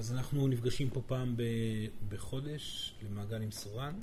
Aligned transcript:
אז 0.00 0.12
אנחנו 0.12 0.48
נפגשים 0.48 0.90
פה 0.90 1.02
פעם 1.06 1.36
בחודש 2.08 2.94
למעגל 3.02 3.42
עם 3.42 3.50
סורן. 3.50 4.00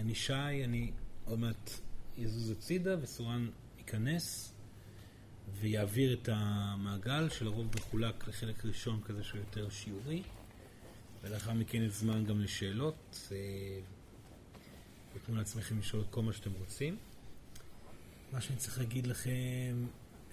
אני 0.00 0.14
שי, 0.14 0.64
אני 0.64 0.92
עוד 1.24 1.38
מעט 1.38 1.70
יזוז 2.16 2.50
הצידה 2.50 2.96
וסורן 3.02 3.50
ייכנס 3.78 4.54
ויעביר 5.60 6.12
את 6.14 6.28
המעגל 6.32 7.28
שלרוב 7.28 7.66
מחולק 7.76 8.28
לחלק 8.28 8.64
ראשון 8.64 9.00
כזה 9.04 9.24
שהוא 9.24 9.40
יותר 9.40 9.68
שיעורי 9.68 10.22
ולאחר 11.22 11.52
מכן 11.52 11.82
יש 11.82 11.92
זמן 11.92 12.24
גם 12.24 12.40
לשאלות 12.40 13.30
ותנו 15.14 15.36
לעצמכם 15.36 15.78
לשאול 15.78 16.04
כל 16.10 16.22
מה 16.22 16.32
שאתם 16.32 16.52
רוצים. 16.60 16.96
מה 18.32 18.40
שאני 18.40 18.56
צריך 18.56 18.78
להגיד 18.78 19.06
לכם 19.06 19.86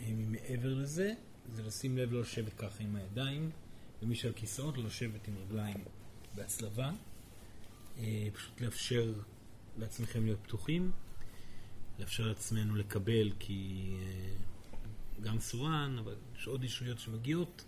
מעבר 0.09 0.73
לזה 0.73 1.13
זה 1.53 1.63
לשים 1.63 1.97
לב 1.97 2.11
לא 2.11 2.21
לשבת 2.21 2.53
ככה 2.53 2.83
עם 2.83 2.95
הידיים 2.95 3.49
ומי 4.01 4.15
שעל 4.15 4.33
כיסאות 4.33 4.77
לא 4.77 4.83
לשבת 4.83 5.27
עם 5.27 5.33
רגליים 5.37 5.77
בהצלבה 6.35 6.91
פשוט 8.33 8.61
לאפשר 8.61 9.13
לעצמכם 9.77 10.25
להיות 10.25 10.39
פתוחים 10.43 10.91
לאפשר 11.99 12.27
לעצמנו 12.27 12.75
לקבל 12.75 13.31
כי 13.39 13.91
גם 15.21 15.39
סורן, 15.39 15.95
אבל 15.99 16.15
יש 16.37 16.47
עוד 16.47 16.63
ישויות 16.63 16.99
שמגיעות 16.99 17.65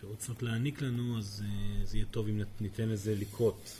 שרוצות 0.00 0.42
להעניק 0.42 0.82
לנו, 0.82 1.18
אז 1.18 1.44
זה 1.84 1.96
יהיה 1.96 2.06
טוב 2.10 2.28
אם 2.28 2.40
ניתן 2.60 2.88
לזה 2.88 3.14
לקרות. 3.14 3.78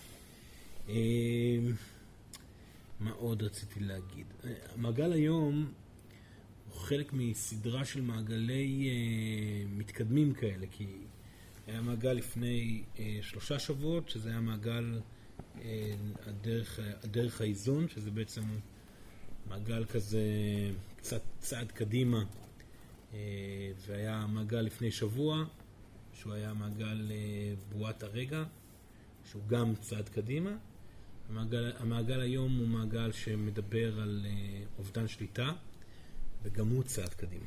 מה 3.00 3.10
עוד 3.10 3.42
רציתי 3.42 3.80
להגיד? 3.80 4.26
המעגל 4.74 5.12
היום 5.12 5.72
חלק 6.76 7.12
מסדרה 7.12 7.84
של 7.84 8.00
מעגלי 8.00 8.90
מתקדמים 9.68 10.34
כאלה, 10.34 10.66
כי 10.70 10.86
היה 11.66 11.80
מעגל 11.80 12.12
לפני 12.12 12.82
שלושה 13.22 13.58
שבועות, 13.58 14.08
שזה 14.08 14.30
היה 14.30 14.40
מעגל 14.40 15.00
הדרך, 16.26 16.80
הדרך 17.02 17.40
האיזון, 17.40 17.88
שזה 17.88 18.10
בעצם 18.10 18.42
מעגל 19.48 19.84
כזה 19.84 20.20
קצת 20.96 21.22
צעד 21.38 21.72
קדימה, 21.72 22.24
והיה 23.86 24.26
מעגל 24.26 24.60
לפני 24.60 24.90
שבוע, 24.90 25.44
שהוא 26.12 26.32
היה 26.32 26.54
מעגל 26.54 27.12
בועת 27.72 28.02
הרגע, 28.02 28.44
שהוא 29.30 29.42
גם 29.46 29.74
צעד 29.80 30.08
קדימה. 30.08 30.56
המעגל, 31.28 31.72
המעגל 31.78 32.20
היום 32.20 32.58
הוא 32.58 32.68
מעגל 32.68 33.12
שמדבר 33.12 34.00
על 34.00 34.26
אובדן 34.78 35.08
שליטה, 35.08 35.52
וגם 36.46 36.68
הוא 36.68 36.82
צעד 36.82 37.14
קדימה. 37.14 37.46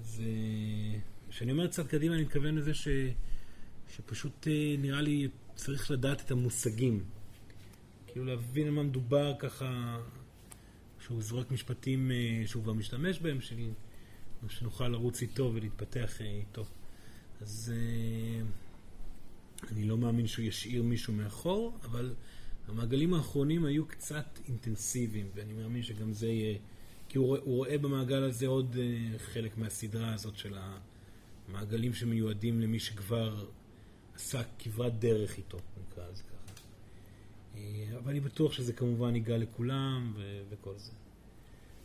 אז 0.00 0.22
כשאני 1.30 1.52
אומר 1.52 1.66
צעד 1.66 1.86
קדימה, 1.86 2.14
אני 2.14 2.22
מתכוון 2.22 2.54
לזה 2.54 2.74
ש, 2.74 2.88
שפשוט 3.96 4.46
נראה 4.78 5.00
לי 5.00 5.28
צריך 5.54 5.90
לדעת 5.90 6.20
את 6.20 6.30
המושגים. 6.30 7.04
כאילו 8.06 8.24
להבין 8.24 8.66
על 8.66 8.72
מה 8.72 8.82
מדובר 8.82 9.34
ככה, 9.38 10.00
שהוא 11.00 11.22
זורק 11.22 11.50
משפטים 11.50 12.10
שהוא 12.46 12.62
כבר 12.62 12.72
משתמש 12.72 13.18
בהם, 13.18 13.38
שנוכל 14.48 14.88
לרוץ 14.88 15.22
איתו 15.22 15.50
ולהתפתח 15.54 16.20
איתו. 16.20 16.64
אז 17.40 17.72
אני 19.70 19.84
לא 19.84 19.98
מאמין 19.98 20.26
שהוא 20.26 20.44
ישאיר 20.44 20.82
מישהו 20.82 21.12
מאחור, 21.12 21.78
אבל 21.84 22.14
המעגלים 22.68 23.14
האחרונים 23.14 23.64
היו 23.64 23.86
קצת 23.86 24.38
אינטנסיביים, 24.48 25.28
ואני 25.34 25.52
מאמין 25.52 25.82
שגם 25.82 26.12
זה 26.12 26.28
יהיה, 26.28 26.58
כי 27.12 27.18
הוא 27.18 27.38
רואה 27.44 27.78
במעגל 27.78 28.22
הזה 28.22 28.46
עוד 28.46 28.76
חלק 29.18 29.58
מהסדרה 29.58 30.14
הזאת 30.14 30.36
של 30.36 30.56
המעגלים 31.48 31.94
שמיועדים 31.94 32.60
למי 32.60 32.80
שכבר 32.80 33.46
עשה 34.14 34.42
כברת 34.58 34.98
דרך 34.98 35.36
איתו, 35.38 35.58
נקרא 35.90 36.08
לזה 36.12 36.22
ככה. 36.22 36.52
אבל 37.98 38.10
אני 38.10 38.20
בטוח 38.20 38.52
שזה 38.52 38.72
כמובן 38.72 39.14
ייגע 39.14 39.38
לכולם 39.38 40.12
ו- 40.16 40.42
וכל 40.50 40.74
זה. 40.78 40.92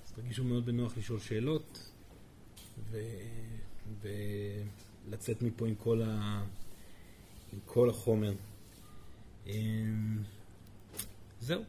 אז 0.05 0.11
תרגישו 0.11 0.43
מאוד 0.43 0.65
בנוח 0.65 0.97
לשאול 0.97 1.19
שאלות 1.19 1.91
ולצאת 5.05 5.41
ו- 5.41 5.45
מפה 5.45 5.67
עם 5.67 5.75
כל, 5.75 6.01
ה- 6.01 6.43
עם 7.53 7.59
כל 7.65 7.89
החומר. 7.89 8.33
זהו. 11.41 11.63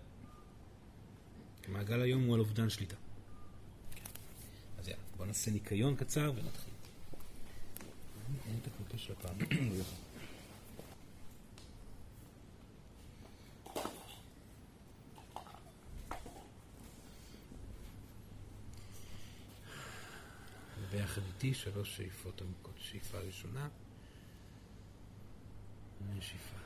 מעגל 1.68 2.00
היום 2.02 2.24
הוא 2.24 2.34
על 2.34 2.40
אובדן 2.40 2.70
שליטה. 2.70 2.96
בואו 5.18 5.26
נעשה 5.28 5.50
ניקיון 5.50 5.96
קצר 5.96 6.32
ונתחיל. 6.36 6.74
אין 8.46 8.58
את 8.62 8.66
הקלטה 8.66 8.98
של 8.98 9.12
הפעם. 9.12 9.38
ביחד 20.90 21.22
איתי 21.26 21.54
שלוש 21.54 21.96
שאיפות 21.96 22.42
עמוקות. 22.42 22.74
שאיפה 22.78 23.18
ראשונה, 23.18 23.68
נשיפה. 26.16 26.58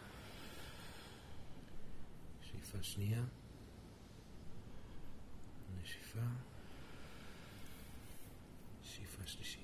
שאיפה 2.43 2.83
שנייה, 2.83 3.23
נשיפה, 5.83 6.21
שאיפה 8.83 9.27
שלישית. 9.27 9.63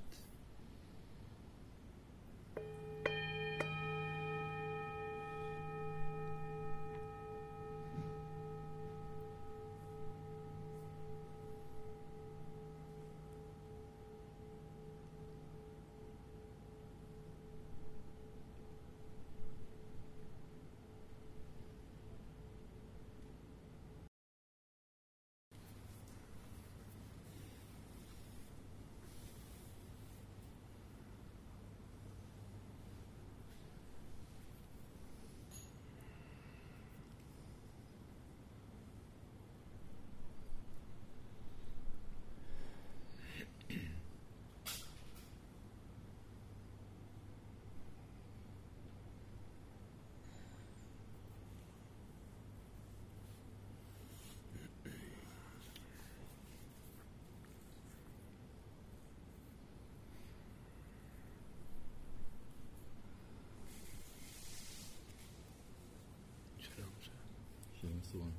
שלום, 67.81 67.98
שלום. 68.13 68.31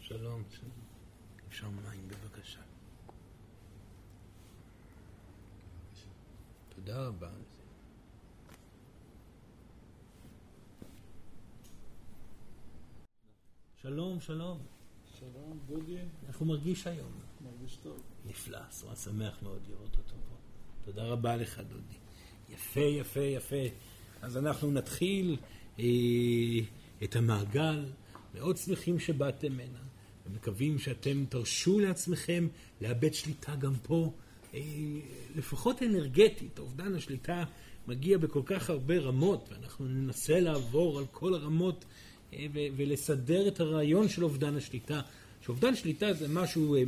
שלום 0.00 0.42
שלום. 0.50 0.70
אפשר 1.48 1.70
מים 1.70 2.08
בבקשה. 2.08 2.60
תודה 6.68 7.06
רבה. 7.06 7.30
שלום, 13.82 14.20
שלום. 14.20 14.58
שלום, 15.18 15.58
דודי. 15.66 15.98
איך 16.28 16.38
הוא 16.38 16.48
מרגיש 16.48 16.86
היום? 16.86 17.12
מרגיש 17.40 17.76
טוב. 17.76 18.02
נפלא, 18.26 18.60
סורן 18.70 18.96
שמח 18.96 19.42
מאוד 19.42 19.62
לראות 19.68 19.98
אותו 19.98 20.14
פה. 20.28 20.36
תודה 20.84 21.04
רבה 21.04 21.36
לך, 21.36 21.58
דודי. 21.58 21.98
יפה, 22.48 22.80
יפה, 22.80 23.20
יפה. 23.20 23.64
אז 24.22 24.36
אנחנו 24.36 24.70
נתחיל 24.70 25.36
אה, 25.78 25.84
את 27.02 27.16
המעגל. 27.16 27.84
מאוד 28.36 28.56
שמחים 28.56 28.98
שבאתם 28.98 29.52
הנה, 29.52 29.78
ומקווים 30.26 30.78
שאתם 30.78 31.24
תרשו 31.28 31.80
לעצמכם 31.80 32.48
לאבד 32.80 33.14
שליטה 33.14 33.56
גם 33.56 33.74
פה, 33.82 34.12
אה, 34.54 34.60
לפחות 35.36 35.82
אנרגטית. 35.82 36.58
אובדן 36.58 36.94
השליטה 36.94 37.44
מגיע 37.88 38.18
בכל 38.18 38.42
כך 38.46 38.70
הרבה 38.70 38.98
רמות, 38.98 39.48
ואנחנו 39.52 39.84
ננסה 39.88 40.40
לעבור 40.40 40.98
על 40.98 41.04
כל 41.12 41.34
הרמות 41.34 41.84
אה, 42.32 42.46
ולסדר 42.52 43.48
את 43.48 43.60
הרעיון 43.60 44.08
של 44.08 44.24
אובדן 44.24 44.56
השליטה. 44.56 45.00
שאובדן 45.40 45.76
שליטה 45.76 46.12
זה 46.12 46.28
משהו 46.28 46.74
אה, 46.74 46.82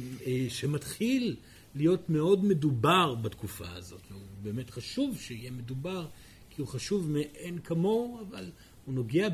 שמתחיל 0.49 1.37
להיות 1.75 2.11
מאוד 2.11 2.45
מדובר 2.45 3.15
בתקופה 3.15 3.73
הזאת. 3.73 4.03
הוא 4.13 4.21
באמת 4.43 4.71
חשוב 4.71 5.19
שיהיה 5.21 5.51
מדובר, 5.51 6.07
כי 6.51 6.63
הוא 6.63 6.69
חשוב 6.69 7.11
מאין 7.11 7.59
כמוהו, 7.59 8.21
אבל 8.29 8.51
הוא 8.89 8.95
נוגע 8.95 9.29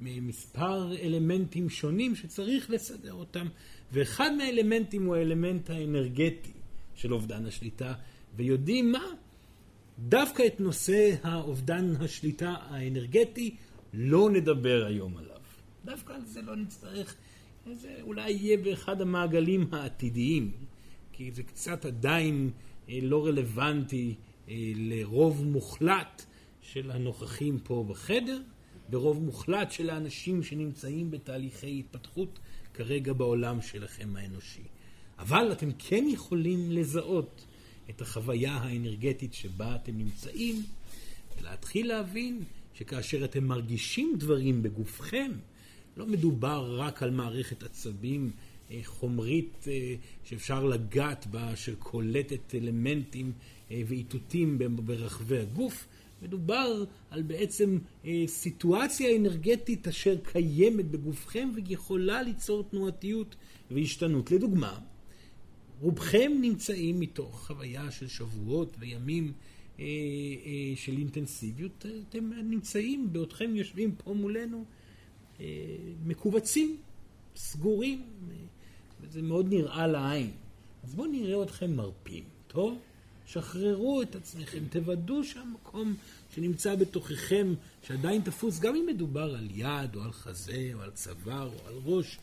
במספר 0.00 0.96
אלמנטים 1.02 1.68
שונים 1.70 2.14
שצריך 2.14 2.70
לסדר 2.70 3.12
אותם, 3.12 3.46
ואחד 3.92 4.30
מהאלמנטים 4.38 5.06
הוא 5.06 5.16
האלמנט 5.16 5.70
האנרגטי 5.70 6.52
של 6.94 7.14
אובדן 7.14 7.46
השליטה, 7.46 7.94
ויודעים 8.36 8.92
מה? 8.92 9.04
דווקא 9.98 10.42
את 10.46 10.60
נושא 10.60 11.14
האובדן 11.22 11.92
השליטה 12.00 12.54
האנרגטי 12.60 13.56
לא 13.94 14.30
נדבר 14.30 14.84
היום 14.86 15.16
עליו. 15.16 15.40
דווקא 15.84 16.12
על 16.12 16.24
זה 16.24 16.42
לא 16.42 16.56
נצטרך, 16.56 17.14
זה 17.72 17.96
אולי 18.02 18.30
יהיה 18.30 18.56
באחד 18.56 19.00
המעגלים 19.00 19.66
העתידיים, 19.72 20.52
כי 21.12 21.30
זה 21.32 21.42
קצת 21.42 21.84
עדיין 21.84 22.50
אה, 22.88 22.98
לא 23.02 23.26
רלוונטי 23.26 24.14
אה, 24.48 24.54
לרוב 24.74 25.44
מוחלט 25.44 26.26
של 26.60 26.90
הנוכחים 26.90 27.58
פה 27.58 27.84
בחדר, 27.88 28.40
ברוב 28.90 29.22
מוחלט 29.22 29.72
של 29.72 29.90
האנשים 29.90 30.42
שנמצאים 30.42 31.10
בתהליכי 31.10 31.78
התפתחות 31.78 32.38
כרגע 32.74 33.12
בעולם 33.12 33.62
שלכם 33.62 34.16
האנושי. 34.16 34.62
אבל 35.18 35.52
אתם 35.52 35.68
כן 35.78 36.04
יכולים 36.08 36.70
לזהות 36.70 37.44
את 37.90 38.00
החוויה 38.00 38.52
האנרגטית 38.52 39.34
שבה 39.34 39.76
אתם 39.76 39.98
נמצאים, 39.98 40.62
ולהתחיל 41.38 41.88
להבין 41.88 42.44
שכאשר 42.74 43.24
אתם 43.24 43.44
מרגישים 43.44 44.14
דברים 44.18 44.62
בגופכם, 44.62 45.32
לא 45.96 46.06
מדובר 46.06 46.76
רק 46.78 47.02
על 47.02 47.10
מערכת 47.10 47.62
עצבים 47.62 48.30
אה, 48.70 48.80
חומרית 48.84 49.64
אה, 49.68 49.94
שאפשר 50.24 50.64
לגעת 50.64 51.26
בה, 51.26 51.56
שקולטת 51.56 52.54
אלמנטים 52.54 53.32
אה, 53.70 53.82
ואיתותים 53.86 54.58
ברחבי 54.76 55.38
הגוף, 55.38 55.86
מדובר 56.26 56.84
על 57.10 57.22
בעצם 57.22 57.78
סיטואציה 58.26 59.16
אנרגטית 59.16 59.88
אשר 59.88 60.16
קיימת 60.22 60.90
בגופכם 60.90 61.48
ויכולה 61.54 62.22
ליצור 62.22 62.62
תנועתיות 62.62 63.36
והשתנות. 63.70 64.30
לדוגמה, 64.30 64.78
רובכם 65.80 66.32
נמצאים 66.40 67.00
מתוך 67.00 67.46
חוויה 67.46 67.90
של 67.90 68.08
שבועות 68.08 68.76
וימים 68.78 69.32
אה, 69.78 69.84
אה, 69.84 70.76
של 70.76 70.96
אינטנסיביות, 70.98 71.86
אתם 72.08 72.32
נמצאים, 72.32 73.12
בעודכם 73.12 73.56
יושבים 73.56 73.94
פה 74.04 74.14
מולנו, 74.14 74.64
אה, 75.40 75.46
מכווצים, 76.06 76.76
סגורים, 77.36 78.02
וזה 79.00 79.22
מאוד 79.22 79.48
נראה 79.48 79.86
לעין. 79.86 80.30
אז 80.84 80.94
בואו 80.94 81.06
נראה 81.08 81.42
אתכם 81.42 81.76
מרפים, 81.76 82.24
טוב? 82.46 82.78
שחררו 83.26 84.02
את 84.02 84.16
עצמכם, 84.16 84.64
תוודאו 84.70 85.24
שהמקום 85.24 85.94
שנמצא 86.36 86.74
בתוככם, 86.74 87.54
שעדיין 87.86 88.22
תפוס, 88.22 88.58
גם 88.58 88.74
אם 88.74 88.86
מדובר 88.86 89.34
על 89.34 89.48
יד 89.54 89.96
או 89.96 90.02
על 90.02 90.12
חזה 90.12 90.70
או 90.74 90.82
על 90.82 90.90
צוואר 90.90 91.48
או 91.48 91.68
על 91.68 91.74
ראש, 91.84 92.18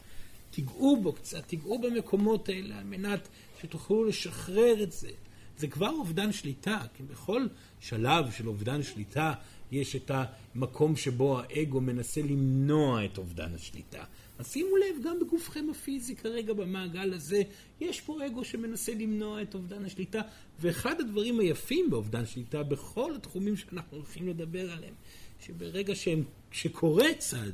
תיגעו 0.52 1.02
בו 1.02 1.14
קצת, 1.14 1.48
תיגעו 1.48 1.82
במקומות 1.82 2.50
האלה 2.50 2.78
על 2.78 2.84
מנת 2.84 3.28
שתוכלו 3.62 4.06
לשחרר 4.06 4.84
את 4.84 4.92
זה. 4.92 5.10
זה 5.58 5.68
כבר 5.68 5.90
אובדן 5.90 6.32
שליטה, 6.32 6.78
כי 6.98 7.04
בכל 7.04 7.48
שלב 7.80 8.32
של 8.32 8.48
אובדן 8.48 8.84
שליטה 8.84 9.34
יש 9.72 9.96
את 9.96 10.12
המקום 10.14 10.96
שבו 10.96 11.40
האגו 11.40 11.82
מנסה 11.82 12.22
למנוע 12.22 13.06
את 13.06 13.18
אובדן 13.18 13.54
השליטה. 13.56 14.04
אז 14.44 14.52
שימו 14.52 14.78
לב, 14.78 15.04
גם 15.04 15.20
בגופכם 15.20 15.66
הפיזי 15.72 16.16
כרגע 16.16 16.54
במעגל 16.54 17.14
הזה, 17.14 17.42
יש 17.82 18.02
פה 18.02 18.26
אגו 18.26 18.46
שמנסה 18.46 18.94
למנוע 18.94 19.42
את 19.42 19.56
אובדן 19.56 19.86
השליטה, 19.86 20.22
ואחד 20.60 21.00
הדברים 21.00 21.40
היפים 21.40 21.90
באובדן 21.90 22.26
שליטה, 22.26 22.64
בכל 22.64 23.16
התחומים 23.16 23.58
שאנחנו 23.58 23.98
הולכים 23.98 24.28
לדבר 24.28 24.72
עליהם, 24.72 24.94
שברגע 25.40 25.96
שהם, 25.96 26.24
שקורה 26.52 27.06
צד 27.18 27.52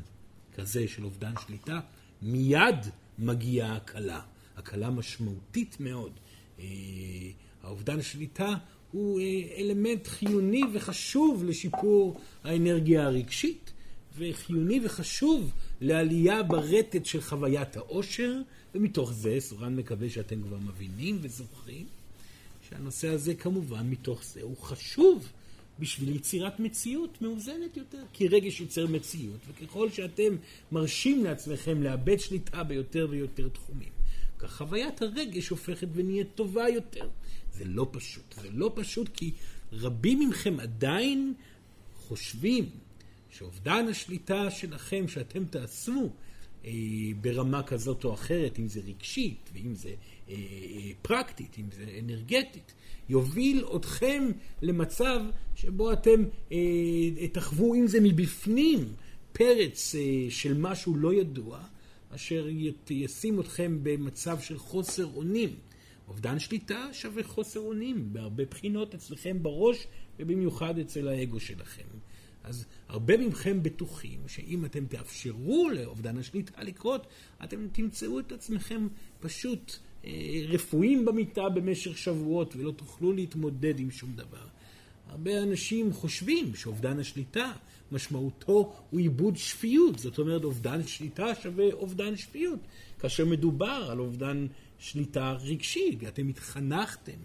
כזה 0.55 0.87
של 0.87 1.03
אובדן 1.03 1.33
שליטה, 1.47 1.79
מיד 2.21 2.85
מגיעה 3.19 3.75
הקלה. 3.75 4.21
הקלה 4.57 4.89
משמעותית 4.89 5.77
מאוד. 5.79 6.11
אה, 6.59 6.65
האובדן 7.63 8.01
שליטה 8.01 8.55
הוא 8.91 9.19
אה, 9.19 9.25
אלמנט 9.57 10.07
חיוני 10.07 10.63
וחשוב 10.73 11.43
לשיפור 11.43 12.19
האנרגיה 12.43 13.05
הרגשית, 13.05 13.73
וחיוני 14.19 14.79
וחשוב 14.83 15.51
לעלייה 15.81 16.43
ברטט 16.43 17.05
של 17.05 17.21
חוויית 17.21 17.77
העושר, 17.77 18.41
ומתוך 18.75 19.13
זה, 19.13 19.35
סורן 19.39 19.75
מקווה 19.75 20.09
שאתם 20.09 20.41
כבר 20.41 20.57
מבינים 20.57 21.17
וזוכרים, 21.21 21.85
שהנושא 22.69 23.07
הזה 23.07 23.35
כמובן 23.35 23.89
מתוך 23.89 24.23
זה 24.23 24.41
הוא 24.41 24.57
חשוב 24.57 25.31
בשביל 25.79 26.15
יצירת 26.15 26.59
מציאות 26.59 27.21
מאוזנת 27.21 27.77
יותר, 27.77 28.03
כי 28.13 28.27
רגש 28.27 28.61
יוצר 28.61 28.87
מציאות, 28.87 29.39
וככל 29.47 29.89
שאתם 29.89 30.35
מרשים 30.71 31.23
לעצמכם 31.23 31.83
לאבד 31.83 32.19
שליטה 32.19 32.63
ביותר 32.63 33.07
ויותר 33.09 33.49
תחומים, 33.49 33.89
כך 34.39 34.57
חוויית 34.57 35.01
הרגש 35.01 35.49
הופכת 35.49 35.87
ונהיית 35.93 36.27
טובה 36.35 36.69
יותר. 36.69 37.09
זה 37.53 37.65
לא 37.65 37.87
פשוט. 37.91 38.35
זה 38.41 38.49
לא 38.53 38.71
פשוט 38.75 39.09
כי 39.13 39.31
רבים 39.71 40.29
מכם 40.29 40.59
עדיין 40.59 41.33
חושבים 42.07 42.69
שאובדן 43.29 43.87
השליטה 43.87 44.51
שלכם, 44.51 45.07
שאתם 45.07 45.45
תעשו 45.45 46.09
אה, 46.65 46.71
ברמה 47.21 47.63
כזאת 47.63 48.03
או 48.05 48.13
אחרת, 48.13 48.59
אם 48.59 48.67
זה 48.67 48.79
רגשית 48.87 49.49
ואם 49.53 49.75
זה 49.75 49.89
אה, 49.89 49.95
אה, 50.35 50.91
פרקטית, 51.01 51.55
אם 51.59 51.65
זה 51.71 51.85
אנרגטית, 51.99 52.73
יוביל 53.09 53.65
אתכם 53.75 54.31
למצב 54.61 55.21
שבו 55.55 55.93
אתם 55.93 56.23
אה, 56.51 57.27
תחוו, 57.31 57.75
אם 57.75 57.87
זה 57.87 57.99
מבפנים, 58.01 58.93
פרץ 59.31 59.95
אה, 59.95 60.01
של 60.29 60.57
משהו 60.57 60.95
לא 60.95 61.13
ידוע, 61.13 61.59
אשר 62.09 62.47
ישים 62.89 63.39
אתכם 63.39 63.79
במצב 63.83 64.39
של 64.39 64.57
חוסר 64.57 65.05
אונים. 65.15 65.55
אובדן 66.07 66.39
שליטה 66.39 66.87
שווה 66.93 67.23
חוסר 67.23 67.59
אונים 67.59 68.13
בהרבה 68.13 68.45
בחינות 68.45 68.95
אצלכם 68.95 69.43
בראש 69.43 69.87
ובמיוחד 70.19 70.79
אצל 70.79 71.07
האגו 71.07 71.39
שלכם. 71.39 71.83
אז 72.49 72.65
הרבה 72.87 73.17
מכם 73.17 73.63
בטוחים 73.63 74.19
שאם 74.27 74.65
אתם 74.65 74.85
תאפשרו 74.85 75.69
לאובדן 75.69 76.17
השליטה 76.17 76.63
לקרות, 76.63 77.07
אתם 77.43 77.67
תמצאו 77.71 78.19
את 78.19 78.31
עצמכם 78.31 78.87
פשוט 79.19 79.75
אה, 80.05 80.11
רפואים 80.47 81.05
במיטה 81.05 81.49
במשך 81.49 81.97
שבועות 81.97 82.55
ולא 82.55 82.71
תוכלו 82.71 83.13
להתמודד 83.13 83.79
עם 83.79 83.91
שום 83.91 84.11
דבר. 84.15 84.47
הרבה 85.09 85.43
אנשים 85.43 85.93
חושבים 85.93 86.55
שאובדן 86.55 86.99
השליטה 86.99 87.51
משמעותו 87.91 88.73
הוא 88.89 88.99
איבוד 88.99 89.37
שפיות, 89.37 89.99
זאת 89.99 90.19
אומרת 90.19 90.43
אובדן 90.43 90.87
שליטה 90.87 91.35
שווה 91.35 91.73
אובדן 91.73 92.17
שפיות, 92.17 92.59
כאשר 92.99 93.25
מדובר 93.25 93.87
על 93.91 93.99
אובדן 93.99 94.47
שליטה 94.79 95.31
רגשית, 95.31 96.03
אתם 96.03 96.27
התחנכתם 96.27 97.19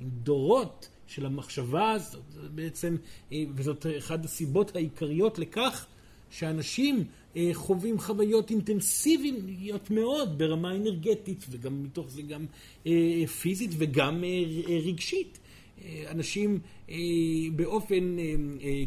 עם 0.00 0.08
דורות 0.10 0.88
של 1.08 1.26
המחשבה 1.26 1.90
הזאת, 1.90 2.34
בעצם, 2.54 2.96
אה, 3.32 3.44
וזאת 3.54 3.86
אחת 3.98 4.24
הסיבות 4.24 4.76
העיקריות 4.76 5.38
לכך 5.38 5.86
שאנשים 6.30 7.04
אה, 7.36 7.50
חווים 7.52 7.98
חוויות 7.98 8.50
אינטנסיביות 8.50 9.90
מאוד 9.90 10.38
ברמה 10.38 10.76
אנרגטית 10.76 11.44
וגם 11.50 11.82
מתוך 11.82 12.10
זה 12.10 12.22
גם 12.22 12.46
אה, 12.86 13.26
פיזית 13.40 13.70
וגם 13.78 14.24
רגשית. 14.86 15.38
אנשים 16.10 16.58
באופן 17.56 18.16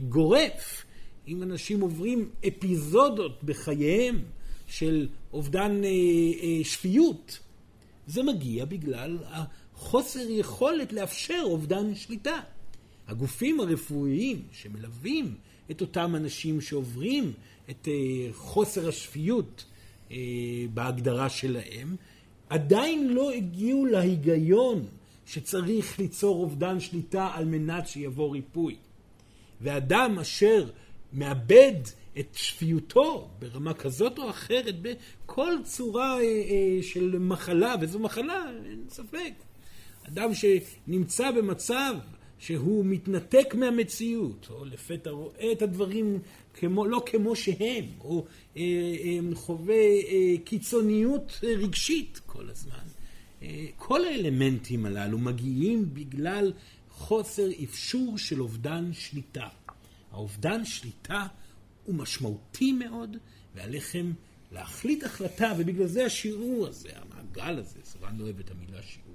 גורף, 0.09 0.85
אם 1.27 1.43
אנשים 1.43 1.81
עוברים 1.81 2.29
אפיזודות 2.47 3.43
בחייהם 3.43 4.23
של 4.67 5.07
אובדן 5.33 5.81
שפיות, 6.63 7.39
זה 8.07 8.23
מגיע 8.23 8.65
בגלל 8.65 9.17
החוסר 9.81 10.29
יכולת 10.29 10.93
לאפשר 10.93 11.41
אובדן 11.43 11.95
שליטה. 11.95 12.39
הגופים 13.07 13.59
הרפואיים 13.59 14.41
שמלווים 14.51 15.35
את 15.71 15.81
אותם 15.81 16.15
אנשים 16.15 16.61
שעוברים 16.61 17.33
את 17.69 17.87
אה, 17.87 18.33
חוסר 18.33 18.87
השפיות 18.87 19.65
אה, 20.11 20.17
בהגדרה 20.73 21.29
שלהם, 21.29 21.95
עדיין 22.49 23.13
לא 23.13 23.31
הגיעו 23.31 23.85
להיגיון 23.85 24.85
שצריך 25.25 25.99
ליצור 25.99 26.35
אובדן 26.43 26.79
שליטה 26.79 27.29
על 27.33 27.45
מנת 27.45 27.87
שיבוא 27.87 28.31
ריפוי. 28.31 28.75
ואדם 29.61 30.19
אשר 30.19 30.69
מאבד 31.13 31.75
את 32.19 32.27
שפיותו 32.33 33.29
ברמה 33.39 33.73
כזאת 33.73 34.19
או 34.19 34.29
אחרת, 34.29 34.75
בכל 34.81 35.53
צורה 35.63 36.21
אה, 36.21 36.79
של 36.81 37.19
מחלה, 37.19 37.75
וזו 37.81 37.99
מחלה, 37.99 38.45
אין 38.65 38.83
ספק. 38.89 39.33
אדם 40.07 40.31
שנמצא 40.33 41.31
במצב 41.31 41.95
שהוא 42.39 42.85
מתנתק 42.85 43.55
מהמציאות, 43.55 44.47
או 44.49 44.65
לפתע 44.65 45.09
רואה 45.09 45.51
את 45.51 45.61
הדברים 45.61 46.19
כמו, 46.53 46.85
לא 46.85 47.03
כמו 47.05 47.35
שהם, 47.35 47.85
או 47.99 48.25
אה, 48.57 48.61
אה, 48.61 49.35
חווה 49.35 49.75
אה, 49.75 50.35
קיצוניות 50.43 51.39
רגשית 51.43 52.19
כל 52.25 52.49
הזמן. 52.49 52.85
אה, 53.41 53.65
כל 53.77 54.05
האלמנטים 54.05 54.85
הללו 54.85 55.17
מגיעים 55.17 55.93
בגלל 55.93 56.53
חוסר 56.89 57.47
אפשור 57.63 58.17
של 58.17 58.41
אובדן 58.41 58.93
שליטה. 58.93 59.47
האובדן 60.11 60.65
שליטה 60.65 61.27
הוא 61.85 61.95
משמעותי 61.95 62.71
מאוד, 62.71 63.17
ועליכם 63.55 64.11
להחליט 64.51 65.03
החלטה, 65.03 65.53
ובגלל 65.57 65.87
זה 65.87 66.05
השיעור 66.05 66.67
הזה, 66.67 66.89
המעגל 66.95 67.59
הזה, 67.59 67.79
סורן 67.83 68.17
לא 68.17 68.23
אוהב 68.23 68.39
את 68.39 68.51
המילה 68.51 68.81
שיעור, 68.81 69.10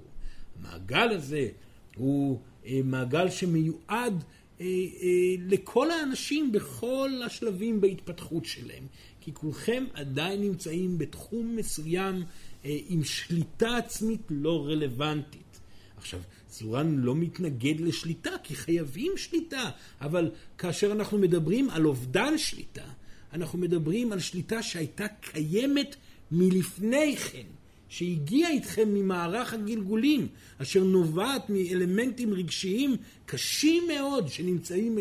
המעגל 0.59 1.09
הזה 1.11 1.49
הוא 1.95 2.39
אה, 2.65 2.79
מעגל 2.83 3.29
שמיועד 3.29 4.23
אה, 4.61 4.65
אה, 4.65 5.35
לכל 5.47 5.91
האנשים 5.91 6.51
בכל 6.51 7.11
השלבים 7.25 7.81
בהתפתחות 7.81 8.45
שלהם. 8.45 8.87
כי 9.21 9.33
כולכם 9.33 9.83
עדיין 9.93 10.41
נמצאים 10.41 10.97
בתחום 10.97 11.55
מסוים 11.55 12.23
עם 12.63 13.03
שליטה 13.03 13.77
עצמית 13.77 14.21
לא 14.29 14.65
רלוונטית. 14.65 15.59
עכשיו, 15.97 16.19
סורן 16.49 16.95
לא 16.95 17.15
מתנגד 17.15 17.79
לשליטה, 17.79 18.29
כי 18.43 18.55
חייבים 18.55 19.11
שליטה, 19.17 19.69
אבל 20.01 20.31
כאשר 20.57 20.91
אנחנו 20.91 21.17
מדברים 21.17 21.69
על 21.69 21.85
אובדן 21.85 22.37
שליטה, 22.37 22.85
אנחנו 23.33 23.59
מדברים 23.59 24.11
על 24.11 24.19
שליטה 24.19 24.63
שהייתה 24.63 25.07
קיימת 25.21 25.95
מלפני 26.31 27.17
כן. 27.17 27.56
שהגיע 27.89 28.49
איתכם 28.49 28.93
ממערך 28.93 29.53
הגלגולים, 29.53 30.27
אשר 30.57 30.83
נובעת 30.83 31.49
מאלמנטים 31.49 32.33
רגשיים 32.33 32.95
קשים 33.25 33.83
מאוד 33.87 34.27
שנמצאים 34.27 34.97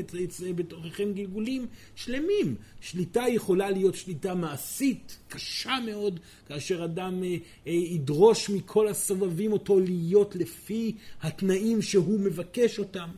בתוככם 0.55 1.13
גלגולים 1.13 1.67
שלמים. 1.95 2.55
שליטה 2.81 3.25
יכולה 3.29 3.71
להיות 3.71 3.95
שליטה 3.95 4.35
מעשית 4.35 5.19
קשה 5.29 5.79
מאוד, 5.87 6.21
כאשר 6.49 6.85
אדם 6.85 7.23
אה, 7.25 7.37
אה, 7.67 7.73
ידרוש 7.73 8.51
מכל 8.51 8.89
הסובבים 8.89 9.53
אותו 9.53 9.81
להיות 9.81 10.37
לפי 10.37 10.95
התנאים 11.23 11.83
שהוא 11.83 12.21
מבקש 12.21 12.79
אותם. 12.79 13.09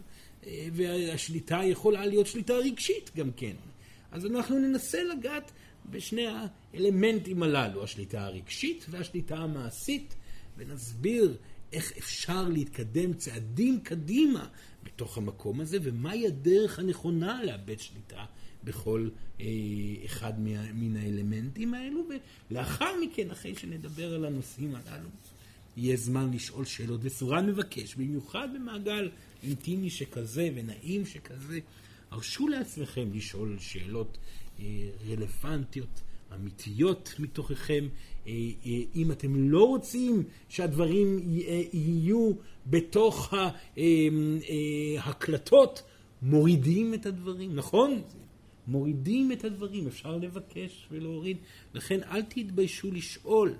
אה, 0.46 0.68
והשליטה 0.72 1.60
יכולה 1.64 2.06
להיות 2.06 2.26
שליטה 2.26 2.54
רגשית 2.54 3.10
גם 3.16 3.30
כן. 3.36 3.54
אז 4.12 4.26
אנחנו 4.26 4.58
ננסה 4.58 5.02
לגעת 5.02 5.52
בשני 5.90 6.26
האלמנטים 6.74 7.42
הללו, 7.42 7.84
השליטה 7.84 8.26
הרגשית 8.26 8.86
והשליטה 8.90 9.36
המעשית, 9.36 10.14
ונסביר 10.56 11.36
איך 11.72 11.92
אפשר 11.98 12.48
להתקדם 12.48 13.12
צעדים 13.12 13.80
קדימה 13.80 14.48
בתוך 14.82 15.18
המקום 15.18 15.60
הזה, 15.60 15.78
ומהי 15.82 16.26
הדרך 16.26 16.78
הנכונה 16.78 17.44
לאבד 17.44 17.78
שליטה 17.80 18.24
בכל 18.64 19.08
אה, 19.40 19.46
אחד 20.04 20.32
מן 20.74 20.96
האלמנטים 20.96 21.74
האלו, 21.74 22.04
ולאחר 22.50 22.92
מכן, 23.02 23.30
אחרי 23.30 23.54
שנדבר 23.54 24.14
על 24.14 24.24
הנושאים 24.24 24.74
הללו, 24.74 25.08
יהיה 25.76 25.96
זמן 25.96 26.30
לשאול 26.32 26.64
שאלות. 26.64 27.00
וסורן 27.02 27.46
מבקש, 27.46 27.94
במיוחד 27.94 28.48
במעגל 28.54 29.10
אינטימי 29.42 29.90
שכזה 29.90 30.50
ונעים 30.54 31.06
שכזה, 31.06 31.60
הרשו 32.10 32.48
לעצמכם 32.48 33.08
לשאול 33.12 33.56
שאלות 33.58 34.18
רלוונטיות, 35.08 36.02
אמיתיות 36.34 37.14
מתוככם. 37.18 37.88
אה, 38.26 38.32
אה, 38.66 38.80
אם 38.94 39.12
אתם 39.12 39.50
לא 39.50 39.64
רוצים 39.64 40.22
שהדברים 40.48 41.20
יהיו 41.72 42.32
בתוך 42.66 43.34
ההקלטות, 45.04 45.82
מורידים 46.22 46.94
את 46.94 47.06
הדברים, 47.06 47.54
נכון? 47.54 48.02
מורידים 48.66 49.32
את 49.32 49.44
הדברים, 49.44 49.86
אפשר 49.86 50.16
לבקש 50.16 50.88
ולהוריד. 50.90 51.36
לכן 51.74 52.00
אל 52.02 52.22
תתביישו 52.22 52.92
לשאול. 52.92 53.54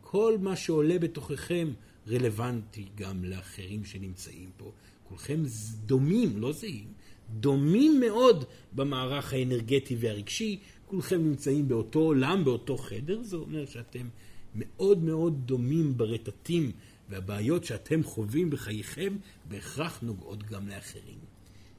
כל 0.00 0.36
מה 0.40 0.56
שעולה 0.56 0.98
בתוככם 0.98 1.72
רלוונטי 2.08 2.84
גם 2.94 3.24
לאחרים 3.24 3.84
שנמצאים 3.84 4.50
פה. 4.56 4.72
כולכם 5.08 5.42
דומים, 5.86 6.38
לא 6.38 6.52
זהים. 6.52 6.92
דומים 7.30 8.00
מאוד 8.00 8.44
במערך 8.72 9.32
האנרגטי 9.32 9.96
והרגשי, 10.00 10.58
כולכם 10.86 11.24
נמצאים 11.24 11.68
באותו 11.68 11.98
עולם, 11.98 12.44
באותו 12.44 12.76
חדר, 12.76 13.22
זה 13.22 13.36
אומר 13.36 13.66
שאתם 13.66 14.08
מאוד 14.54 14.98
מאוד 14.98 15.46
דומים 15.46 15.96
ברטטים 15.96 16.72
והבעיות 17.08 17.64
שאתם 17.64 18.02
חווים 18.02 18.50
בחייכם 18.50 19.16
בהכרח 19.48 19.98
נוגעות 20.02 20.42
גם 20.42 20.68
לאחרים. 20.68 21.18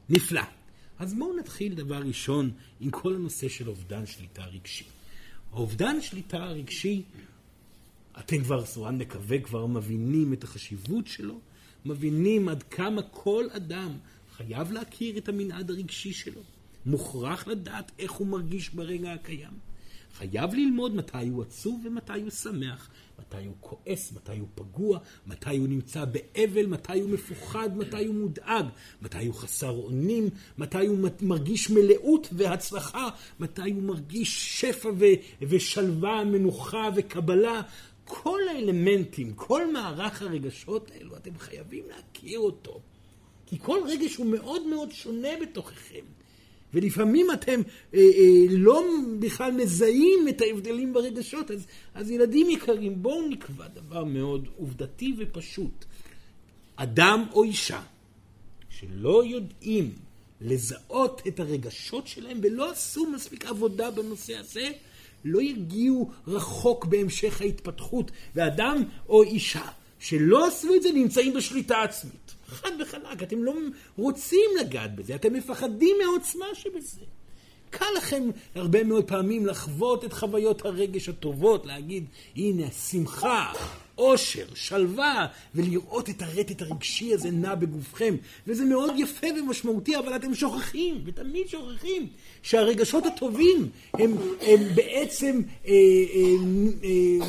נפלא. 0.09 0.41
אז 0.99 1.13
בואו 1.13 1.37
נתחיל 1.37 1.73
דבר 1.73 1.97
ראשון 1.97 2.51
עם 2.79 2.89
כל 2.89 3.15
הנושא 3.15 3.49
של 3.49 3.69
אובדן 3.69 4.05
שליטה 4.05 4.45
רגשי. 4.45 4.85
האובדן 5.51 6.01
שליטה 6.01 6.37
הרגשי, 6.37 7.03
אתם 8.19 8.43
כבר, 8.43 8.65
סורן 8.65 8.97
מקווה, 8.97 9.39
כבר 9.39 9.65
מבינים 9.65 10.33
את 10.33 10.43
החשיבות 10.43 11.07
שלו, 11.07 11.39
מבינים 11.85 12.49
עד 12.49 12.63
כמה 12.63 13.01
כל 13.01 13.45
אדם 13.51 13.91
חייב 14.37 14.71
להכיר 14.71 15.17
את 15.17 15.29
המנעד 15.29 15.69
הרגשי 15.69 16.13
שלו. 16.13 16.41
מוכרח 16.85 17.47
לדעת 17.47 17.91
איך 17.99 18.11
הוא 18.11 18.27
מרגיש 18.27 18.69
ברגע 18.69 19.13
הקיים. 19.13 19.67
חייב 20.13 20.53
ללמוד 20.53 20.95
מתי 20.95 21.27
הוא 21.27 21.43
עצוב 21.43 21.85
ומתי 21.85 22.21
הוא 22.21 22.29
שמח, 22.29 22.89
מתי 23.19 23.45
הוא 23.45 23.55
כועס, 23.59 24.11
מתי 24.11 24.37
הוא 24.39 24.47
פגוע, 24.55 24.99
מתי 25.27 25.57
הוא 25.57 25.67
נמצא 25.67 26.05
באבל, 26.05 26.65
מתי 26.65 26.99
הוא 26.99 27.09
מפוחד, 27.09 27.77
מתי 27.77 28.05
הוא 28.05 28.15
מודאג, 28.15 28.65
מתי 29.01 29.25
הוא 29.25 29.35
חסר 29.35 29.69
אונים, 29.69 30.29
מתי 30.57 30.85
הוא 30.85 31.09
מרגיש 31.21 31.69
מלאות 31.69 32.27
והצלחה, 32.31 33.09
מתי 33.39 33.71
הוא 33.71 33.83
מרגיש 33.83 34.61
שפע 34.61 34.89
ו- 34.89 35.05
ושלווה, 35.41 36.23
מנוחה 36.23 36.89
וקבלה. 36.95 37.61
כל 38.05 38.39
האלמנטים, 38.49 39.33
כל 39.33 39.73
מערך 39.73 40.21
הרגשות 40.21 40.91
האלו, 40.91 41.17
אתם 41.17 41.39
חייבים 41.39 41.83
להכיר 41.89 42.39
אותו. 42.39 42.81
כי 43.47 43.57
כל 43.59 43.79
רגש 43.87 44.15
הוא 44.15 44.25
מאוד 44.25 44.67
מאוד 44.67 44.91
שונה 44.91 45.29
בתוככם. 45.41 46.05
ולפעמים 46.73 47.27
אתם 47.33 47.61
אה, 47.93 47.99
אה, 47.99 48.45
לא 48.49 48.83
בכלל 49.19 49.51
מזהים 49.51 50.27
את 50.29 50.41
ההבדלים 50.41 50.93
ברגשות. 50.93 51.51
אז, 51.51 51.65
אז 51.93 52.11
ילדים 52.11 52.49
יקרים, 52.49 53.01
בואו 53.01 53.27
נקבע 53.27 53.67
דבר 53.67 54.03
מאוד 54.03 54.47
עובדתי 54.57 55.15
ופשוט. 55.17 55.85
אדם 56.75 57.25
או 57.31 57.43
אישה 57.43 57.81
שלא 58.69 59.25
יודעים 59.25 59.91
לזהות 60.41 61.21
את 61.27 61.39
הרגשות 61.39 62.07
שלהם 62.07 62.39
ולא 62.43 62.71
עשו 62.71 63.05
מספיק 63.05 63.45
עבודה 63.45 63.91
בנושא 63.91 64.37
הזה, 64.37 64.69
לא 65.25 65.41
יגיעו 65.41 66.11
רחוק 66.27 66.85
בהמשך 66.85 67.41
ההתפתחות. 67.41 68.11
ואדם 68.35 68.83
או 69.09 69.23
אישה 69.23 69.67
שלא 69.99 70.47
עשו 70.47 70.75
את 70.75 70.83
זה 70.83 70.89
נמצאים 70.91 71.33
בשליטה 71.33 71.81
עצמית. 71.81 72.35
חד 72.47 72.71
וחלק, 72.79 73.23
אתם 73.23 73.43
לא 73.43 73.53
רוצים 73.97 74.49
לגעת 74.59 74.95
בזה, 74.95 75.15
אתם 75.15 75.33
מפחדים 75.33 75.97
מהעוצמה 76.01 76.45
שבזה. 76.53 77.01
קל 77.69 77.85
לכם 77.97 78.23
הרבה 78.55 78.83
מאוד 78.83 79.03
פעמים 79.03 79.45
לחוות 79.45 80.05
את 80.05 80.13
חוויות 80.13 80.65
הרגש 80.65 81.09
הטובות, 81.09 81.65
להגיד, 81.65 82.05
הנה, 82.35 82.71
שמחה, 82.71 83.53
אושר, 83.97 84.45
שלווה, 84.53 85.27
ולראות 85.55 86.09
את 86.09 86.21
הרטט 86.21 86.61
הרגשי 86.61 87.13
הזה 87.13 87.31
נע 87.31 87.55
בגופכם. 87.55 88.15
וזה 88.47 88.65
מאוד 88.65 88.93
יפה 88.97 89.27
ומשמעותי, 89.39 89.97
אבל 89.97 90.15
אתם 90.15 90.35
שוכחים, 90.35 91.01
ותמיד 91.05 91.47
שוכחים, 91.47 92.07
שהרגשות 92.41 93.05
הטובים 93.05 93.69
הם, 93.93 94.15
הם 94.41 94.63
בעצם... 94.75 95.41
אה, 95.67 95.71
אה, 95.73 96.35
אה, 96.83 97.27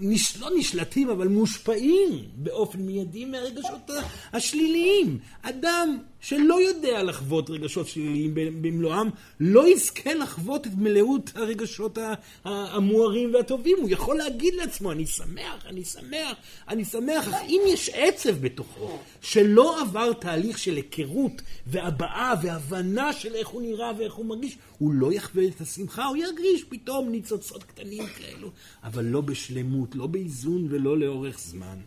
נש, 0.00 0.36
לא 0.36 0.48
נשלטים, 0.56 1.10
אבל 1.10 1.28
מושפעים 1.28 2.24
באופן 2.34 2.78
מיידי 2.78 3.24
מהרגשות 3.24 3.90
השליליים. 4.32 5.18
אדם 5.42 5.98
שלא 6.20 6.60
יודע 6.60 7.02
לחוות 7.02 7.50
רגשות 7.50 7.88
שליליים 7.88 8.34
במלואם, 8.34 9.08
לא 9.40 9.68
יזכה 9.68 10.14
לחוות 10.14 10.66
את 10.66 10.72
מלאות 10.76 11.30
הרגשות 11.34 11.98
המוארים 12.44 13.34
והטובים. 13.34 13.76
הוא 13.80 13.88
יכול 13.90 14.18
להגיד 14.18 14.54
לעצמו, 14.54 14.92
אני 14.92 15.06
שמח, 15.06 15.66
אני 15.66 15.84
שמח, 15.84 16.36
אני 16.68 16.84
שמח, 16.84 17.28
אך 17.28 17.34
אם 17.48 17.60
יש 17.68 17.90
עצב 17.94 18.40
בתוכו, 18.40 18.98
שלא 19.20 19.80
עבר 19.80 20.12
תהליך 20.12 20.58
של 20.58 20.76
היכרות 20.76 21.42
והבעה 21.66 22.34
והבנה 22.42 23.12
של 23.12 23.34
איך 23.34 23.48
הוא 23.48 23.62
נראה 23.62 23.92
ואיך 23.98 24.14
הוא 24.14 24.26
מרגיש, 24.26 24.56
הוא 24.78 24.92
לא 24.92 25.12
יחווה 25.12 25.44
את 25.46 25.60
השמחה, 25.60 26.04
הוא 26.04 26.16
ירגיש 26.16 26.64
פתאום 26.68 27.08
ניצוצות 27.08 27.64
קטנים 27.64 28.06
כאלו, 28.06 28.50
אבל 28.82 29.04
לא 29.04 29.20
בשלמות, 29.20 29.94
לא 29.94 30.06
באיזון 30.06 30.66
ולא 30.70 30.98
לאורך 30.98 31.38
זמן. 31.40 31.78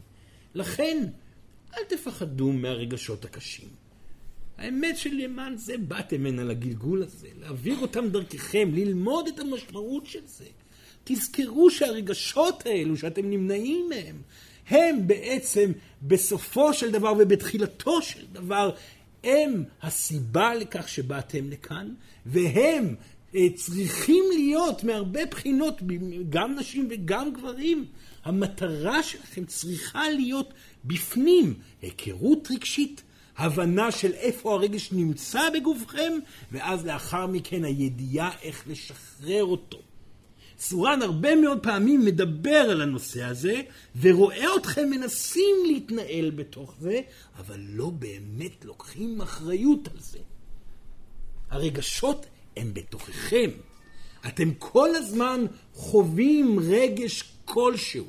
לכן, 0.56 1.08
אל 1.78 1.84
תפחדו 1.90 2.52
מהרגשות 2.52 3.26
הקשים. 3.26 3.83
האמת 4.64 4.98
שלמען 4.98 5.58
זה 5.58 5.78
באתם 5.78 6.26
הנה 6.26 6.44
לגלגול 6.44 7.04
הזה, 7.04 7.28
להעביר 7.42 7.78
אותם 7.82 8.10
דרככם, 8.10 8.70
ללמוד 8.74 9.28
את 9.28 9.40
המשמעות 9.40 10.06
של 10.06 10.20
זה. 10.26 10.46
תזכרו 11.04 11.72
שהרגשות 11.72 12.66
האלו 12.66 12.98
שאתם 12.98 13.30
נמנעים 13.30 13.90
מהם, 13.90 14.22
הם 14.68 15.08
בעצם 15.08 15.72
בסופו 16.02 16.74
של 16.74 16.92
דבר 16.92 17.14
ובתחילתו 17.20 18.02
של 18.02 18.26
דבר, 18.32 18.76
הם 19.24 19.64
הסיבה 19.82 20.56
לכך 20.56 20.90
שבאתם 20.90 21.50
לכאן, 21.50 21.94
והם 22.26 22.96
אה, 23.36 23.48
צריכים 23.56 24.24
להיות 24.34 24.84
מהרבה 24.84 25.26
בחינות, 25.26 25.82
גם 26.30 26.56
נשים 26.56 26.88
וגם 26.90 27.34
גברים, 27.34 27.86
המטרה 28.24 29.04
שלכם 29.04 29.46
צריכה 29.46 30.10
להיות 30.10 30.54
בפנים, 30.86 31.54
היכרות 31.82 32.48
רגשית, 32.52 33.02
הבנה 33.38 33.92
של 33.92 34.14
איפה 34.14 34.54
הרגש 34.54 34.92
נמצא 34.92 35.50
בגופכם, 35.54 36.14
ואז 36.52 36.86
לאחר 36.86 37.28
מכן 37.28 37.64
הידיעה 37.64 38.32
איך 38.42 38.64
לשחרר 38.68 39.44
אותו. 39.44 39.80
סורן 40.60 41.02
הרבה 41.02 41.36
מאוד 41.36 41.60
פעמים 41.64 42.06
מדבר 42.06 42.68
על 42.72 42.82
הנושא 42.82 43.24
הזה, 43.24 43.62
ורואה 44.02 44.56
אתכם 44.56 44.90
מנסים 44.90 45.56
להתנהל 45.66 46.30
בתוך 46.30 46.76
זה, 46.80 47.02
אבל 47.38 47.60
לא 47.70 47.90
באמת 47.90 48.66
לוקחים 48.66 49.22
אחריות 49.22 49.88
על 49.88 50.00
זה. 50.00 50.20
הרגשות 51.50 52.26
הם 52.58 52.74
בתוככם. 52.74 53.50
אתם 54.28 54.54
כל 54.60 54.96
הזמן 54.96 55.46
חווים 55.74 56.60
רגש 56.60 57.24
כלשהו. 57.46 58.06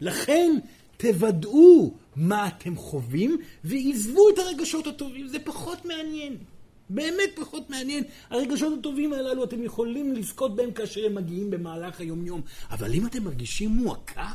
לכן 0.00 0.58
תוודאו 0.96 1.94
מה 2.16 2.48
אתם 2.48 2.76
חווים 2.76 3.38
ועזבו 3.64 4.30
את 4.30 4.38
הרגשות 4.38 4.86
הטובים, 4.86 5.28
זה 5.28 5.38
פחות 5.38 5.84
מעניין. 5.84 6.36
באמת 6.90 7.30
פחות 7.34 7.70
מעניין. 7.70 8.04
הרגשות 8.30 8.78
הטובים 8.78 9.12
הללו, 9.12 9.44
אתם 9.44 9.62
יכולים 9.62 10.14
לזכות 10.14 10.56
בהם 10.56 10.72
כאשר 10.72 11.06
הם 11.06 11.14
מגיעים 11.14 11.50
במהלך 11.50 12.00
היום-יום. 12.00 12.40
אבל 12.70 12.94
אם 12.94 13.06
אתם 13.06 13.24
מרגישים 13.24 13.70
מועקה, 13.70 14.32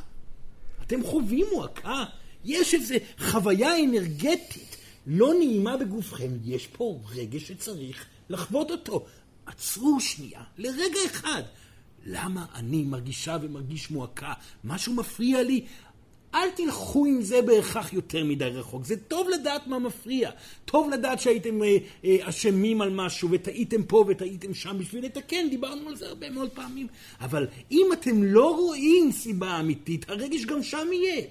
אתם 0.82 1.04
חווים 1.04 1.46
מועקה, 1.54 2.04
יש 2.46 2.74
איזו 2.74 2.96
חוויה 3.20 3.84
אנרגטית 3.84 4.78
לא 5.08 5.34
נעימה 5.34 5.78
בגופכם, 5.78 6.32
יש 6.46 6.68
פה 6.68 7.00
רגש 7.16 7.48
שצריך 7.48 8.06
לחוות 8.30 8.72
אותו. 8.72 9.06
עצרו 9.46 10.00
שנייה, 10.00 10.42
לרגע 10.58 11.00
אחד. 11.06 11.44
למה 12.06 12.46
אני 12.56 12.84
מרגישה 12.84 13.38
ומרגיש 13.42 13.92
מועקה? 13.92 14.34
משהו 14.64 14.94
מפריע 14.94 15.44
לי? 15.44 15.66
אל 16.36 16.50
תלכו 16.50 17.06
עם 17.06 17.22
זה 17.22 17.42
בהכרח 17.42 17.94
יותר 17.94 18.24
מדי 18.24 18.46
רחוק. 18.46 18.86
זה 18.86 18.98
טוב 18.98 19.30
לדעת 19.30 19.68
מה 19.68 19.80
מפריע. 19.80 20.32
טוב 20.66 20.90
לדעת 20.90 21.20
שהייתם 21.20 21.64
אה, 21.64 21.78
אה, 22.06 22.18
אשמים 22.22 22.82
על 22.82 22.90
משהו 22.90 23.30
וטעיתם 23.32 23.84
פה 23.84 24.06
וטעיתם 24.08 24.54
שם 24.54 24.78
בשביל 24.80 25.06
לתקן, 25.06 25.50
דיברנו 25.50 25.90
על 25.90 25.96
זה 25.96 26.08
הרבה 26.08 26.30
מאוד 26.30 26.50
פעמים. 26.50 26.88
אבל 27.22 27.48
אם 27.72 27.86
אתם 27.94 28.24
לא 28.24 28.56
רואים 28.56 29.12
סיבה 29.12 29.60
אמיתית, 29.60 30.10
הרגש 30.10 30.46
גם 30.46 30.64
שם 30.64 30.88
יהיה. 30.94 31.22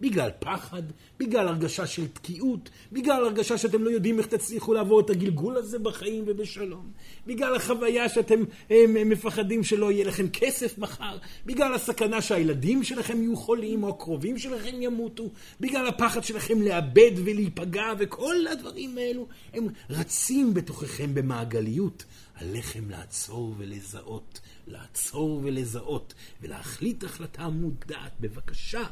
בגלל 0.00 0.30
פחד, 0.38 0.82
בגלל 1.18 1.48
הרגשה 1.48 1.86
של 1.86 2.08
תקיעות, 2.08 2.70
בגלל 2.92 3.24
הרגשה 3.24 3.58
שאתם 3.58 3.84
לא 3.84 3.90
יודעים 3.90 4.18
איך 4.18 4.26
תצליחו 4.26 4.74
לעבור 4.74 5.00
את 5.00 5.10
הגלגול 5.10 5.56
הזה 5.56 5.78
בחיים 5.78 6.24
ובשלום, 6.26 6.90
בגלל 7.26 7.56
החוויה 7.56 8.08
שאתם 8.08 8.40
הם, 8.70 8.96
הם 8.96 9.08
מפחדים 9.08 9.64
שלא 9.64 9.92
יהיה 9.92 10.04
לכם 10.04 10.28
כסף 10.28 10.78
מחר, 10.78 11.18
בגלל 11.46 11.74
הסכנה 11.74 12.22
שהילדים 12.22 12.84
שלכם 12.84 13.22
יהיו 13.22 13.36
חולים 13.36 13.82
או 13.82 13.88
הקרובים 13.88 14.38
שלכם 14.38 14.82
ימותו, 14.82 15.30
בגלל 15.60 15.86
הפחד 15.86 16.24
שלכם 16.24 16.62
לאבד 16.62 17.12
ולהיפגע 17.24 17.92
וכל 17.98 18.46
הדברים 18.52 18.98
האלו 18.98 19.26
הם 19.54 19.68
רצים 19.90 20.54
בתוככם 20.54 21.14
במעגליות. 21.14 22.04
עליכם 22.40 22.90
לעצור 22.90 23.54
ולזהות, 23.58 24.40
לעצור 24.66 25.40
ולזהות 25.44 26.14
ולהחליט 26.40 27.04
החלטה 27.04 27.48
מודעת. 27.48 28.12
בבקשה, 28.20 28.82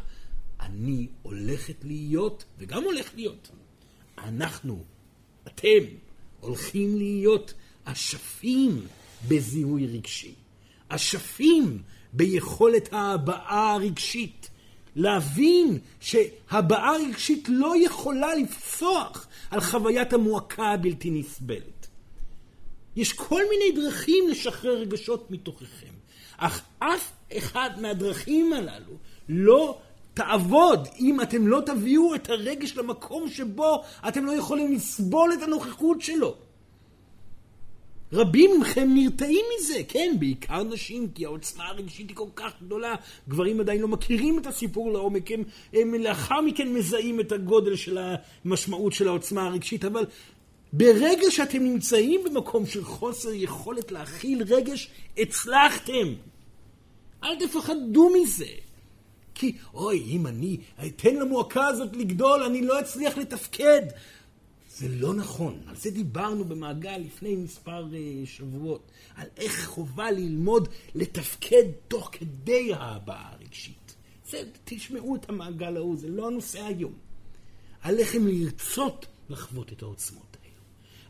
אני 0.60 1.08
הולכת 1.22 1.84
להיות, 1.84 2.44
וגם 2.58 2.84
הולך 2.84 3.10
להיות, 3.14 3.50
אנחנו, 4.18 4.84
אתם, 5.46 5.84
הולכים 6.40 6.96
להיות 6.96 7.54
אשפים 7.84 8.86
בזיהוי 9.28 9.86
רגשי. 9.86 10.34
אשפים 10.88 11.82
ביכולת 12.12 12.92
ההבעה 12.92 13.72
הרגשית. 13.72 14.50
להבין 14.96 15.78
שהבעה 16.00 16.96
רגשית 16.96 17.48
לא 17.48 17.74
יכולה 17.84 18.34
לפסוח 18.34 19.26
על 19.50 19.60
חוויית 19.60 20.12
המועקה 20.12 20.64
הבלתי 20.64 21.10
נסבלת. 21.10 21.86
יש 22.96 23.12
כל 23.12 23.42
מיני 23.50 23.82
דרכים 23.82 24.28
לשחרר 24.28 24.78
רגשות 24.78 25.30
מתוככם, 25.30 25.92
אך 26.36 26.62
אף 26.78 27.12
אחד 27.36 27.70
מהדרכים 27.80 28.52
הללו 28.52 28.96
לא 29.28 29.78
תעבוד 30.16 30.88
אם 31.00 31.20
אתם 31.20 31.46
לא 31.46 31.62
תביאו 31.66 32.14
את 32.14 32.30
הרגש 32.30 32.76
למקום 32.76 33.30
שבו 33.30 33.82
אתם 34.08 34.24
לא 34.24 34.32
יכולים 34.32 34.72
לסבול 34.72 35.32
את 35.32 35.42
הנוכחות 35.42 36.00
שלו. 36.00 36.34
רבים 38.12 38.60
מכם 38.60 38.88
נרתעים 38.94 39.44
מזה, 39.54 39.74
כן, 39.88 40.16
בעיקר 40.18 40.62
נשים, 40.62 41.08
כי 41.14 41.24
העוצמה 41.24 41.68
הרגשית 41.68 42.08
היא 42.08 42.16
כל 42.16 42.28
כך 42.36 42.52
גדולה. 42.62 42.94
גברים 43.28 43.60
עדיין 43.60 43.80
לא 43.80 43.88
מכירים 43.88 44.38
את 44.38 44.46
הסיפור 44.46 44.92
לעומק, 44.92 45.30
הם, 45.30 45.42
הם 45.72 45.94
לאחר 45.94 46.40
מכן 46.40 46.68
מזהים 46.68 47.20
את 47.20 47.32
הגודל 47.32 47.76
של 47.76 47.98
המשמעות 47.98 48.92
של 48.92 49.08
העוצמה 49.08 49.46
הרגשית, 49.46 49.84
אבל 49.84 50.04
ברגע 50.72 51.30
שאתם 51.30 51.62
נמצאים 51.62 52.20
במקום 52.24 52.66
של 52.66 52.84
חוסר 52.84 53.32
יכולת 53.32 53.92
להכיל 53.92 54.42
רגש, 54.42 54.90
הצלחתם. 55.18 56.14
אל 57.24 57.36
תפחדו 57.46 58.10
מזה. 58.22 58.65
כי 59.38 59.56
אוי, 59.74 60.02
אם 60.02 60.26
אני 60.26 60.56
אתן 60.86 61.14
למועקה 61.14 61.66
הזאת 61.66 61.96
לגדול, 61.96 62.42
אני 62.42 62.62
לא 62.62 62.80
אצליח 62.80 63.18
לתפקד. 63.18 63.82
זה 64.76 64.88
לא 64.88 65.14
נכון. 65.14 65.60
על 65.66 65.76
זה 65.76 65.90
דיברנו 65.90 66.44
במעגל 66.44 66.96
לפני 66.96 67.36
מספר 67.36 67.86
uh, 67.90 68.26
שבועות. 68.26 68.90
על 69.14 69.26
איך 69.36 69.66
חובה 69.66 70.10
ללמוד 70.10 70.68
לתפקד 70.94 71.64
תוך 71.88 72.10
כדי 72.12 72.74
ההבעה 72.74 73.32
הרגשית. 73.32 73.94
זה, 74.30 74.42
תשמעו 74.64 75.16
את 75.16 75.28
המעגל 75.28 75.76
ההוא, 75.76 75.96
זה 75.96 76.08
לא 76.08 76.26
הנושא 76.26 76.62
היום. 76.64 76.92
עליכם 77.82 78.26
לרצות 78.26 79.06
לחוות 79.28 79.72
את 79.72 79.82
העוצמות. 79.82 80.35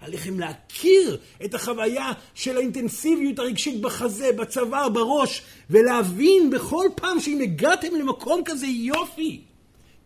עליכם 0.07 0.40
להכיר 0.40 1.19
את 1.45 1.55
החוויה 1.55 2.12
של 2.35 2.57
האינטנסיביות 2.57 3.38
הרגשית 3.38 3.81
בחזה, 3.81 4.33
בצוואר, 4.33 4.88
בראש, 4.88 5.42
ולהבין 5.71 6.51
בכל 6.51 6.87
פעם 6.95 7.21
שאם 7.21 7.40
הגעתם 7.40 7.95
למקום 7.95 8.42
כזה, 8.45 8.66
יופי, 8.66 9.40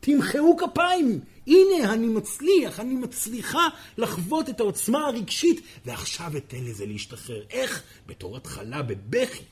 תמחאו 0.00 0.56
כפיים. 0.56 1.20
הנה, 1.46 1.92
אני 1.92 2.06
מצליח, 2.06 2.80
אני 2.80 2.94
מצליחה 2.94 3.68
לחוות 3.98 4.48
את 4.48 4.60
העוצמה 4.60 5.06
הרגשית, 5.06 5.60
ועכשיו 5.86 6.36
אתן 6.36 6.64
לזה 6.64 6.86
להשתחרר. 6.86 7.42
איך? 7.50 7.82
בתור 8.06 8.36
התחלה 8.36 8.82
בבכי. 8.82 9.42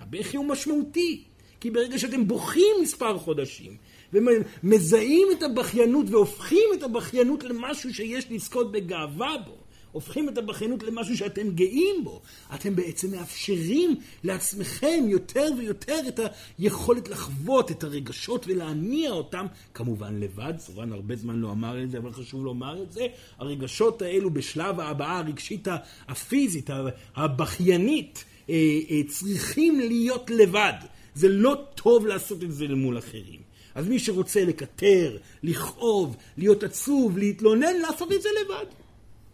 הבכי 0.00 0.36
הוא 0.36 0.44
משמעותי, 0.44 1.24
כי 1.60 1.70
ברגע 1.70 1.98
שאתם 1.98 2.28
בוכים 2.28 2.76
מספר 2.82 3.18
חודשים, 3.18 3.76
ומזהים 4.12 5.28
את 5.38 5.42
הבכיינות 5.42 6.06
והופכים 6.10 6.68
את 6.74 6.82
הבכיינות 6.82 7.44
למשהו 7.44 7.94
שיש 7.94 8.26
לזכות 8.30 8.72
בגאווה 8.72 9.36
בו, 9.46 9.57
הופכים 9.92 10.28
את 10.28 10.38
הבכיינות 10.38 10.82
למשהו 10.82 11.16
שאתם 11.16 11.50
גאים 11.50 12.04
בו. 12.04 12.20
אתם 12.54 12.76
בעצם 12.76 13.10
מאפשרים 13.10 13.96
לעצמכם 14.24 15.04
יותר 15.08 15.46
ויותר 15.58 16.00
את 16.08 16.20
היכולת 16.58 17.08
לחוות 17.08 17.70
את 17.70 17.84
הרגשות 17.84 18.46
ולהניע 18.46 19.10
אותם, 19.10 19.46
כמובן 19.74 20.20
לבד, 20.20 20.54
סורן 20.58 20.92
הרבה 20.92 21.16
זמן 21.16 21.36
לא 21.36 21.50
אמר 21.50 21.82
את 21.82 21.90
זה, 21.90 21.98
אבל 21.98 22.12
חשוב 22.12 22.44
לומר 22.44 22.82
את 22.82 22.92
זה, 22.92 23.06
הרגשות 23.38 24.02
האלו 24.02 24.30
בשלב 24.30 24.80
ההבעה 24.80 25.18
הרגשית 25.18 25.68
הפיזית, 26.08 26.70
הבכיינית, 27.16 28.24
אה, 28.50 28.54
אה, 28.90 29.00
צריכים 29.08 29.80
להיות 29.80 30.30
לבד. 30.30 30.72
זה 31.14 31.28
לא 31.28 31.56
טוב 31.74 32.06
לעשות 32.06 32.42
את 32.42 32.52
זה 32.52 32.66
למול 32.68 32.98
אחרים. 32.98 33.48
אז 33.74 33.88
מי 33.88 33.98
שרוצה 33.98 34.44
לקטר, 34.44 35.16
לכאוב, 35.42 36.16
להיות 36.36 36.62
עצוב, 36.62 37.18
להתלונן, 37.18 37.76
לעשות 37.82 38.12
את 38.12 38.22
זה 38.22 38.28
לבד. 38.44 38.66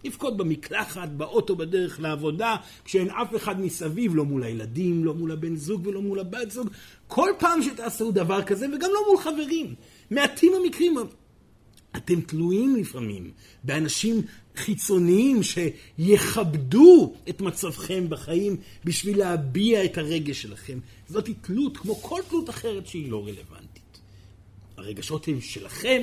לבכות 0.04 0.36
במקלחת, 0.36 1.08
באוטו 1.08 1.56
בדרך 1.56 2.00
לעבודה, 2.00 2.56
כשאין 2.84 3.10
אף 3.10 3.36
אחד 3.36 3.60
מסביב, 3.60 4.16
לא 4.16 4.24
מול 4.24 4.42
הילדים, 4.42 5.04
לא 5.04 5.14
מול 5.14 5.32
הבן 5.32 5.56
זוג 5.56 5.86
ולא 5.86 6.02
מול 6.02 6.20
הבת 6.20 6.50
זוג. 6.50 6.68
כל 7.06 7.30
פעם 7.38 7.62
שתעשו 7.62 8.12
דבר 8.12 8.42
כזה, 8.42 8.66
וגם 8.66 8.90
לא 8.94 9.00
מול 9.08 9.18
חברים. 9.18 9.74
מעטים 10.10 10.52
המקרים, 10.62 10.96
אתם 11.96 12.20
תלויים 12.20 12.76
לפעמים 12.76 13.30
באנשים 13.64 14.22
חיצוניים 14.56 15.40
שיכבדו 15.42 17.14
את 17.28 17.40
מצבכם 17.40 18.08
בחיים 18.08 18.56
בשביל 18.84 19.18
להביע 19.18 19.84
את 19.84 19.98
הרגש 19.98 20.42
שלכם. 20.42 20.78
זאת 21.08 21.28
תלות, 21.40 21.76
כמו 21.76 21.94
כל 21.94 22.20
תלות 22.28 22.50
אחרת 22.50 22.86
שהיא 22.86 23.10
לא 23.10 23.22
רלוונטית. 23.26 24.00
הרגשות 24.76 25.28
הם 25.28 25.40
שלכם, 25.40 26.02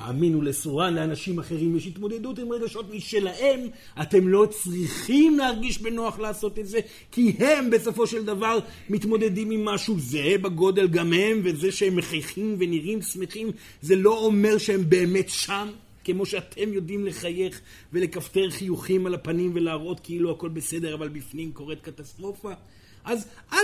האמינו 0.00 0.42
לסורן, 0.42 0.94
לאנשים 0.94 1.38
אחרים 1.38 1.76
יש 1.76 1.86
התמודדות 1.86 2.38
עם 2.38 2.52
רגשות 2.52 2.94
משלהם, 2.94 3.60
אתם 4.02 4.28
לא 4.28 4.46
צריכים 4.50 5.38
להרגיש 5.38 5.82
בנוח 5.82 6.18
לעשות 6.18 6.58
את 6.58 6.66
זה, 6.66 6.80
כי 7.12 7.36
הם 7.38 7.70
בסופו 7.70 8.06
של 8.06 8.24
דבר 8.24 8.58
מתמודדים 8.90 9.50
עם 9.50 9.64
משהו 9.64 9.98
זהה 9.98 10.38
בגודל 10.38 10.88
גם 10.88 11.12
הם, 11.12 11.40
וזה 11.44 11.72
שהם 11.72 11.96
מחייכים 11.96 12.56
ונראים 12.58 13.02
שמחים, 13.02 13.50
זה 13.82 13.96
לא 13.96 14.24
אומר 14.24 14.58
שהם 14.58 14.88
באמת 14.88 15.28
שם. 15.28 15.68
כמו 16.04 16.26
שאתם 16.26 16.72
יודעים 16.72 17.06
לחייך 17.06 17.60
ולכפתר 17.92 18.50
חיוכים 18.50 19.06
על 19.06 19.14
הפנים 19.14 19.50
ולהראות 19.54 20.00
כאילו 20.00 20.30
הכל 20.30 20.48
בסדר, 20.48 20.94
אבל 20.94 21.08
בפנים 21.08 21.52
קורית 21.52 21.80
קטסטרופה. 21.80 22.52
אז 23.04 23.26
אל 23.52 23.58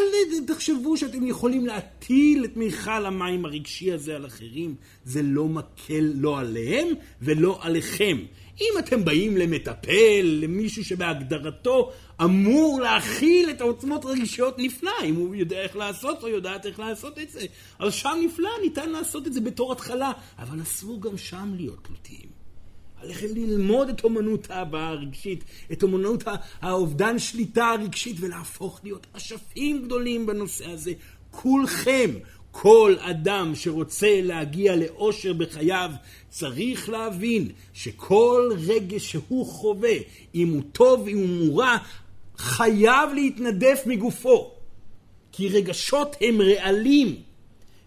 תחשבו 0.46 0.96
שאתם 0.96 1.26
יכולים 1.26 1.66
להטיל 1.66 2.44
את 2.44 2.56
מיכל 2.56 3.06
המים 3.06 3.44
הרגשי 3.44 3.92
הזה 3.92 4.16
על 4.16 4.26
אחרים. 4.26 4.74
זה 5.04 5.22
לא 5.22 5.44
מקל 5.44 6.12
לא 6.14 6.38
עליהם 6.38 6.88
ולא 7.22 7.58
עליכם. 7.62 8.18
אם 8.60 8.78
אתם 8.78 9.04
באים 9.04 9.36
למטפל, 9.36 10.22
למישהו 10.22 10.84
שבהגדרתו 10.84 11.92
אמור 12.24 12.80
להכיל 12.80 13.50
את 13.50 13.60
העוצמות 13.60 14.04
הרגישות, 14.04 14.58
נפלא, 14.58 14.92
אם 15.04 15.14
הוא 15.14 15.34
יודע 15.34 15.62
איך 15.62 15.76
לעשות 15.76 16.22
או 16.22 16.28
יודעת 16.28 16.66
איך 16.66 16.78
לעשות 16.78 17.18
את 17.18 17.30
זה. 17.30 17.46
אז 17.78 17.94
שם 17.94 18.18
נפלא, 18.24 18.50
ניתן 18.62 18.90
לעשות 18.90 19.26
את 19.26 19.32
זה 19.32 19.40
בתור 19.40 19.72
התחלה, 19.72 20.12
אבל 20.38 20.62
אסור 20.62 21.00
גם 21.02 21.18
שם 21.18 21.52
להיות 21.56 21.84
תלותיים. 21.84 22.35
עליכם 23.06 23.26
ללמוד 23.34 23.88
את 23.88 24.04
אומנות 24.04 24.50
ההבעה 24.50 24.88
הרגשית, 24.88 25.44
את 25.72 25.82
אומנות 25.82 26.24
האובדן 26.62 27.18
שליטה 27.18 27.66
הרגשית, 27.66 28.16
ולהפוך 28.20 28.80
להיות 28.84 29.06
אשפים 29.12 29.82
גדולים 29.84 30.26
בנושא 30.26 30.70
הזה. 30.70 30.92
כולכם, 31.30 32.10
כל 32.50 32.94
אדם 33.00 33.54
שרוצה 33.54 34.20
להגיע 34.22 34.76
לאושר 34.76 35.32
בחייו, 35.32 35.90
צריך 36.28 36.88
להבין 36.88 37.48
שכל 37.72 38.50
רגש 38.66 39.10
שהוא 39.10 39.46
חווה, 39.46 39.96
אם 40.34 40.48
הוא 40.48 40.62
טוב, 40.72 41.08
אם 41.08 41.18
הוא 41.18 41.60
רע, 41.60 41.76
חייב 42.38 43.10
להתנדף 43.14 43.82
מגופו. 43.86 44.50
כי 45.32 45.48
רגשות 45.48 46.16
הם 46.20 46.40
רעלים, 46.40 47.16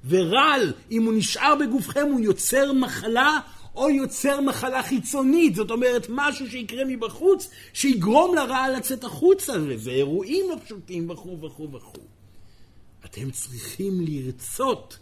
ורעל, 0.09 0.73
אם 0.91 1.05
הוא 1.05 1.13
נשאר 1.13 1.55
בגופכם, 1.55 2.07
הוא 2.11 2.19
יוצר 2.19 2.73
מחלה 2.73 3.39
או 3.75 3.89
יוצר 3.89 4.41
מחלה 4.41 4.83
חיצונית, 4.83 5.55
זאת 5.55 5.71
אומרת 5.71 6.07
משהו 6.09 6.49
שיקרה 6.49 6.85
מבחוץ, 6.85 7.49
שיגרום 7.73 8.35
לרעל 8.35 8.77
לצאת 8.77 9.03
החוצה, 9.03 9.53
וזה 9.67 9.91
אירועים 9.91 10.45
לא 10.49 10.55
פשוטים 10.65 11.09
וכו' 11.09 11.41
וכו' 11.41 11.71
וכו'. 11.71 12.01
אתם 13.05 13.31
צריכים 13.31 14.01
לרצות 14.01 14.97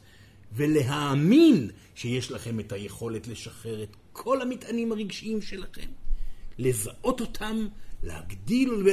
ולהאמין 0.54 1.70
שיש 1.96 2.32
לכם 2.32 2.60
את 2.60 2.72
היכולת 2.72 3.28
לשחרר 3.28 3.84
את 3.84 3.96
כל 4.12 4.42
המטענים 4.42 4.92
הרגשיים 4.92 5.42
שלכם, 5.42 5.88
לזהות 6.58 7.22
אותם, 7.22 7.68
להגדיל 8.04 8.84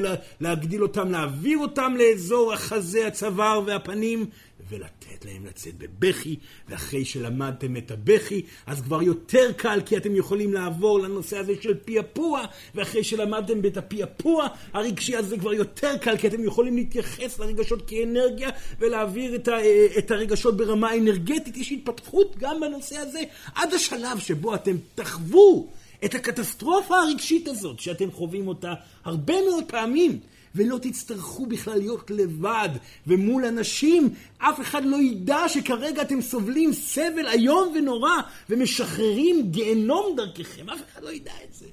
ולהגדיל 0.40 0.82
אותם, 0.82 1.10
להעביר 1.10 1.58
אותם 1.58 1.94
לאזור 1.98 2.52
החזה, 2.52 3.06
הצוואר 3.06 3.60
והפנים, 3.66 4.26
ולתת 4.70 5.24
להם 5.24 5.46
לצאת 5.46 5.74
בבכי, 5.78 6.36
ואחרי 6.68 7.04
שלמדתם 7.04 7.76
את 7.76 7.90
הבכי, 7.90 8.42
אז 8.66 8.80
כבר 8.80 9.02
יותר 9.02 9.52
קל, 9.56 9.80
כי 9.86 9.96
אתם 9.96 10.16
יכולים 10.16 10.52
לעבור 10.52 11.00
לנושא 11.00 11.38
הזה 11.38 11.52
של 11.60 11.74
פיאפוע, 11.74 12.44
ואחרי 12.74 13.04
שלמדתם 13.04 13.66
את 13.66 13.76
הפיאפוע 13.76 14.46
הרגשי 14.72 15.16
הזה 15.16 15.38
כבר 15.38 15.54
יותר 15.54 15.96
קל, 15.96 16.16
כי 16.16 16.26
אתם 16.26 16.44
יכולים 16.44 16.76
להתייחס 16.76 17.38
לרגשות 17.38 17.82
כאנרגיה, 17.86 18.50
ולהעביר 18.78 19.34
את, 19.34 19.48
ה, 19.48 19.56
את 19.98 20.10
הרגשות 20.10 20.56
ברמה 20.56 20.96
אנרגטית. 20.96 21.56
יש 21.56 21.72
התפתחות 21.72 22.36
גם 22.38 22.60
בנושא 22.60 22.96
הזה, 22.96 23.20
עד 23.54 23.74
השלב 23.74 24.18
שבו 24.18 24.54
אתם 24.54 24.76
תחוו 24.94 25.68
את 26.04 26.14
הקטסטרופה 26.14 26.96
הרגשית 26.96 27.48
הזאת, 27.48 27.80
שאתם 27.80 28.12
חווים 28.12 28.48
אותה 28.48 28.74
הרבה 29.04 29.34
מאוד 29.48 29.64
פעמים. 29.68 30.20
ולא 30.54 30.78
תצטרכו 30.82 31.46
בכלל 31.46 31.78
להיות 31.78 32.10
לבד, 32.10 32.68
ומול 33.06 33.44
אנשים 33.44 34.14
אף 34.38 34.60
אחד 34.60 34.84
לא 34.84 34.96
ידע 34.96 35.48
שכרגע 35.48 36.02
אתם 36.02 36.22
סובלים 36.22 36.72
סבל 36.72 37.28
איום 37.28 37.72
ונורא, 37.76 38.10
ומשחררים 38.50 39.50
גיהנום 39.50 40.16
דרככם, 40.16 40.70
אף 40.70 40.78
אחד 40.92 41.02
לא 41.02 41.10
ידע 41.12 41.32
את 41.44 41.54
זה. 41.54 41.66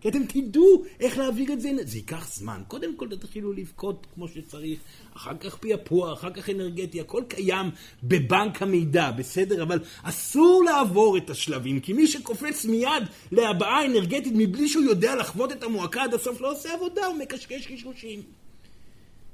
כי 0.00 0.08
אתם 0.08 0.26
תדעו 0.26 0.84
איך 1.00 1.18
להעביר 1.18 1.52
את 1.52 1.60
זה, 1.60 1.70
זה 1.82 1.96
ייקח 1.96 2.34
זמן. 2.34 2.62
קודם 2.68 2.96
כל 2.96 3.08
תתחילו 3.08 3.52
לבכות 3.52 4.06
כמו 4.14 4.28
שצריך, 4.28 4.80
אחר 5.16 5.36
כך 5.36 5.56
פיאפוע, 5.56 6.12
אחר 6.12 6.30
כך 6.30 6.50
אנרגטי, 6.50 7.00
הכל 7.00 7.22
קיים 7.28 7.70
בבנק 8.02 8.62
המידע, 8.62 9.10
בסדר? 9.10 9.62
אבל 9.62 9.78
אסור 10.02 10.64
לעבור 10.64 11.16
את 11.16 11.30
השלבים, 11.30 11.80
כי 11.80 11.92
מי 11.92 12.06
שקופץ 12.06 12.64
מיד 12.64 13.02
להבעה 13.32 13.86
אנרגטית 13.86 14.32
מבלי 14.36 14.68
שהוא 14.68 14.84
יודע 14.84 15.16
לחוות 15.16 15.52
את 15.52 15.62
המועקה 15.62 16.02
עד 16.02 16.14
הסוף 16.14 16.40
לא 16.40 16.52
עושה 16.52 16.74
עבודה, 16.74 17.06
הוא 17.06 17.18
מקשקש 17.18 17.66
קשקושים. 17.66 18.22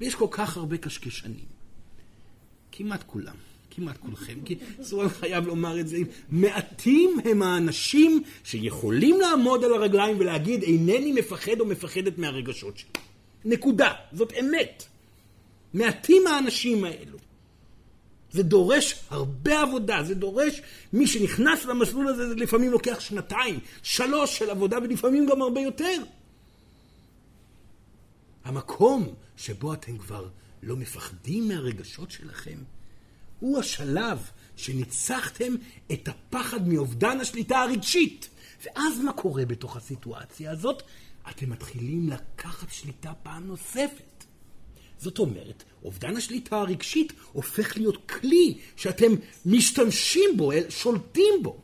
ויש 0.00 0.14
כל 0.14 0.28
כך 0.30 0.56
הרבה 0.56 0.76
קשקשנים. 0.76 1.56
כמעט 2.72 3.02
כולם. 3.06 3.45
כמעט 3.76 3.96
כולכם, 3.98 4.34
כי 4.44 4.56
סורן 4.82 5.08
חייב 5.08 5.46
לומר 5.46 5.80
את 5.80 5.88
זה, 5.88 5.98
מעטים 6.30 7.16
הם 7.24 7.42
האנשים 7.42 8.22
שיכולים 8.44 9.20
לעמוד 9.20 9.64
על 9.64 9.74
הרגליים 9.74 10.16
ולהגיד 10.20 10.62
אינני 10.62 11.12
מפחד 11.12 11.60
או 11.60 11.66
מפחדת 11.66 12.18
מהרגשות 12.18 12.78
שלי. 12.78 12.90
נקודה. 13.44 13.92
זאת 14.12 14.32
אמת. 14.40 14.84
מעטים 15.74 16.26
האנשים 16.26 16.84
האלו. 16.84 17.18
זה 18.30 18.42
דורש 18.42 18.94
הרבה 19.10 19.62
עבודה, 19.62 20.02
זה 20.02 20.14
דורש, 20.14 20.62
מי 20.92 21.06
שנכנס 21.06 21.64
למסלול 21.64 22.08
הזה, 22.08 22.28
זה 22.28 22.34
לפעמים 22.34 22.70
לוקח 22.70 23.00
שנתיים, 23.00 23.58
שלוש 23.82 24.38
של 24.38 24.50
עבודה, 24.50 24.78
ולפעמים 24.82 25.26
גם 25.26 25.42
הרבה 25.42 25.60
יותר. 25.60 26.02
המקום 28.44 29.14
שבו 29.36 29.72
אתם 29.72 29.98
כבר 29.98 30.28
לא 30.62 30.76
מפחדים 30.76 31.48
מהרגשות 31.48 32.10
שלכם, 32.10 32.58
הוא 33.40 33.58
השלב 33.58 34.30
שניצחתם 34.56 35.54
את 35.92 36.08
הפחד 36.08 36.68
מאובדן 36.68 37.20
השליטה 37.20 37.58
הרגשית. 37.58 38.28
ואז 38.64 39.00
מה 39.00 39.12
קורה 39.12 39.44
בתוך 39.44 39.76
הסיטואציה 39.76 40.50
הזאת? 40.50 40.82
אתם 41.30 41.50
מתחילים 41.50 42.08
לקחת 42.08 42.72
שליטה 42.72 43.12
פעם 43.22 43.46
נוספת. 43.46 44.24
זאת 44.98 45.18
אומרת, 45.18 45.64
אובדן 45.84 46.16
השליטה 46.16 46.56
הרגשית 46.56 47.12
הופך 47.32 47.76
להיות 47.76 48.10
כלי 48.10 48.58
שאתם 48.76 49.12
משתמשים 49.46 50.30
בו, 50.36 50.50
שולטים 50.68 51.34
בו. 51.42 51.56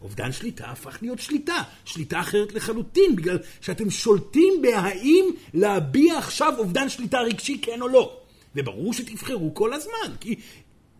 אובדן 0.00 0.32
שליטה 0.32 0.64
הפך 0.70 0.98
להיות 1.02 1.18
שליטה, 1.18 1.62
שליטה 1.84 2.20
אחרת 2.20 2.52
לחלוטין, 2.52 3.16
בגלל 3.16 3.38
שאתם 3.60 3.90
שולטים 3.90 4.62
בהאם 4.62 5.24
להביע 5.54 6.18
עכשיו 6.18 6.54
אובדן 6.58 6.88
שליטה 6.88 7.20
רגשי 7.20 7.58
כן 7.62 7.82
או 7.82 7.88
לא. 7.88 8.20
וברור 8.56 8.92
שתבחרו 8.92 9.54
כל 9.54 9.72
הזמן, 9.72 10.16
כי 10.20 10.34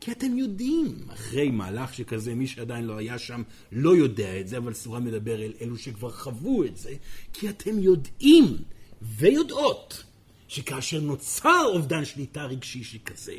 כי 0.00 0.12
אתם 0.12 0.38
יודעים, 0.38 0.96
אחרי 1.12 1.50
מהלך 1.50 1.94
שכזה, 1.94 2.34
מי 2.34 2.46
שעדיין 2.46 2.84
לא 2.84 2.96
היה 2.96 3.18
שם 3.18 3.42
לא 3.72 3.96
יודע 3.96 4.40
את 4.40 4.48
זה, 4.48 4.58
אבל 4.58 4.74
סורה 4.74 5.00
מדבר 5.00 5.42
אל 5.42 5.52
אלו 5.60 5.78
שכבר 5.78 6.10
חוו 6.10 6.64
את 6.64 6.76
זה, 6.76 6.94
כי 7.32 7.48
אתם 7.48 7.78
יודעים 7.78 8.56
ויודעות 9.02 10.04
שכאשר 10.48 11.00
נוצר 11.00 11.64
אובדן 11.66 12.04
שליטה 12.04 12.44
רגשי 12.44 12.84
שכזה, 12.84 13.34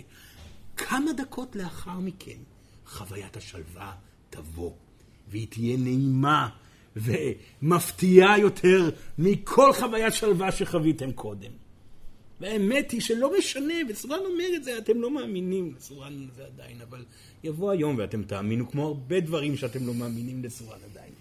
כמה 0.77 1.13
דקות 1.13 1.55
לאחר 1.55 1.99
מכן 1.99 2.37
חוויית 2.85 3.37
השלווה 3.37 3.93
תבוא, 4.29 4.71
והיא 5.27 5.47
תהיה 5.49 5.77
נעימה 5.77 6.49
ומפתיעה 6.95 8.39
יותר 8.39 8.89
מכל 9.17 9.73
חוויית 9.73 10.13
שלווה 10.13 10.51
שחוויתם 10.51 11.11
קודם. 11.11 11.66
והאמת 12.39 12.91
היא 12.91 13.01
שלא 13.01 13.37
משנה, 13.39 13.73
וסורן 13.89 14.19
אומר 14.25 14.47
את 14.55 14.63
זה, 14.63 14.77
אתם 14.77 15.01
לא 15.01 15.11
מאמינים 15.11 15.73
לסורן 15.77 16.27
זה 16.35 16.45
עדיין, 16.45 16.81
אבל 16.81 17.05
יבוא 17.43 17.71
היום 17.71 17.95
ואתם 17.97 18.23
תאמינו, 18.23 18.71
כמו 18.71 18.87
הרבה 18.87 19.19
דברים 19.19 19.57
שאתם 19.57 19.87
לא 19.87 19.93
מאמינים 19.93 20.43
לסורן 20.43 20.79
עדיין. 20.91 21.11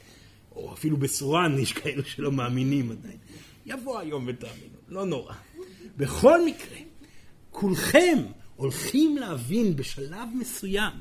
או 0.57 0.73
אפילו 0.73 0.97
בסורן 0.97 1.59
יש 1.59 1.73
כאלו 1.73 2.05
שלא 2.05 2.33
מאמינים 2.33 2.91
עדיין. 2.91 3.19
יבוא 3.67 3.99
היום 3.99 4.25
ותאמינו, 4.29 4.77
לא 4.89 5.07
נורא. 5.07 5.35
בכל 5.97 6.47
מקרה, 6.47 6.79
כולכם 7.51 8.19
הולכים 8.57 9.17
להבין 9.17 9.77
בשלב 9.77 10.29
מסוים 10.35 10.93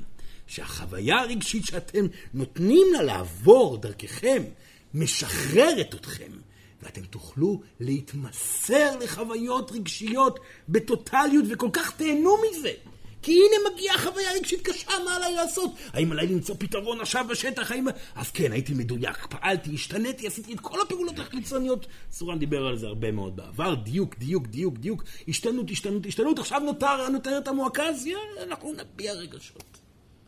שהחוויה 0.47 1.19
הרגשית 1.19 1.65
שאתם 1.65 2.05
נותנים 2.33 2.87
לה 2.93 3.03
לעבור 3.03 3.77
דרככם 3.77 4.43
משחררת 4.93 5.95
אתכם 5.95 6.31
ואתם 6.85 7.01
תוכלו 7.01 7.61
להתמסר 7.79 8.97
לחוויות 8.99 9.71
רגשיות 9.71 10.39
בטוטליות 10.69 11.45
וכל 11.49 11.69
כך 11.73 11.91
תהנו 11.97 12.37
מזה. 12.37 12.71
כי 13.21 13.31
הנה 13.31 13.69
מגיעה 13.73 13.97
חוויה 13.97 14.31
רגשית 14.33 14.61
קשה, 14.61 14.91
מה 15.05 15.15
עליי 15.15 15.35
לעשות? 15.35 15.71
האם 15.93 16.11
עליי 16.11 16.27
למצוא 16.27 16.55
פתרון 16.59 17.01
עכשיו 17.01 17.25
בשטח? 17.29 17.71
האם... 17.71 17.87
אז 18.15 18.31
כן, 18.31 18.51
הייתי 18.51 18.73
מדויק, 18.73 19.27
פעלתי, 19.29 19.73
השתניתי, 19.73 20.27
עשיתי 20.27 20.53
את 20.53 20.59
כל 20.59 20.81
הפעולות 20.81 21.19
החיצוניות. 21.19 21.87
סורן 22.11 22.39
דיבר 22.39 22.65
על 22.65 22.77
זה 22.77 22.87
הרבה 22.87 23.11
מאוד 23.11 23.35
בעבר, 23.35 23.75
דיוק, 23.75 24.15
דיוק, 24.15 24.47
דיוק, 24.47 24.77
דיוק, 24.77 25.03
השתנות, 25.27 25.71
השתנות, 25.71 26.05
השתנות, 26.05 26.39
עכשיו 26.39 26.59
נותר, 26.59 27.09
נותרת 27.09 27.47
המועקה, 27.47 27.83
אז 27.83 28.09
אנחנו 28.43 28.73
נביע 28.73 29.13
רגשות. 29.13 29.77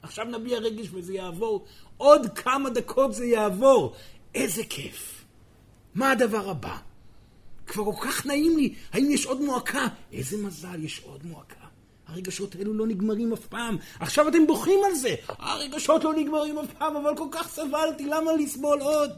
עכשיו 0.01 0.25
נביע 0.25 0.59
רגש 0.59 0.87
וזה 0.91 1.13
יעבור. 1.13 1.65
עוד 1.97 2.27
כמה 2.35 2.69
דקות 2.69 3.13
זה 3.13 3.25
יעבור. 3.25 3.93
איזה 4.35 4.63
כיף. 4.69 5.16
מה 5.97 6.11
הדבר 6.11 6.49
הבא? 6.49 6.77
כבר 7.67 7.83
כל 7.83 8.07
כך 8.07 8.25
נעים 8.25 8.57
לי, 8.57 8.73
האם 8.93 9.11
יש 9.11 9.25
עוד 9.25 9.41
מועקה? 9.41 9.87
איזה 10.13 10.37
מזל, 10.37 10.83
יש 10.83 11.01
עוד 11.05 11.25
מועקה. 11.25 11.55
הרגשות 12.07 12.55
האלו 12.55 12.73
לא 12.73 12.87
נגמרים 12.87 13.33
אף 13.33 13.45
פעם. 13.45 13.77
עכשיו 13.99 14.27
אתם 14.27 14.47
בוכים 14.47 14.79
על 14.85 14.95
זה. 14.95 15.15
הרגשות 15.27 16.03
לא 16.03 16.13
נגמרים 16.13 16.57
אף 16.57 16.73
פעם, 16.73 16.95
אבל 16.95 17.17
כל 17.17 17.27
כך 17.31 17.47
סבלתי, 17.47 18.05
למה 18.05 18.33
לסבול 18.33 18.79
עוד? 18.79 19.11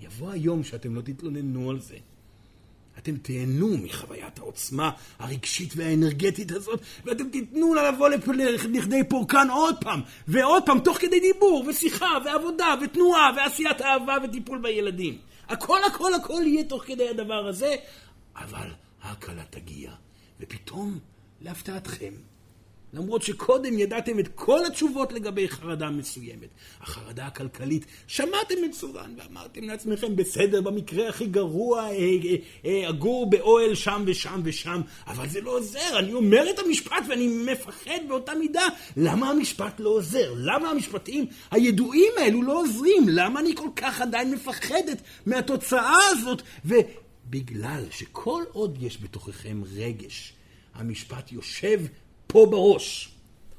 יבוא 0.00 0.30
היום 0.30 0.64
שאתם 0.64 0.94
לא 0.94 1.00
תתלוננו 1.00 1.70
על 1.70 1.80
זה. 1.80 1.96
אתם 2.98 3.16
תהנו 3.16 3.76
מחוויית 3.78 4.38
העוצמה 4.38 4.90
הרגשית 5.18 5.72
והאנרגטית 5.76 6.52
הזאת, 6.52 6.80
ואתם 7.04 7.28
תיתנו 7.28 7.74
לה 7.74 7.90
לבוא 7.90 8.08
לכדי 8.08 9.04
פורקן 9.08 9.48
עוד 9.50 9.74
פעם, 9.80 10.00
ועוד 10.28 10.62
פעם, 10.66 10.80
תוך 10.80 10.98
כדי 10.98 11.20
דיבור, 11.20 11.64
ושיחה, 11.68 12.08
ועבודה, 12.24 12.74
ותנועה, 12.82 13.30
ועשיית 13.36 13.82
אהבה, 13.82 14.16
וטיפול 14.24 14.58
בילדים. 14.58 15.18
הכל, 15.50 15.78
הכל, 15.84 16.14
הכל 16.14 16.42
יהיה 16.46 16.64
תוך 16.64 16.84
כדי 16.84 17.08
הדבר 17.08 17.46
הזה, 17.46 17.76
אבל 18.36 18.70
ההקלה 19.02 19.44
תגיע, 19.50 19.92
ופתאום, 20.40 20.98
להפתעתכם, 21.40 22.14
למרות 22.92 23.22
שקודם 23.22 23.78
ידעתם 23.78 24.18
את 24.18 24.28
כל 24.34 24.66
התשובות 24.66 25.12
לגבי 25.12 25.48
חרדה 25.48 25.90
מסוימת. 25.90 26.48
החרדה 26.80 27.26
הכלכלית, 27.26 27.86
שמעתם 28.06 28.54
את 28.64 28.74
סורן 28.74 29.14
ואמרתם 29.18 29.64
לעצמכם, 29.64 30.16
בסדר, 30.16 30.60
במקרה 30.60 31.08
הכי 31.08 31.26
גרוע, 31.26 31.80
אה, 31.80 31.90
אה, 31.90 32.36
אה, 32.64 32.88
אגור 32.88 33.30
באוהל 33.30 33.74
שם 33.74 34.02
ושם 34.06 34.40
ושם, 34.44 34.80
אבל 35.06 35.28
זה 35.28 35.40
לא 35.40 35.50
עוזר, 35.50 35.98
אני 35.98 36.12
אומר 36.12 36.50
את 36.50 36.58
המשפט 36.58 37.02
ואני 37.08 37.28
מפחד 37.28 38.00
באותה 38.08 38.34
מידה. 38.34 38.66
למה 38.96 39.30
המשפט 39.30 39.80
לא 39.80 39.88
עוזר? 39.88 40.32
למה 40.36 40.70
המשפטים 40.70 41.26
הידועים 41.50 42.12
האלו 42.18 42.42
לא 42.42 42.60
עוזרים? 42.60 43.08
למה 43.08 43.40
אני 43.40 43.54
כל 43.54 43.68
כך 43.76 44.00
עדיין 44.00 44.30
מפחדת 44.34 45.02
מהתוצאה 45.26 45.98
הזאת? 46.10 46.42
ובגלל 46.64 47.84
שכל 47.90 48.42
עוד 48.52 48.78
יש 48.82 49.02
בתוככם 49.02 49.62
רגש, 49.76 50.32
המשפט 50.74 51.32
יושב 51.32 51.80
פה 52.32 52.46
בראש. 52.50 53.14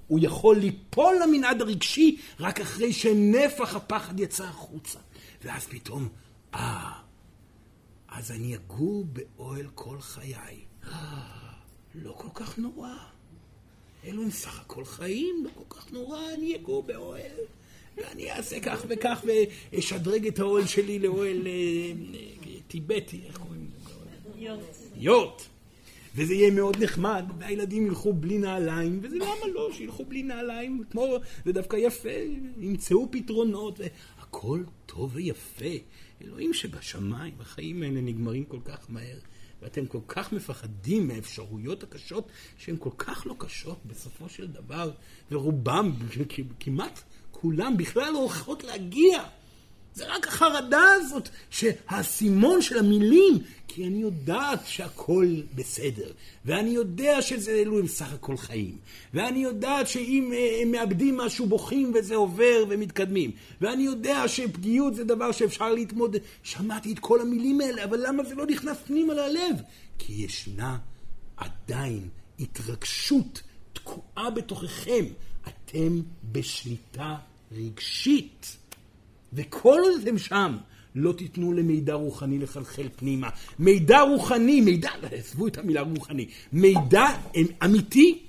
הוא 0.08 0.20
יכול 0.22 0.58
ליפול 0.58 1.16
למנעד 1.24 1.62
הרגשי 1.62 2.18
רק 2.40 2.62
אחרי 2.62 2.94
שנפח 2.94 3.76
הפחד 3.76 4.20
יצא 4.20 4.44
החוצה. 4.44 5.00
ואז 5.44 5.66
פתאום, 5.66 6.10
אה, 6.54 6.92
אז 8.08 8.32
אני 8.32 8.56
אגור 8.56 9.06
באוהל 9.06 9.68
כל 9.76 10.02
חיי. 10.02 10.60
אה, 10.88 10.92
לא 11.96 12.14
כל 12.18 12.28
כך 12.34 12.58
נורא. 12.58 12.96
אלו 14.06 14.24
הם 14.24 14.32
סך 14.32 14.60
הכל 14.60 14.86
חיים, 14.86 15.44
לא 15.44 15.50
כל 15.56 15.76
כך 15.76 15.92
נורא, 15.92 16.20
אני 16.34 16.56
אגור 16.56 16.84
באוהל. 16.84 17.38
ואני 17.98 18.32
אעשה 18.32 18.60
כך 18.60 18.86
וכך 18.88 19.26
ואשדרג 19.74 20.28
את 20.28 20.40
האוהל 20.40 20.66
שלי 20.66 21.00
לאוהל 21.00 21.48
אה, 21.48 21.52
אה, 21.52 22.60
טיבטי, 22.68 23.22
איך 23.28 23.38
קוראים 23.38 23.70
לזה? 23.76 23.92
יוט. 24.38 24.60
יוט. 24.96 25.42
וזה 26.16 26.34
יהיה 26.34 26.52
מאוד 26.52 26.84
נחמד, 26.84 27.26
והילדים 27.40 27.86
ילכו 27.88 28.14
בלי 28.14 28.38
נעליים, 28.38 29.00
וזה 29.04 29.16
למה 29.16 29.48
לא, 29.54 29.70
שילכו 29.74 30.06
בלי 30.06 30.24
נעליים, 30.24 30.84
כמו, 30.92 31.18
זה 31.46 31.54
דווקא 31.54 31.76
יפה, 31.76 32.10
ימצאו 32.58 33.12
פתרונות, 33.12 33.80
והכל 33.80 34.64
טוב 34.86 35.12
ויפה. 35.14 35.66
אלוהים 36.24 36.54
שבשמיים, 36.54 37.34
החיים 37.40 37.84
האלה 37.84 38.02
נגמרים 38.02 38.46
כל 38.46 38.60
כך 38.66 38.86
מהר, 38.90 39.18
ואתם 39.62 39.86
כל 39.86 40.00
כך 40.08 40.34
מפחדים 40.34 41.08
מהאפשרויות 41.08 41.84
הקשות, 41.84 42.28
שהן 42.58 42.76
כל 42.80 42.90
כך 42.98 43.28
לא 43.28 43.36
קשות 43.38 43.78
בסופו 43.86 44.30
של 44.30 44.48
דבר, 44.48 44.92
ורובם, 45.32 45.92
כמעט 46.60 47.02
כולם, 47.32 47.78
בכלל 47.78 48.14
לא 48.14 48.20
הולכות 48.20 48.64
להגיע. 48.64 49.24
זה 49.94 50.06
רק 50.08 50.28
החרדה 50.28 50.84
הזאת, 50.96 51.30
שהאסימון 51.50 52.62
של 52.62 52.78
המילים, 52.78 53.40
כי 53.68 53.88
אני 53.88 54.02
יודעת 54.02 54.60
שהכל 54.66 55.36
בסדר, 55.56 56.12
ואני 56.46 56.70
יודע 56.70 57.22
שזה 57.22 57.52
אלו 57.52 57.80
הם 57.80 57.88
סך 57.88 58.14
הכל 58.14 58.38
חיים, 58.38 58.78
ואני 59.14 59.40
יודעת 59.40 59.88
שאם 59.88 60.32
אה, 60.34 60.60
הם 60.62 60.72
מאבדים 60.72 61.18
משהו 61.18 61.46
בוכים 61.46 61.92
וזה 61.96 62.16
עובר 62.16 62.66
ומתקדמים, 62.70 63.32
ואני 63.62 63.84
יודע 63.84 64.28
שפגיעות 64.28 64.96
זה 64.96 65.04
דבר 65.04 65.32
שאפשר 65.32 65.74
להתמודד. 65.74 66.20
שמעתי 66.44 66.94
את 66.94 67.00
כל 67.00 67.22
המילים 67.22 67.62
האלה, 67.62 67.84
אבל 67.84 68.08
למה 68.08 68.24
זה 68.24 68.36
לא 68.36 68.46
נכנס 68.46 68.78
פנימה 68.88 69.14
ללב? 69.14 69.62
כי 69.98 70.14
ישנה 70.14 70.78
עדיין 71.38 72.10
התרגשות 72.40 73.42
תקועה 73.74 74.30
בתוככם. 74.30 75.06
אתם 75.48 76.02
בשליטה 76.32 77.16
רגשית. 77.52 78.58
וכל 79.34 79.80
עוד 79.84 80.02
אתם 80.02 80.18
שם, 80.18 80.58
לא 80.96 81.14
תיתנו 81.14 81.54
למידע 81.54 81.94
רוחני 81.94 82.40
לחלחל 82.40 82.88
פנימה. 82.96 83.30
מידע 83.60 84.02
רוחני, 84.02 84.62
מידע, 84.62 84.90
עזבו 85.12 85.48
את 85.48 85.58
המילה 85.58 85.82
רוחני, 85.82 86.26
מידע 86.54 87.06
אמיתי 87.66 88.20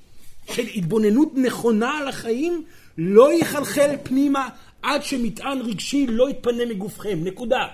של 0.53 0.67
התבוננות 0.75 1.33
נכונה 1.35 1.99
על 1.99 2.09
החיים, 2.09 2.65
לא 2.99 3.33
יחלחל 3.33 3.97
פנימה 4.03 4.49
עד 4.83 5.03
שמטען 5.03 5.61
רגשי 5.61 6.07
לא 6.07 6.31
יתפנה 6.31 6.67
מגופכם. 6.67 7.19
נקודה. 7.25 7.67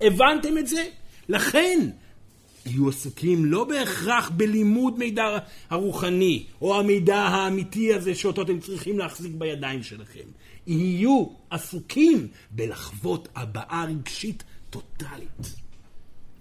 הבנתם 0.00 0.58
את 0.58 0.66
זה? 0.66 0.84
לכן, 1.28 1.88
יהיו 2.66 2.88
עסוקים 2.88 3.44
לא 3.44 3.64
בהכרח 3.64 4.30
בלימוד 4.30 4.98
מידע 4.98 5.38
הרוחני, 5.70 6.44
או 6.62 6.78
המידע 6.78 7.16
האמיתי 7.16 7.94
הזה 7.94 8.14
שאותו 8.14 8.42
אתם 8.42 8.60
צריכים 8.60 8.98
להחזיק 8.98 9.32
בידיים 9.32 9.82
שלכם. 9.82 10.24
יהיו 10.66 11.26
עסוקים 11.50 12.28
בלחוות 12.50 13.28
הבעה 13.34 13.84
רגשית 13.84 14.44
טוטאלית. 14.70 15.54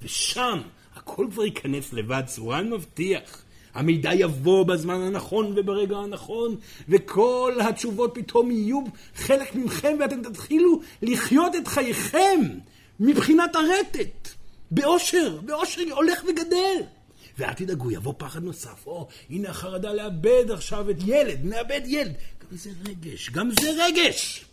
ושם 0.01 0.61
הכל 0.95 1.27
כבר 1.31 1.45
ייכנס 1.45 1.93
לבד, 1.93 2.23
סורן 2.27 2.69
מבטיח. 2.69 3.43
המידע 3.73 4.13
יבוא 4.13 4.65
בזמן 4.65 5.01
הנכון 5.01 5.53
וברגע 5.55 5.97
הנכון, 5.97 6.55
וכל 6.89 7.57
התשובות 7.69 8.11
פתאום 8.13 8.51
יהיו 8.51 8.81
חלק 9.15 9.55
מכם, 9.55 9.97
ואתם 9.99 10.23
תתחילו 10.23 10.81
לחיות 11.01 11.55
את 11.55 11.67
חייכם 11.67 12.39
מבחינת 12.99 13.55
הרטט, 13.55 14.29
באושר, 14.71 15.39
באושר 15.45 15.81
הולך 15.91 16.23
וגדל. 16.23 16.77
ואל 17.37 17.53
תדאגו, 17.53 17.91
יבוא 17.91 18.13
פחד 18.17 18.43
נוסף. 18.43 18.87
או, 18.87 19.07
הנה 19.29 19.49
החרדה 19.49 19.93
לאבד 19.93 20.51
עכשיו 20.51 20.89
את 20.89 20.95
ילד, 21.05 21.39
נאבד 21.43 21.81
ילד. 21.85 22.13
זה 22.51 22.69
רגש, 22.87 23.29
גם 23.29 23.49
זה 23.61 23.71
רגש. 23.85 24.45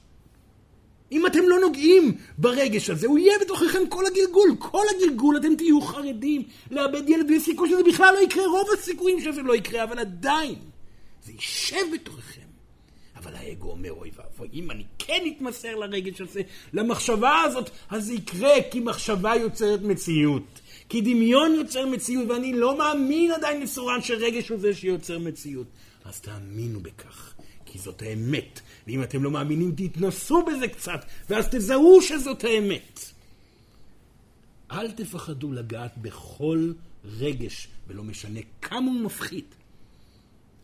אם 1.13 1.27
אתם 1.27 1.43
לא 1.49 1.61
נוגעים 1.61 2.17
ברגש 2.39 2.91
הזה, 2.91 3.07
הוא 3.07 3.19
יהיה 3.19 3.39
בתוככם 3.41 3.89
כל 3.89 4.07
הגלגול. 4.07 4.57
כל 4.59 4.85
הגלגול 4.97 5.37
אתם 5.37 5.57
תהיו 5.57 5.81
חרדים 5.81 6.43
לאבד 6.71 7.09
ילד, 7.09 7.31
ויש 7.31 7.43
סיכוי 7.43 7.71
שזה 7.71 7.83
בכלל 7.83 8.15
לא 8.15 8.19
יקרה, 8.19 8.47
רוב 8.47 8.67
הסיכויים 8.79 9.21
שזה 9.21 9.43
לא 9.43 9.57
יקרה, 9.57 9.85
אבל 9.85 9.99
עדיין, 9.99 10.55
זה 11.25 11.33
יישב 11.33 11.87
בתוככם. 11.95 12.49
אבל 13.17 13.35
האגו 13.35 13.71
אומר, 13.71 13.93
אוי 13.93 14.11
ואבוי, 14.17 14.49
אם 14.53 14.71
אני 14.71 14.85
כן 14.99 15.23
אתמסר 15.37 15.77
לרגש 15.77 16.21
הזה, 16.21 16.41
למחשבה 16.73 17.41
הזאת, 17.41 17.71
אז 17.91 18.07
זה 18.07 18.15
יקרה, 18.15 18.55
כי 18.71 18.81
מחשבה 18.81 19.35
יוצרת 19.35 19.83
מציאות. 19.83 20.61
כי 20.89 21.01
דמיון 21.01 21.55
יוצר 21.55 21.87
מציאות, 21.87 22.29
ואני 22.29 22.53
לא 22.53 22.79
מאמין 22.79 23.33
עדיין 23.33 23.63
לסורן 23.63 24.03
שרגש 24.03 24.49
הוא 24.49 24.59
זה 24.59 24.75
שיוצר 24.75 25.19
מציאות. 25.19 25.67
אז 26.05 26.21
תאמינו 26.21 26.81
בכך, 26.81 27.35
כי 27.73 27.79
זאת 27.79 28.03
האמת. 28.03 28.61
ואם 28.87 29.03
אתם 29.03 29.25
לא 29.25 29.31
מאמינים, 29.31 29.75
תתנסו 29.77 30.45
בזה 30.47 30.69
קצת, 30.69 31.05
ואז 31.31 31.49
תזהו 31.51 32.03
שזאת 32.03 32.45
האמת. 32.45 33.01
אל 34.71 34.91
תפחדו 34.91 35.53
לגעת 35.53 35.99
בכל 35.99 36.73
רגש, 37.05 37.69
ולא 37.87 38.05
משנה 38.05 38.41
כמה 38.63 38.87
הוא 38.87 39.01
מפחיד. 39.01 39.45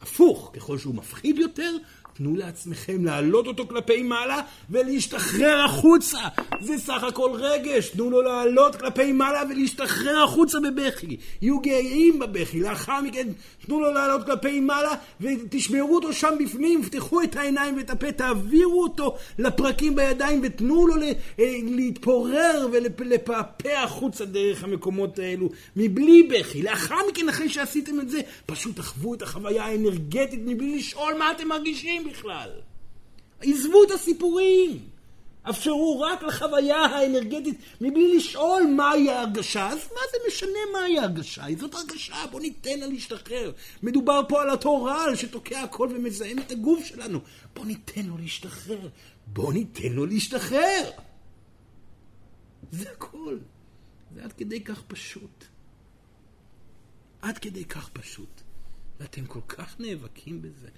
הפוך, 0.00 0.50
ככל 0.54 0.78
שהוא 0.78 0.94
מפחיד 0.94 1.38
יותר, 1.38 1.76
תנו 2.16 2.37
לעצמכם 2.37 3.05
להעלות 3.05 3.46
אותו 3.46 3.68
כלפי 3.68 4.03
מעלה 4.03 4.40
ולהשתחרר 4.70 5.64
החוצה. 5.64 6.18
זה 6.61 6.79
סך 6.79 7.03
הכל 7.03 7.31
רגש, 7.35 7.88
תנו 7.88 8.11
לו 8.11 8.22
לעלות 8.22 8.77
כלפי 8.77 9.12
מעלה 9.12 9.42
ולהשתחרר 9.50 10.24
החוצה 10.24 10.59
בבכי. 10.61 11.16
יהיו 11.42 11.61
גאים 11.61 12.18
בבכי, 12.18 12.61
לאחר 12.61 13.00
מכן 13.00 13.29
תנו 13.66 13.81
לו 13.81 13.92
לעלות 13.92 14.27
כלפי 14.27 14.61
מעלה 14.61 14.94
ותשמרו 15.20 15.94
אותו 15.94 16.12
שם 16.12 16.35
בפנים, 16.40 16.83
פתחו 16.83 17.22
את 17.22 17.37
העיניים 17.37 17.77
ואת 17.77 17.90
הפה, 17.90 18.12
תעבירו 18.12 18.83
אותו 18.83 19.16
לפרקים 19.38 19.94
בידיים 19.94 20.40
ותנו 20.42 20.87
לו 20.87 20.94
אה, 21.05 21.12
להתפורר 21.62 22.68
ולפעפע 22.72 23.83
החוצה 23.83 24.24
דרך 24.24 24.64
המקומות 24.64 25.18
האלו, 25.18 25.48
מבלי 25.77 26.22
בכי. 26.22 26.62
לאחר 26.62 26.98
מכן, 27.11 27.29
אחרי 27.29 27.48
שעשיתם 27.48 28.00
את 28.00 28.09
זה, 28.09 28.20
פשוט 28.46 28.77
תחוו 28.77 29.14
את 29.14 29.22
החוויה 29.22 29.64
האנרגטית 29.64 30.40
מבלי 30.44 30.79
לשאול 30.79 31.14
מה 31.18 31.33
אתם 31.33 31.48
מרגישים. 31.48 32.03
בכלל. 32.10 32.50
עזבו 33.40 33.84
את 33.84 33.90
הסיפורים. 33.90 34.88
אפשרו 35.50 36.00
רק 36.00 36.22
לחוויה 36.22 36.76
האנרגטית 36.76 37.58
מבלי 37.80 38.16
לשאול 38.16 38.62
מהי 38.76 39.10
ההרגשה. 39.10 39.68
אז 39.68 39.78
מה 39.78 40.00
זה 40.12 40.18
משנה 40.28 40.58
מהי 40.72 40.98
ההרגשה? 40.98 41.44
זאת 41.58 41.74
הרגשה, 41.74 42.26
בוא 42.30 42.40
ניתן 42.40 42.80
לה 42.80 42.86
להשתחרר. 42.86 43.52
מדובר 43.82 44.20
פה 44.28 44.42
על 44.42 44.50
אותו 44.50 44.84
רעל 44.84 45.16
שתוקע 45.16 45.60
הכל 45.60 45.88
ומזהם 45.94 46.38
את 46.38 46.50
הגוף 46.50 46.84
שלנו. 46.84 47.20
בוא 47.54 47.66
ניתן 47.66 48.06
לו 48.06 48.18
להשתחרר. 48.18 48.88
בוא 49.26 49.52
ניתן 49.52 49.92
לו 49.92 50.06
להשתחרר. 50.06 50.90
זה 52.72 52.90
הכל. 52.90 53.38
זה 54.14 54.24
עד 54.24 54.32
כדי 54.32 54.60
כך 54.60 54.82
פשוט. 54.82 55.44
עד 57.22 57.38
כדי 57.38 57.64
כך 57.64 57.88
פשוט. 57.88 58.40
ואתם 59.00 59.26
כל 59.26 59.40
כך 59.48 59.80
נאבקים 59.80 60.42
בזה. 60.42 60.68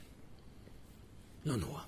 לא 1.46 1.56
נורא. 1.56 1.80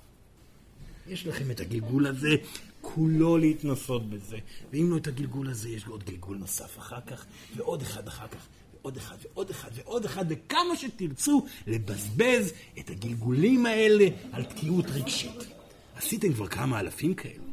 יש 1.07 1.27
לכם 1.27 1.51
את 1.51 1.59
הגלגול 1.59 2.07
הזה, 2.07 2.35
כולו 2.81 3.37
להתנסות 3.37 4.09
בזה. 4.09 4.37
ואם 4.73 4.91
לא 4.91 4.97
את 4.97 5.07
הגלגול 5.07 5.49
הזה, 5.49 5.69
יש 5.69 5.87
עוד 5.87 6.03
גלגול 6.03 6.37
נוסף 6.37 6.77
אחר 6.77 7.01
כך, 7.01 7.25
ועוד 7.55 7.81
אחד 7.81 8.07
אחר 8.07 8.27
כך, 8.27 8.47
ועוד 8.81 8.97
אחד 8.97 9.17
ועוד 9.23 9.49
אחד 9.49 9.69
ועוד 9.75 10.05
אחד, 10.05 10.25
וכמה 10.29 10.75
שתרצו 10.75 11.45
לבזבז 11.67 12.53
את 12.79 12.89
הגלגולים 12.89 13.65
האלה 13.65 14.07
על 14.31 14.43
תקיעות 14.43 14.85
רגשית. 14.89 15.45
עשיתם 15.95 16.33
כבר 16.33 16.47
כמה 16.47 16.79
אלפים 16.79 17.13
כאלו. 17.13 17.43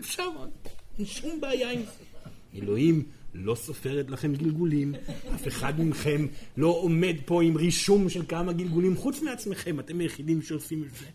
אפשר 0.00 0.28
עוד, 0.36 0.50
אין 0.98 1.06
שום 1.06 1.40
בעיה 1.40 1.72
עם 1.72 1.80
זה. 1.80 2.30
אלוהים 2.54 3.04
לא 3.34 3.54
סופרת 3.54 4.10
לכם 4.10 4.34
גלגולים, 4.34 4.94
אף 5.34 5.48
אחד 5.48 5.80
מכם 5.80 6.26
לא 6.56 6.68
עומד 6.68 7.16
פה 7.24 7.42
עם 7.42 7.56
רישום 7.56 8.08
של 8.08 8.22
כמה 8.28 8.52
גלגולים, 8.52 8.96
חוץ 8.96 9.22
מעצמכם, 9.22 9.80
אתם 9.80 10.00
היחידים 10.00 10.42
שעושים 10.42 10.84
את 10.84 10.94
זה 10.94 11.06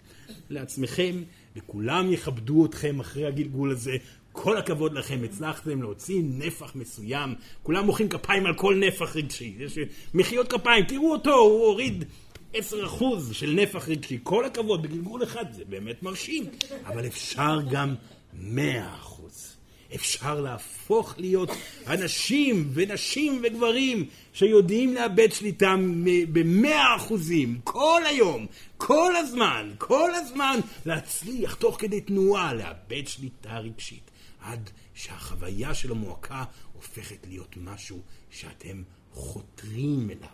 לעצמכם, 0.49 1.23
וכולם 1.55 2.13
יכבדו 2.13 2.65
אתכם 2.65 2.99
אחרי 2.99 3.25
הגלגול 3.25 3.71
הזה. 3.71 3.97
כל 4.31 4.57
הכבוד 4.57 4.93
לכם, 4.93 5.19
הצלחתם 5.23 5.81
להוציא 5.81 6.21
נפח 6.23 6.75
מסוים, 6.75 7.35
כולם 7.63 7.85
מוחאים 7.85 8.09
כפיים 8.09 8.45
על 8.45 8.53
כל 8.53 8.75
נפח 8.75 9.15
רגשי, 9.15 9.55
יש 9.59 9.77
מחיאות 10.13 10.51
כפיים, 10.51 10.85
תראו 10.85 11.11
אותו, 11.11 11.33
הוא 11.33 11.65
הוריד 11.65 12.03
10% 12.53 12.57
של 13.31 13.51
נפח 13.51 13.89
רגשי, 13.89 14.19
כל 14.23 14.45
הכבוד, 14.45 14.81
בגלגול 14.81 15.23
אחד 15.23 15.45
זה 15.53 15.63
באמת 15.69 16.03
מרשים, 16.03 16.45
אבל 16.85 17.07
אפשר 17.07 17.59
גם 17.71 17.95
100%. 18.33 19.16
אפשר 19.95 20.41
להפוך 20.41 21.13
להיות 21.17 21.49
אנשים 21.87 22.69
ונשים 22.73 23.41
וגברים 23.43 24.05
שיודעים 24.33 24.93
לאבד 24.93 25.31
שליטה 25.31 25.75
במאה 26.31 26.95
אחוזים, 26.95 27.59
כל 27.63 28.01
היום, 28.05 28.45
כל 28.77 29.15
הזמן, 29.15 29.73
כל 29.77 30.15
הזמן, 30.15 30.59
להצליח 30.85 31.55
תוך 31.55 31.75
כדי 31.79 32.01
תנועה 32.01 32.53
לאבד 32.53 33.07
שליטה 33.07 33.57
רגשית, 33.57 34.11
עד 34.41 34.69
שהחוויה 34.93 35.73
של 35.73 35.91
המועקה 35.91 36.43
הופכת 36.73 37.27
להיות 37.27 37.57
משהו 37.57 38.01
שאתם 38.29 38.83
חותרים 39.13 40.09
אליו. 40.09 40.29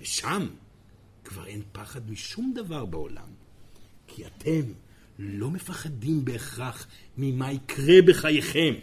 ושם 0.00 0.46
כבר 1.24 1.46
אין 1.46 1.62
פחד 1.72 2.10
משום 2.10 2.52
דבר 2.54 2.84
בעולם, 2.84 3.28
כי 4.06 4.26
אתם 4.26 4.62
לא 5.18 5.50
מפחדים 5.50 6.24
בהכרח 6.24 6.86
ממה 7.16 7.52
יקרה 7.52 8.02
בחייכם. 8.06 8.74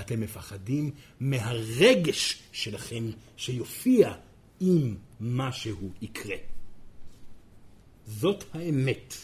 אתם 0.00 0.20
מפחדים 0.20 0.90
מהרגש 1.20 2.42
שלכם 2.52 3.04
שיופיע 3.36 4.14
אם 4.60 4.94
משהו 5.20 5.90
יקרה. 6.02 6.36
זאת 8.06 8.44
האמת. 8.52 9.14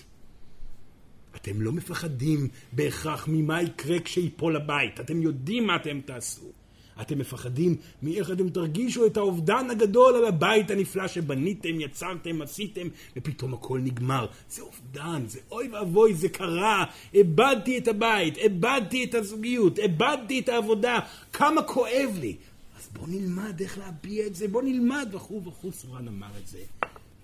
אתם 1.36 1.60
לא 1.60 1.72
מפחדים 1.72 2.48
בהכרח 2.72 3.28
ממה 3.28 3.62
יקרה 3.62 4.00
כשיפול 4.04 4.56
הבית. 4.56 5.00
אתם 5.00 5.22
יודעים 5.22 5.66
מה 5.66 5.76
אתם 5.76 6.00
תעשו. 6.00 6.52
אתם 7.00 7.18
מפחדים 7.18 7.76
מאיך 8.02 8.30
אתם 8.30 8.48
תרגישו 8.48 9.06
את 9.06 9.16
האובדן 9.16 9.70
הגדול 9.70 10.14
על 10.16 10.24
הבית 10.24 10.70
הנפלא 10.70 11.08
שבניתם, 11.08 11.80
יצרתם, 11.80 12.42
עשיתם, 12.42 12.88
ופתאום 13.16 13.54
הכל 13.54 13.78
נגמר. 13.78 14.26
זה 14.50 14.62
אובדן, 14.62 15.22
זה 15.26 15.40
אוי 15.50 15.68
ואבוי, 15.68 16.14
זה 16.14 16.28
קרה. 16.28 16.84
איבדתי 17.14 17.78
את 17.78 17.88
הבית, 17.88 18.36
איבדתי 18.36 19.04
את 19.04 19.14
הזוגיות, 19.14 19.78
איבדתי 19.78 20.40
את 20.40 20.48
העבודה. 20.48 20.98
כמה 21.32 21.62
כואב 21.62 22.10
לי. 22.20 22.36
אז 22.78 22.88
בואו 22.92 23.06
נלמד 23.06 23.60
איך 23.60 23.78
להביע 23.78 24.26
את 24.26 24.34
זה, 24.34 24.48
בואו 24.48 24.64
נלמד 24.64 25.08
וכו' 25.12 25.44
וכו', 25.44 25.72
סורן 25.72 26.08
אמר 26.08 26.30
את 26.42 26.46
זה. 26.46 26.58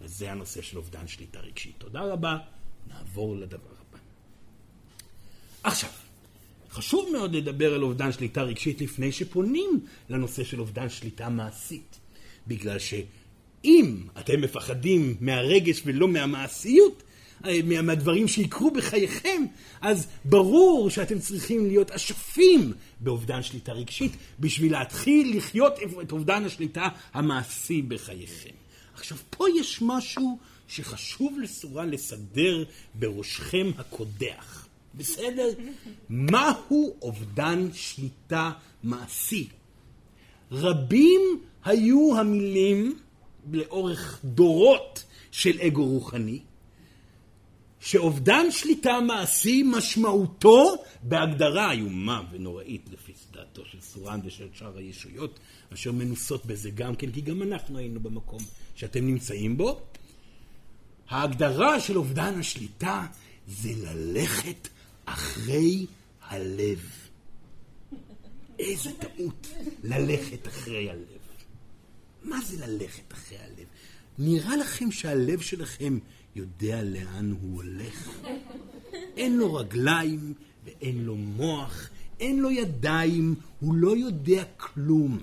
וזה 0.01 0.33
הנושא 0.33 0.63
של 0.63 0.77
אובדן 0.77 1.09
שליטה 1.09 1.41
רגשית. 1.41 1.75
תודה 1.79 2.01
רבה, 2.01 2.39
נעבור 2.89 3.37
לדבר 3.37 3.71
הבא. 3.89 3.99
עכשיו, 5.63 5.91
חשוב 6.77 7.09
מאוד 7.13 7.35
לדבר 7.35 7.75
על 7.75 7.83
אובדן 7.83 8.13
שליטה 8.13 8.43
רגשית 8.43 8.81
לפני 8.81 9.13
שפונים 9.13 9.81
לנושא 10.09 10.45
של 10.45 10.61
אובדן 10.61 10.89
שליטה 10.89 11.29
מעשית. 11.29 11.99
בגלל 12.47 12.79
שאם 12.79 13.97
אתם 14.21 14.41
מפחדים 14.41 15.17
מהרגש 15.21 15.83
ולא 15.85 16.09
מהמעשיות, 16.09 17.03
אה, 17.45 17.61
מהדברים 17.83 18.29
שיקרו 18.29 18.71
בחייכם, 18.71 19.45
אז 19.81 20.07
ברור 20.25 20.91
שאתם 20.91 21.19
צריכים 21.19 21.67
להיות 21.67 21.91
אשפים 21.91 22.73
באובדן 23.01 23.43
שליטה 23.43 23.73
רגשית 23.73 24.13
בשביל 24.41 24.73
להתחיל 24.73 25.37
לחיות 25.37 25.75
את 26.03 26.13
אובדן 26.13 26.45
השליטה 26.45 26.89
המעשי 27.15 27.83
בחייכם. 27.83 28.55
עכשיו, 28.95 29.19
פה 29.31 29.45
יש 29.61 29.79
משהו 29.83 30.39
שחשוב 30.69 31.39
לסורה 31.43 31.87
לסדר 31.87 32.65
בראשכם 32.95 33.71
הקודח. 33.79 34.66
בסדר? 34.97 35.49
מהו 36.09 36.97
אובדן 37.03 37.69
שליטה 37.73 38.53
מעשי? 38.83 39.49
רבים 40.53 41.21
היו 41.65 42.19
המילים 42.19 42.99
לאורך 43.53 44.21
דורות 44.25 45.05
של 45.31 45.61
אגו 45.61 45.85
רוחני, 45.85 46.41
שאובדן 47.81 48.51
שליטה 48.51 49.01
מעשי 49.01 49.63
משמעותו 49.63 50.75
בהגדרה 51.03 51.73
איומה 51.73 52.23
ונוראית 52.31 52.89
לפי 52.93 53.13
דעתו 53.33 53.63
של 53.65 53.81
סורן 53.81 54.21
ושל 54.25 54.49
שאר 54.53 54.79
הישויות 54.79 55.39
אשר 55.73 55.93
מנוסות 55.93 56.47
בזה 56.47 56.71
גם 56.71 56.97
כן, 56.97 57.13
כי 57.13 57.21
גם 57.21 57.43
אנחנו 57.43 57.79
היינו 57.79 58.01
במקום 58.01 58.41
שאתם 58.75 59.07
נמצאים 59.07 59.57
בו. 59.57 59.81
ההגדרה 61.09 61.81
של 61.81 61.97
אובדן 61.97 62.41
השליטה 62.41 63.07
זה 63.47 63.71
ללכת 63.77 64.69
אחרי 65.07 65.87
הלב. 66.23 66.91
איזה 68.59 68.91
טעות 68.99 69.49
ללכת 69.85 70.49
אחרי 70.49 70.91
הלב. 70.91 71.19
מה 72.23 72.41
זה 72.41 72.67
ללכת 72.67 73.13
אחרי 73.13 73.39
הלב? 73.39 73.67
נראה 74.19 74.57
לכם 74.57 74.91
שהלב 74.91 75.41
שלכם 75.41 75.99
יודע 76.37 76.83
לאן 76.83 77.35
הוא 77.41 77.57
הולך? 77.57 78.11
אין 79.17 79.37
לו 79.37 79.55
רגליים 79.55 80.35
ואין 80.65 81.05
לו 81.05 81.17
מוח, 81.17 81.89
אין 82.21 82.39
לו 82.39 82.51
ידיים, 82.51 83.35
הוא 83.61 83.75
לא 83.75 83.97
יודע 83.97 84.45
כלום. 84.57 85.19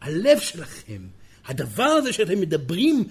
הלב 0.00 0.38
שלכם, 0.40 1.02
הדבר 1.46 1.82
הזה 1.82 2.12
שאתם 2.12 2.40
מדברים 2.40 3.04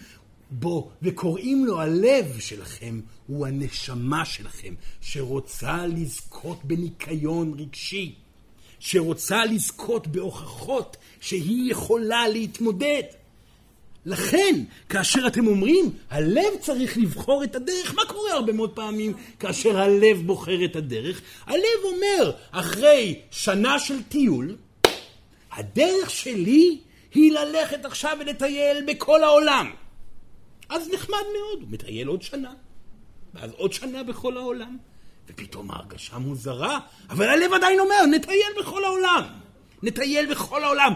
בו 0.51 0.91
וקוראים 1.01 1.65
לו 1.65 1.81
הלב 1.81 2.39
שלכם, 2.39 2.99
הוא 3.27 3.47
הנשמה 3.47 4.25
שלכם, 4.25 4.73
שרוצה 5.01 5.85
לזכות 5.87 6.59
בניקיון 6.63 7.53
רגשי, 7.59 8.15
שרוצה 8.79 9.45
לזכות 9.45 10.07
בהוכחות 10.07 10.97
שהיא 11.21 11.71
יכולה 11.71 12.27
להתמודד. 12.27 13.03
לכן, 14.05 14.63
כאשר 14.89 15.27
אתם 15.27 15.47
אומרים, 15.47 15.91
הלב 16.09 16.55
צריך 16.59 16.97
לבחור 16.97 17.43
את 17.43 17.55
הדרך, 17.55 17.95
מה 17.95 18.01
קורה 18.07 18.33
הרבה 18.33 18.53
מאוד 18.53 18.75
פעמים 18.75 19.13
כאשר 19.39 19.79
הלב 19.79 20.21
בוחר 20.25 20.65
את 20.65 20.75
הדרך? 20.75 21.21
הלב 21.45 21.83
אומר, 21.83 22.31
אחרי 22.51 23.19
שנה 23.31 23.79
של 23.79 24.03
טיול, 24.03 24.55
הדרך 25.51 26.09
שלי 26.09 26.77
היא 27.13 27.31
ללכת 27.31 27.85
עכשיו 27.85 28.17
ולטייל 28.19 28.83
בכל 28.87 29.23
העולם. 29.23 29.71
אז 30.69 30.89
נחמד 30.93 31.23
מאוד, 31.39 31.61
הוא 31.61 31.69
מטייל 31.69 32.07
עוד 32.07 32.21
שנה, 32.21 32.53
ואז 33.33 33.51
עוד 33.51 33.73
שנה 33.73 34.03
בכל 34.03 34.37
העולם, 34.37 34.77
ופתאום 35.29 35.71
ההרגשה 35.71 36.17
מוזרה, 36.17 36.79
אבל 37.09 37.29
הלב 37.29 37.53
עדיין 37.53 37.79
אומר, 37.79 38.05
נטייל 38.11 38.53
בכל 38.59 38.85
העולם, 38.85 39.23
נטייל 39.83 40.31
בכל 40.31 40.63
העולם. 40.63 40.93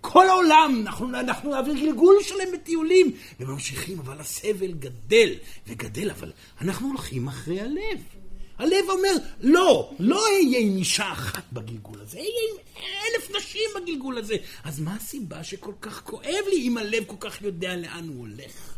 כל 0.00 0.28
העולם, 0.28 0.82
אנחנו, 0.86 1.08
אנחנו 1.08 1.50
נעביר 1.50 1.74
גלגול 1.74 2.16
שלם 2.22 2.52
בטיולים, 2.54 3.12
וממשיכים, 3.40 3.98
אבל 3.98 4.20
הסבל 4.20 4.72
גדל 4.72 5.34
וגדל, 5.66 6.10
אבל 6.10 6.32
אנחנו 6.60 6.88
הולכים 6.88 7.28
אחרי 7.28 7.60
הלב. 7.60 8.00
הלב 8.58 8.84
אומר, 8.88 9.12
לא, 9.40 9.94
לא 9.98 10.26
אהיה 10.26 10.58
עם 10.58 10.76
אישה 10.76 11.12
אחת 11.12 11.44
בגלגול 11.52 12.00
הזה, 12.00 12.18
אהיה 12.18 12.28
עם 12.28 12.58
אלף 12.82 13.36
נשים 13.36 13.70
בגלגול 13.76 14.18
הזה. 14.18 14.36
אז 14.64 14.80
מה 14.80 14.96
הסיבה 14.96 15.44
שכל 15.44 15.72
כך 15.80 16.02
כואב 16.04 16.44
לי 16.50 16.68
אם 16.68 16.78
הלב 16.78 17.04
כל 17.06 17.16
כך 17.20 17.42
יודע 17.42 17.76
לאן 17.76 18.08
הוא 18.08 18.18
הולך? 18.18 18.77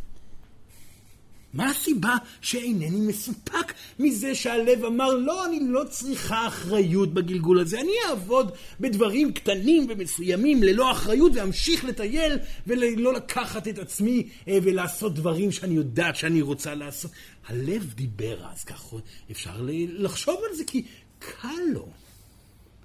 מה 1.55 1.71
הסיבה 1.71 2.17
שאינני 2.41 3.01
מסופק 3.01 3.75
מזה 3.99 4.35
שהלב 4.35 4.85
אמר, 4.85 5.15
לא, 5.15 5.46
אני 5.46 5.61
לא 5.69 5.85
צריכה 5.90 6.46
אחריות 6.46 7.15
בגלגול 7.15 7.61
הזה, 7.61 7.81
אני 7.81 7.92
אעבוד 8.09 8.53
בדברים 8.81 9.33
קטנים 9.33 9.87
ומסוימים 9.88 10.63
ללא 10.63 10.90
אחריות 10.90 11.33
ואמשיך 11.35 11.85
לטייל 11.85 12.38
ולא 12.67 13.15
לקחת 13.15 13.69
את 13.69 13.79
עצמי 13.79 14.29
אה, 14.48 14.59
ולעשות 14.63 15.15
דברים 15.15 15.53
שאני 15.53 15.75
יודעת 15.75 16.17
שאני 16.17 16.42
רוצה 16.42 16.75
לעשות. 16.75 17.11
הלב 17.46 17.92
דיבר 17.94 18.46
אז, 18.53 18.65
ככה 18.65 18.96
אפשר 19.31 19.51
לחשוב 19.88 20.40
על 20.51 20.57
זה 20.57 20.65
כי 20.65 20.83
קל 21.19 21.63
לו. 21.73 21.88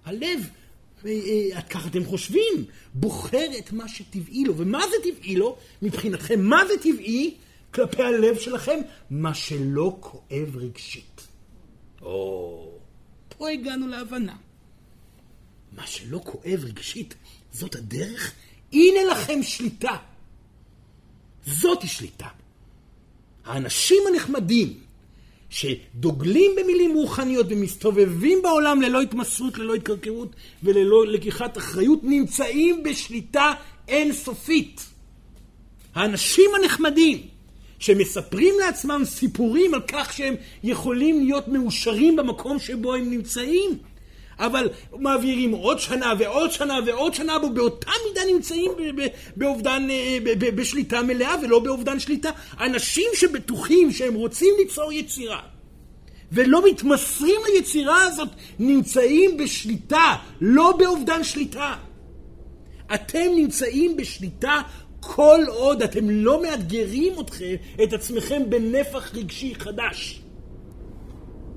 הלב... 0.05 0.49
אה, 1.05 1.11
אה, 1.55 1.61
ככה 1.61 1.88
אתם 1.89 2.05
חושבים, 2.05 2.66
בוחר 2.93 3.47
את 3.59 3.72
מה 3.72 3.88
שטבעי 3.88 4.43
לו. 4.43 4.57
ומה 4.57 4.82
זה 4.88 5.11
טבעי 5.11 5.36
לו 5.36 5.57
מבחינתכם? 5.82 6.41
מה 6.41 6.61
זה 6.68 6.74
טבעי? 6.82 7.34
כלפי 7.76 8.03
הלב 8.03 8.39
שלכם, 8.39 8.80
מה 9.09 9.34
שלא 9.34 9.97
כואב 9.99 10.55
רגשית. 10.55 11.28
או, 12.01 12.71
פה 13.38 13.49
הגענו 13.49 13.88
להבנה. 13.88 14.36
מה 15.71 15.88
שלא 15.88 16.21
כואב 16.23 16.59
רגשית, 16.63 17.15
זאת 17.51 17.76
הדרך. 17.76 18.34
הנה 18.73 19.03
לכם 19.11 19.43
שליטה. 19.43 19.97
זאתי 21.45 21.88
שליטה. 21.88 22.28
האנשים 23.45 24.03
הנחמדים, 24.07 24.80
שדוגלים 25.49 26.51
במילים 26.57 26.93
רוחניות 26.95 27.45
ומסתובבים 27.49 28.41
בעולם 28.43 28.82
ללא 28.82 29.01
התמסרות, 29.01 29.57
ללא 29.57 29.76
התקרקרות 29.76 30.36
וללא 30.63 31.07
לקיחת 31.07 31.57
אחריות, 31.57 31.99
נמצאים 32.03 32.84
בשליטה 32.84 33.53
אינסופית. 33.88 34.82
האנשים 35.95 36.51
הנחמדים, 36.55 37.28
שמספרים 37.86 38.55
לעצמם 38.59 39.01
סיפורים 39.05 39.73
על 39.73 39.81
כך 39.88 40.13
שהם 40.13 40.36
יכולים 40.63 41.25
להיות 41.25 41.47
מאושרים 41.47 42.15
במקום 42.15 42.59
שבו 42.59 42.93
הם 42.93 43.09
נמצאים, 43.09 43.71
אבל 44.39 44.69
מעבירים 44.93 45.51
עוד 45.51 45.79
שנה 45.79 46.13
ועוד 46.19 46.51
שנה 46.51 46.79
ועוד 46.86 47.13
שנה, 47.13 47.38
ובאותה 47.43 47.91
מידה 48.07 48.21
נמצאים 48.33 48.71
באובדן, 49.36 49.88
אה, 49.89 50.17
בשליטה 50.55 51.01
מלאה 51.01 51.36
ולא 51.43 51.59
באובדן 51.59 51.99
שליטה. 51.99 52.29
אנשים 52.59 53.09
שבטוחים 53.13 53.91
שהם 53.91 54.13
רוצים 54.13 54.53
ליצור 54.59 54.93
יצירה, 54.93 55.41
ולא 56.31 56.65
מתמסרים 56.69 57.41
ליצירה 57.53 58.03
הזאת, 58.03 58.29
נמצאים 58.59 59.38
בשליטה, 59.38 60.15
לא 60.41 60.75
באובדן 60.77 61.23
שליטה. 61.23 61.75
אתם 62.93 63.27
נמצאים 63.36 63.97
בשליטה 63.97 64.61
כל 65.08 65.39
עוד 65.47 65.82
אתם 65.82 66.10
לא 66.10 66.41
מאתגרים 66.41 67.14
אתכם, 67.20 67.56
את 67.84 67.93
עצמכם 67.93 68.41
בנפח 68.49 69.16
רגשי 69.16 69.53
חדש. 69.56 70.22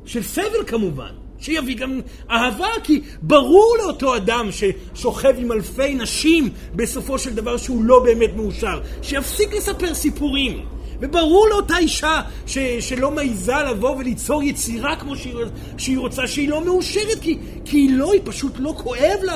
של 0.04 0.22
סבל 0.22 0.64
כמובן. 0.66 1.12
שיביא 1.40 1.76
גם 1.76 2.00
אהבה, 2.30 2.68
כי 2.84 3.00
ברור 3.22 3.76
לאותו 3.78 4.16
אדם 4.16 4.48
ששוכב 4.52 5.34
עם 5.38 5.52
אלפי 5.52 5.94
נשים 5.94 6.50
בסופו 6.74 7.18
של 7.18 7.34
דבר 7.34 7.56
שהוא 7.56 7.84
לא 7.84 8.00
באמת 8.04 8.30
מאושר, 8.36 8.80
שיפסיק 9.02 9.54
לספר 9.54 9.94
סיפורים. 9.94 10.66
וברור 11.00 11.48
לאותה 11.50 11.78
אישה 11.78 12.20
ש, 12.46 12.58
שלא 12.58 13.10
מעיזה 13.10 13.54
לבוא 13.70 13.96
וליצור 13.96 14.42
יצירה 14.42 14.96
כמו 14.96 15.16
שהיא, 15.16 15.34
שהיא 15.78 15.98
רוצה, 15.98 16.26
שהיא 16.26 16.48
לא 16.48 16.64
מאושרת, 16.64 17.18
כי, 17.20 17.38
כי 17.64 17.76
היא 17.76 17.90
לא, 17.92 18.12
היא 18.12 18.20
פשוט 18.24 18.52
לא 18.58 18.74
כואב 18.76 19.18
לה, 19.22 19.34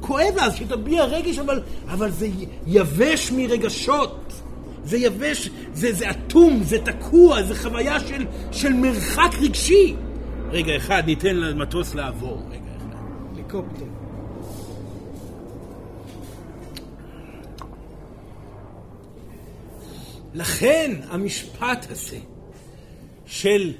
כואב 0.00 0.34
לה, 0.36 0.44
אז 0.44 0.54
שתביע 0.54 1.04
רגש, 1.04 1.38
אבל, 1.38 1.60
אבל 1.88 2.10
זה 2.10 2.28
יבש 2.66 3.32
מרגשות. 3.32 4.32
זה 4.84 4.96
יבש, 4.96 5.50
זה, 5.74 5.92
זה 5.92 6.10
אטום, 6.10 6.62
זה 6.62 6.78
תקוע, 6.78 7.42
זה 7.42 7.54
חוויה 7.54 8.00
של, 8.00 8.26
של 8.52 8.72
מרחק 8.72 9.30
רגשי. 9.40 9.94
רגע 10.50 10.76
אחד, 10.76 11.02
ניתן 11.06 11.36
למטוס 11.36 11.94
לעבור. 11.94 12.42
רגע 12.50 12.58
אחד. 12.76 12.96
הליקופטר. 13.32 14.03
לכן 20.34 21.00
המשפט 21.08 21.86
הזה 21.90 22.18
של 23.26 23.72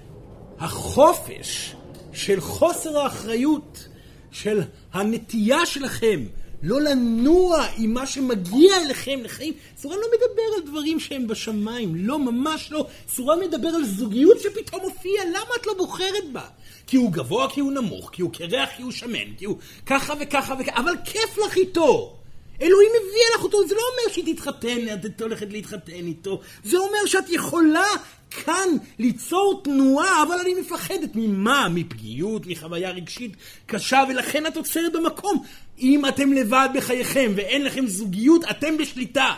החופש, 0.58 1.74
של 2.12 2.40
חוסר 2.40 2.98
האחריות, 2.98 3.88
של 4.30 4.62
הנטייה 4.92 5.66
שלכם 5.66 6.26
לא 6.62 6.80
לנוע 6.80 7.66
עם 7.76 7.94
מה 7.94 8.06
שמגיע 8.06 8.76
אליכם 8.76 9.20
לחיים. 9.22 9.54
סורן 9.76 9.96
לא 9.96 10.06
מדבר 10.14 10.42
על 10.56 10.70
דברים 10.70 11.00
שהם 11.00 11.26
בשמיים, 11.26 11.94
לא, 11.94 12.18
ממש 12.18 12.72
לא. 12.72 12.86
סורן 13.08 13.40
מדבר 13.40 13.68
על 13.68 13.84
זוגיות 13.84 14.40
שפתאום 14.40 14.82
הופיעה, 14.82 15.24
למה 15.24 15.50
את 15.60 15.66
לא 15.66 15.74
בוחרת 15.78 16.32
בה? 16.32 16.46
כי 16.86 16.96
הוא 16.96 17.12
גבוה, 17.12 17.50
כי 17.50 17.60
הוא 17.60 17.72
נמוך, 17.72 18.10
כי 18.12 18.22
הוא 18.22 18.32
קרח, 18.32 18.68
כי 18.76 18.82
הוא 18.82 18.92
שמן, 18.92 19.34
כי 19.38 19.44
הוא 19.44 19.56
ככה 19.86 20.14
וככה 20.20 20.54
וככה, 20.58 20.80
אבל 20.80 20.94
כיף 21.04 21.38
לך 21.46 21.56
איתו. 21.56 22.23
אלוהים 22.60 22.90
מביא 22.90 23.36
לך 23.36 23.42
אותו, 23.42 23.68
זה 23.68 23.74
לא 23.74 23.80
אומר 23.80 24.12
שהיא 24.12 24.34
תתחתן, 24.34 24.78
את 25.06 25.22
הולכת 25.22 25.52
להתחתן 25.52 25.92
איתו, 25.92 26.40
זה 26.64 26.78
אומר 26.78 27.06
שאת 27.06 27.30
יכולה 27.30 27.86
כאן 28.30 28.68
ליצור 28.98 29.60
תנועה, 29.64 30.22
אבל 30.22 30.34
אני 30.40 30.54
מפחדת 30.54 31.10
ממה? 31.14 31.68
מפגיעות, 31.68 32.46
מחוויה 32.46 32.90
רגשית 32.90 33.36
קשה, 33.66 34.04
ולכן 34.08 34.46
את 34.46 34.56
עוצרת 34.56 34.92
במקום. 34.92 35.44
אם 35.78 36.08
אתם 36.08 36.32
לבד 36.32 36.68
בחייכם 36.74 37.32
ואין 37.36 37.64
לכם 37.64 37.86
זוגיות, 37.86 38.44
אתם 38.50 38.76
בשליטה. 38.76 39.34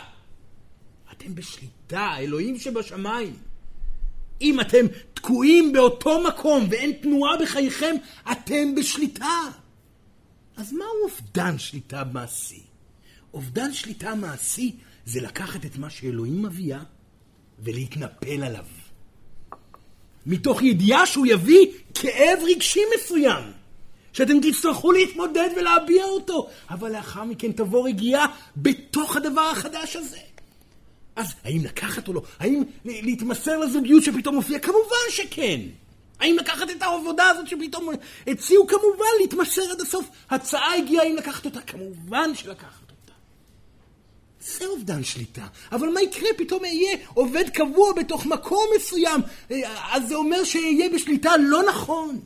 אתם 1.11 1.35
בשליטה, 1.35 2.13
אלוהים 2.17 2.59
שבשמיים. 2.59 3.33
אם 4.41 4.59
אתם 4.59 4.85
תקועים 5.13 5.73
באותו 5.73 6.23
מקום 6.23 6.67
ואין 6.69 6.91
תנועה 6.91 7.37
בחייכם, 7.37 7.95
אתם 8.31 8.75
בשליטה. 8.75 9.39
אז 10.57 10.73
מהו 10.73 10.87
אובדן 11.03 11.59
שליטה 11.59 12.03
מעשי? 12.13 12.66
אובדן 13.37 13.73
שליטה 13.73 14.15
מעשי 14.15 14.75
זה 15.05 15.21
לקחת 15.21 15.65
את 15.65 15.77
מה 15.77 15.89
שאלוהים 15.89 16.43
מביאה 16.43 16.79
ולהתנפל 17.59 18.43
עליו. 18.43 18.65
מתוך 20.25 20.61
ידיעה 20.61 21.05
שהוא 21.05 21.25
יביא 21.25 21.67
כאב 21.93 22.39
רגשי 22.43 22.79
מסוים, 22.95 23.43
שאתם 24.13 24.33
תצטרכו 24.41 24.91
להתמודד 24.91 25.49
ולהביע 25.57 26.05
אותו, 26.05 26.49
אבל 26.69 26.91
לאחר 26.91 27.23
מכן 27.23 27.51
תבוא 27.51 27.87
רגיעה 27.87 28.25
בתוך 28.57 29.15
הדבר 29.15 29.41
החדש 29.51 29.95
הזה. 29.95 30.19
אז 31.15 31.33
האם 31.43 31.63
לקחת 31.63 32.07
או 32.07 32.13
לא? 32.13 32.21
האם 32.39 32.63
להתמסר 32.85 33.59
לזוגיות 33.59 34.03
שפתאום 34.03 34.35
מופיעה? 34.35 34.59
כמובן 34.59 35.07
שכן. 35.09 35.61
האם 36.19 36.37
לקחת 36.39 36.69
את 36.69 36.81
העבודה 36.81 37.29
הזאת 37.29 37.47
שפתאום 37.47 37.89
הציעו? 38.27 38.67
כמובן 38.67 39.05
להתמסר 39.21 39.71
עד 39.71 39.81
הסוף. 39.81 40.09
הצעה 40.29 40.75
הגיעה 40.75 41.03
האם 41.03 41.15
לקחת 41.15 41.45
אותה? 41.45 41.61
כמובן 41.61 42.35
שלקחת. 42.35 42.86
זה 44.59 44.65
אובדן 44.65 45.03
שליטה. 45.03 45.47
אבל 45.71 45.89
מה 45.89 46.01
יקרה? 46.01 46.29
פתאום 46.37 46.65
אהיה 46.65 46.97
עובד 47.13 47.49
קבוע 47.49 47.93
בתוך 47.93 48.25
מקום 48.25 48.65
מסוים. 48.75 49.21
אז 49.91 50.07
זה 50.07 50.15
אומר 50.15 50.43
שאהיה 50.43 50.89
בשליטה 50.95 51.31
לא 51.37 51.63
נכון. 51.69 52.19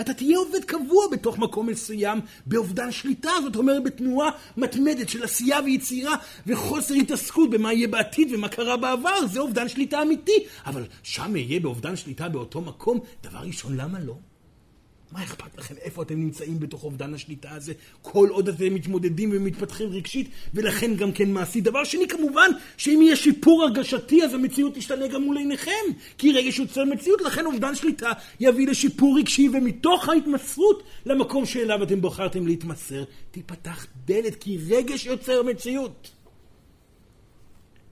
אתה 0.00 0.14
תהיה 0.14 0.38
עובד 0.38 0.64
קבוע 0.64 1.06
בתוך 1.12 1.38
מקום 1.38 1.66
מסוים 1.66 2.20
באובדן 2.46 2.92
שליטה, 2.92 3.30
זאת 3.42 3.56
אומרת 3.56 3.82
בתנועה 3.82 4.30
מתמדת 4.56 5.08
של 5.08 5.24
עשייה 5.24 5.60
ויצירה 5.64 6.16
וחוסר 6.46 6.94
התעסקות 6.94 7.50
במה 7.50 7.72
יהיה 7.72 7.88
בעתיד 7.88 8.32
ומה 8.34 8.48
קרה 8.48 8.76
בעבר, 8.76 9.26
זה 9.26 9.40
אובדן 9.40 9.68
שליטה 9.68 10.02
אמיתי. 10.02 10.44
אבל 10.66 10.84
שם 11.02 11.32
אהיה 11.34 11.60
באובדן 11.60 11.96
שליטה 11.96 12.28
באותו 12.28 12.60
מקום, 12.60 13.00
דבר 13.22 13.38
ראשון, 13.38 13.76
למה 13.76 13.98
לא? 14.00 14.14
מה 15.14 15.22
אכפת 15.22 15.58
לכם 15.58 15.74
איפה 15.82 16.02
אתם 16.02 16.20
נמצאים 16.20 16.60
בתוך 16.60 16.84
אובדן 16.84 17.14
השליטה 17.14 17.50
הזה, 17.50 17.72
כל 18.02 18.28
עוד 18.30 18.48
אתם 18.48 18.74
מתמודדים 18.74 19.30
ומתפתחים 19.32 19.88
רגשית, 19.88 20.28
ולכן 20.54 20.96
גם 20.96 21.12
כן 21.12 21.30
מעשי. 21.30 21.60
דבר 21.60 21.84
שני, 21.84 22.08
כמובן, 22.08 22.50
שאם 22.76 23.02
יהיה 23.02 23.16
שיפור 23.16 23.62
הרגשתי, 23.62 24.24
אז 24.24 24.34
המציאות 24.34 24.74
תשתנה 24.74 25.06
גם 25.06 25.22
מול 25.22 25.36
עיניכם. 25.36 25.72
כי 26.18 26.32
רגש 26.32 26.58
יוצר 26.58 26.84
מציאות, 26.84 27.20
לכן 27.20 27.46
אובדן 27.46 27.74
שליטה 27.74 28.12
יביא 28.40 28.68
לשיפור 28.68 29.18
רגשי, 29.18 29.48
ומתוך 29.52 30.08
ההתמסרות 30.08 30.82
למקום 31.06 31.46
שאליו 31.46 31.82
אתם 31.82 32.02
בחרתם 32.02 32.46
להתמסר, 32.46 33.04
תיפתח 33.30 33.86
דלת, 34.04 34.34
כי 34.34 34.58
רגש 34.70 35.06
יוצר 35.06 35.42
מציאות. 35.42 36.10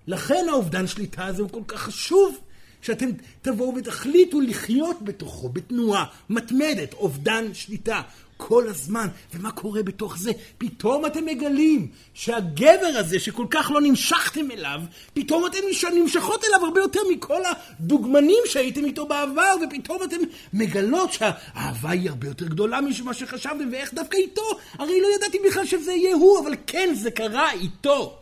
לכן 0.06 0.46
האובדן 0.50 0.86
שליטה 0.86 1.26
הזה 1.26 1.42
הוא 1.42 1.50
כל 1.50 1.62
כך 1.68 1.80
חשוב. 1.80 2.38
שאתם 2.82 3.10
תבואו 3.42 3.74
ותחליטו 3.76 4.40
לחיות 4.40 5.02
בתוכו, 5.02 5.48
בתנועה 5.48 6.04
מתמדת, 6.30 6.94
אובדן 6.94 7.54
שליטה. 7.54 8.02
כל 8.46 8.68
הזמן. 8.68 9.08
ומה 9.34 9.50
קורה 9.50 9.82
בתוך 9.82 10.18
זה? 10.18 10.32
פתאום 10.58 11.06
אתם 11.06 11.24
מגלים 11.24 11.88
שהגבר 12.14 12.92
הזה 12.98 13.20
שכל 13.20 13.46
כך 13.50 13.70
לא 13.70 13.80
נמשכתם 13.80 14.50
אליו, 14.50 14.80
פתאום 15.14 15.46
אתם 15.46 15.58
נמשכות 15.94 16.44
אליו 16.44 16.64
הרבה 16.64 16.80
יותר 16.80 17.00
מכל 17.10 17.40
הדוגמנים 17.44 18.42
שהייתם 18.46 18.84
איתו 18.84 19.06
בעבר, 19.06 19.54
ופתאום 19.62 20.02
אתם 20.02 20.16
מגלות 20.52 21.12
שהאהבה 21.12 21.90
היא 21.90 22.08
הרבה 22.08 22.28
יותר 22.28 22.46
גדולה 22.46 22.80
ממה 22.80 23.14
שחשבתם, 23.14 23.68
ואיך 23.72 23.94
דווקא 23.94 24.16
איתו? 24.16 24.58
הרי 24.78 25.00
לא 25.00 25.08
ידעתי 25.16 25.38
בכלל 25.46 25.66
שזה 25.66 25.92
יהיה 25.92 26.14
הוא, 26.14 26.40
אבל 26.40 26.54
כן, 26.66 26.94
זה 26.94 27.10
קרה 27.10 27.52
איתו. 27.52 28.18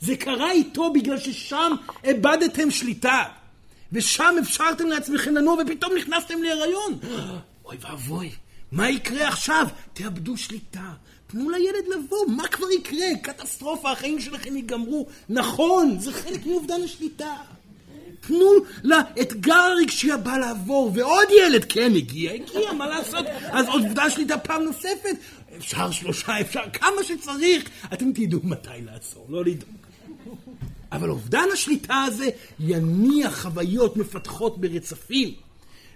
זה 0.00 0.16
קרה 0.16 0.52
איתו 0.52 0.92
בגלל 0.92 1.18
ששם 1.18 1.72
איבדתם 2.04 2.70
שליטה. 2.70 3.41
ושם 3.92 4.34
אפשרתם 4.42 4.86
לעצמכם 4.86 5.34
לנוע 5.34 5.56
ופתאום 5.62 5.92
נכנסתם 5.98 6.42
להיריון. 6.42 6.98
אוי 7.64 7.76
ואבוי, 7.80 8.30
מה 8.72 8.90
יקרה 8.90 9.28
עכשיו? 9.28 9.66
תאבדו 9.92 10.36
שליטה. 10.36 10.92
תנו 11.26 11.50
לילד 11.50 11.84
לבוא, 11.96 12.26
מה 12.28 12.48
כבר 12.48 12.70
יקרה? 12.70 13.06
קטסטרופה, 13.22 13.92
החיים 13.92 14.20
שלכם 14.20 14.56
ייגמרו. 14.56 15.06
נכון, 15.28 15.98
זה 15.98 16.12
חלק 16.12 16.46
מאובדן 16.46 16.82
השליטה. 16.84 17.36
תנו 18.20 18.50
לאתגר 18.84 19.54
הרגשי 19.54 20.12
הבא 20.12 20.36
לעבור, 20.36 20.90
ועוד 20.94 21.28
ילד, 21.42 21.64
כן, 21.68 21.92
הגיע, 21.96 22.32
הגיע, 22.32 22.72
מה 22.72 22.86
לעשות? 22.86 23.26
אז 23.50 23.68
עוד 23.68 23.84
אובדן 23.84 24.10
שליטה 24.10 24.38
פעם 24.38 24.62
נוספת. 24.62 25.16
אפשר 25.56 25.90
שלושה, 25.90 26.40
אפשר 26.40 26.62
כמה 26.72 27.02
שצריך. 27.02 27.64
אתם 27.92 28.12
תדעו 28.12 28.40
מתי 28.44 28.70
לעצור, 28.84 29.26
לא 29.28 29.44
לדאוג. 29.44 29.76
אבל 30.92 31.10
אובדן 31.10 31.44
השליטה 31.52 32.02
הזה 32.06 32.28
יניח 32.60 33.42
חוויות 33.42 33.96
מפתחות 33.96 34.58
ברצפים. 34.58 35.34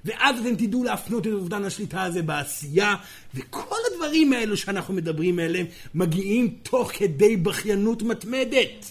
ואז 0.05 0.41
אתם 0.41 0.57
תדעו 0.57 0.85
להפנות 0.85 1.27
את 1.27 1.33
אובדן 1.33 1.65
השליטה 1.65 2.03
הזה 2.03 2.23
בעשייה, 2.23 2.95
וכל 3.35 3.77
הדברים 3.93 4.33
האלו 4.33 4.57
שאנחנו 4.57 4.95
מדברים 4.95 5.39
עליהם 5.39 5.67
מגיעים 5.95 6.55
תוך 6.63 6.93
כדי 6.95 7.37
בכיינות 7.37 8.03
מתמדת. 8.03 8.91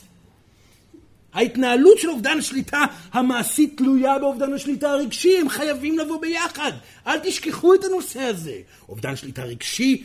ההתנהלות 1.34 1.97
של 1.99 2.10
אובדן 2.10 2.38
השליטה 2.38 2.84
המעשית 3.12 3.78
תלויה 3.78 4.20
באובדן 4.20 4.53
השליטה 4.53 4.89
הרגשי, 4.89 5.38
הם 5.38 5.49
חייבים 5.49 5.99
לבוא 5.99 6.22
ביחד. 6.22 6.72
אל 7.08 7.20
תשכחו 7.20 7.74
את 7.74 7.84
הנושא 7.84 8.20
הזה. 8.20 8.60
אובדן 8.89 9.16
שליטה 9.16 9.43
רגשי 9.43 10.03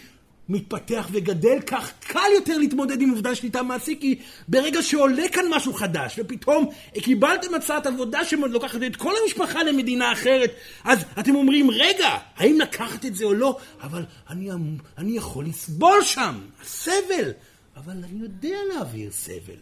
מתפתח 0.51 1.09
וגדל, 1.13 1.61
כך 1.67 1.93
קל 2.01 2.29
יותר 2.35 2.59
להתמודד 2.59 3.01
עם 3.01 3.11
אובדן 3.11 3.35
שליטה 3.35 3.63
מעשי, 3.63 3.97
כי 4.01 4.19
ברגע 4.49 4.83
שעולה 4.83 5.29
כאן 5.29 5.45
משהו 5.51 5.73
חדש, 5.73 6.19
ופתאום 6.19 6.69
קיבלתם 6.93 7.55
הצעת 7.55 7.87
עבודה 7.87 8.25
שלוקחת 8.25 8.83
את 8.87 8.97
כל 8.97 9.13
המשפחה 9.23 9.63
למדינה 9.63 10.13
אחרת, 10.13 10.51
אז 10.85 11.05
אתם 11.19 11.35
אומרים, 11.35 11.71
רגע, 11.71 12.17
האם 12.37 12.61
לקחת 12.61 13.07
את 13.07 13.17
זה 13.17 13.25
או 13.25 13.35
לא? 13.35 13.57
אבל 13.83 14.05
אני, 14.31 14.51
אני 14.99 15.17
יכול 15.17 15.47
לסבול 15.47 16.03
שם, 16.03 16.35
סבל. 16.65 17.31
אבל 17.77 17.93
אני 17.93 18.23
יודע 18.23 18.59
להעביר 18.73 19.11
סבל. 19.11 19.61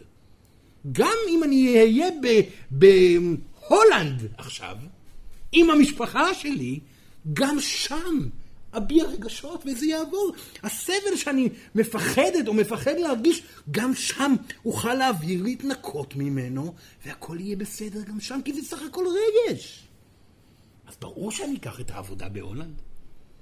גם 0.91 1.17
אם 1.29 1.43
אני 1.43 1.77
אהיה 1.77 2.07
בהולנד 2.71 4.27
עכשיו, 4.37 4.75
עם 5.51 5.69
המשפחה 5.69 6.33
שלי, 6.33 6.79
גם 7.33 7.59
שם 7.59 8.19
אביא 8.77 9.03
רגשות 9.05 9.63
וזה 9.65 9.85
יעבור. 9.85 10.31
הסבל 10.63 11.15
שאני 11.15 11.49
מפחדת 11.75 12.47
או 12.47 12.53
מפחד 12.53 12.93
להרגיש, 12.97 13.41
גם 13.71 13.95
שם 13.95 14.35
אוכל 14.65 14.93
להעביר, 14.93 15.43
להתנקות 15.43 16.15
ממנו, 16.15 16.73
והכל 17.05 17.37
יהיה 17.39 17.55
בסדר 17.55 18.01
גם 18.01 18.19
שם, 18.19 18.39
כי 18.45 18.53
זה 18.53 18.61
סך 18.61 18.81
הכל 18.81 19.05
רגש. 19.07 19.83
אז 20.87 20.97
ברור 21.01 21.31
שאני 21.31 21.55
אקח 21.55 21.79
את 21.79 21.91
העבודה 21.91 22.29
בהולנד. 22.29 22.81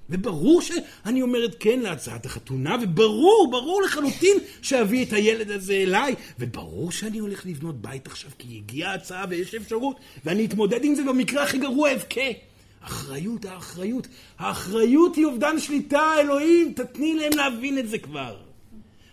וברור 0.09 0.61
שאני 0.61 1.21
אומרת 1.21 1.55
כן 1.59 1.79
להצעת 1.79 2.25
החתונה, 2.25 2.77
וברור, 2.83 3.47
ברור 3.51 3.81
לחלוטין 3.81 4.37
שאביא 4.61 5.05
את 5.05 5.13
הילד 5.13 5.51
הזה 5.51 5.73
אליי, 5.73 6.15
וברור 6.39 6.91
שאני 6.91 7.17
הולך 7.17 7.45
לבנות 7.45 7.81
בית 7.81 8.07
עכשיו, 8.07 8.31
כי 8.37 8.57
הגיעה 8.57 8.93
הצעה 8.93 9.25
ויש 9.29 9.55
אפשרות, 9.55 9.99
ואני 10.25 10.45
אתמודד 10.45 10.83
עם 10.83 10.95
זה 10.95 11.03
במקרה 11.03 11.43
הכי 11.43 11.57
גרוע 11.57 11.93
אבכה. 11.93 12.46
אחריות, 12.87 13.45
האחריות. 13.45 14.07
האחריות 14.39 15.15
היא 15.15 15.25
אובדן 15.25 15.59
שליטה, 15.59 16.13
אלוהים, 16.19 16.73
תתני 16.73 17.15
להם 17.15 17.31
להבין 17.35 17.77
את 17.77 17.89
זה 17.89 17.97
כבר. 17.97 18.37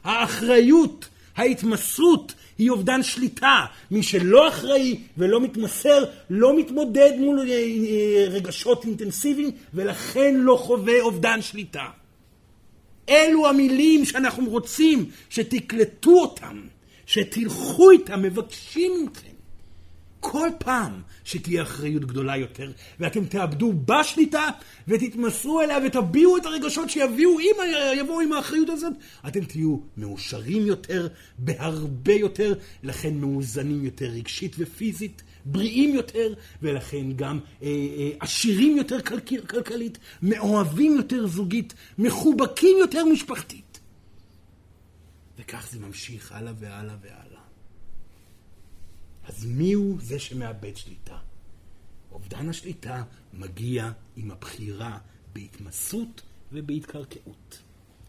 האחריות, 0.05 1.09
ההתמסרות, 1.37 2.35
היא 2.59 2.70
אובדן 2.70 3.03
שליטה. 3.03 3.64
מי 3.91 4.03
שלא 4.03 4.49
אחראי 4.49 5.01
ולא 5.18 5.41
מתמסר, 5.41 6.05
לא 6.31 6.59
מתמודד 6.59 7.12
מול 7.18 7.41
אה, 7.41 7.55
אה, 7.55 8.25
רגשות 8.29 8.85
אינטנסיביים, 8.85 9.51
ולכן 9.75 10.35
לא 10.37 10.57
חווה 10.57 11.01
אובדן 11.01 11.43
שליטה. 11.43 11.87
אלו 13.09 13.49
המילים 13.49 14.05
שאנחנו 14.05 14.51
רוצים 14.51 15.11
שתקלטו 15.31 16.20
אותם, 16.20 16.61
שתלכו 17.07 17.91
איתם, 17.91 18.22
מבקשים 18.22 19.07
מכם. 19.07 19.34
כל 20.27 20.49
פעם 20.59 21.03
שתהיה 21.25 21.62
אחריות 21.62 22.05
גדולה 22.05 22.37
יותר, 22.37 22.72
ואתם 23.01 23.25
תאבדו 23.25 23.72
בשליטה, 23.72 24.49
ותתמסרו 24.89 25.61
אליה 25.61 25.79
ותביעו 25.87 26.37
את 26.37 26.47
הרגשות 26.47 26.91
שיביאו 26.91 27.39
עם, 27.39 27.57
יבואו 27.97 28.20
עם 28.20 28.33
האחריות 28.33 28.68
הזאת, 28.70 28.93
אתם 29.29 29.45
תהיו 29.45 29.79
מאושרים 29.97 30.66
יותר, 30.66 31.09
בהרבה 31.39 32.12
יותר, 32.12 32.55
לכן 32.83 33.14
מאוזנים 33.14 33.85
יותר 33.85 34.07
רגשית 34.07 34.57
ופיזית, 34.59 35.22
בריאים 35.45 35.95
יותר, 35.95 36.35
ולכן 36.62 37.12
גם 37.16 37.41
אה, 37.62 37.68
אה, 37.68 38.11
עשירים 38.20 38.77
יותר 38.77 39.01
כל, 39.01 39.20
כלכלית, 39.47 39.99
מאוהבים 40.22 40.97
יותר 40.97 41.27
זוגית, 41.27 41.75
מחובקים 41.99 42.77
יותר 42.81 43.05
משפחתית. 43.05 43.81
וכך 45.39 45.68
זה 45.72 45.81
ממשיך 45.81 46.33
הלאה 46.33 46.53
והלאה 46.59 46.97
והלאה. 47.03 47.34
אז 49.25 49.45
מיהו 49.45 49.99
זה 50.01 50.18
שמאבד 50.18 50.77
שליטה? 50.77 51.18
אובדן 52.12 52.49
השליטה 52.49 53.05
מגיע 53.33 53.91
עם 54.16 54.31
הבחירה 54.31 54.99
בהתמסות 55.33 56.22
ובהתקרקעות. 56.53 57.62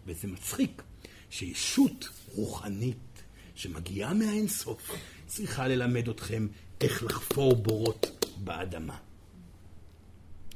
וזה 0.05 0.27
מצחיק 0.27 0.83
שישות 1.29 2.09
רוחנית 2.27 3.23
שמגיעה 3.55 4.13
מהאינסוף 4.13 4.91
צריכה 5.27 5.67
ללמד 5.67 6.09
אתכם 6.09 6.47
איך 6.81 7.03
לחפור 7.03 7.55
בורות 7.55 8.25
באדמה. 8.43 8.97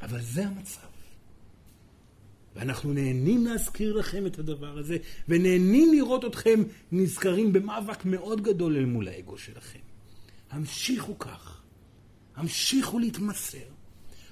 אבל 0.01 0.21
זה 0.21 0.47
המצב. 0.47 0.87
ואנחנו 2.55 2.93
נהנים 2.93 3.45
להזכיר 3.45 3.93
לכם 3.93 4.25
את 4.25 4.39
הדבר 4.39 4.77
הזה, 4.77 4.97
ונהנים 5.29 5.93
לראות 5.93 6.25
אתכם 6.25 6.63
נזכרים 6.91 7.53
במאבק 7.53 8.05
מאוד 8.05 8.41
גדול 8.41 8.77
אל 8.77 8.85
מול 8.85 9.07
האגו 9.07 9.37
שלכם. 9.37 9.88
המשיכו 10.51 11.19
כך. 11.19 11.61
המשיכו 12.35 12.99
להתמסר. 12.99 13.67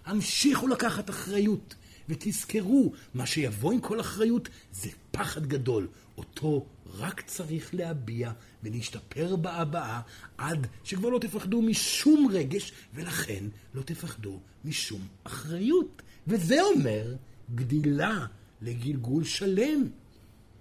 המשיכו 0.06 0.68
לקחת 0.68 1.10
אחריות. 1.10 1.76
ותזכרו, 2.10 2.94
מה 3.14 3.26
שיבוא 3.26 3.72
עם 3.72 3.80
כל 3.80 4.00
אחריות 4.00 4.50
זה 4.72 4.90
פחד 5.12 5.46
גדול. 5.46 5.88
אותו 6.18 6.66
רק 6.98 7.22
צריך 7.22 7.76
להביע 7.76 8.32
ולהשתפר 8.64 9.36
בהבעה 9.36 10.02
עד 10.38 10.68
שכבר 10.84 11.10
לא 11.10 11.20
תפחדו 11.20 11.62
משום 11.62 12.28
רגש, 12.32 12.72
ולכן 12.94 13.44
לא 13.74 13.82
תפחדו 13.82 14.40
משום 14.66 15.02
אחריות. 15.24 16.02
וזה 16.28 16.62
אומר 16.62 17.16
גדילה 17.56 18.26
לגלגול 18.62 19.24
שלם. 19.24 19.84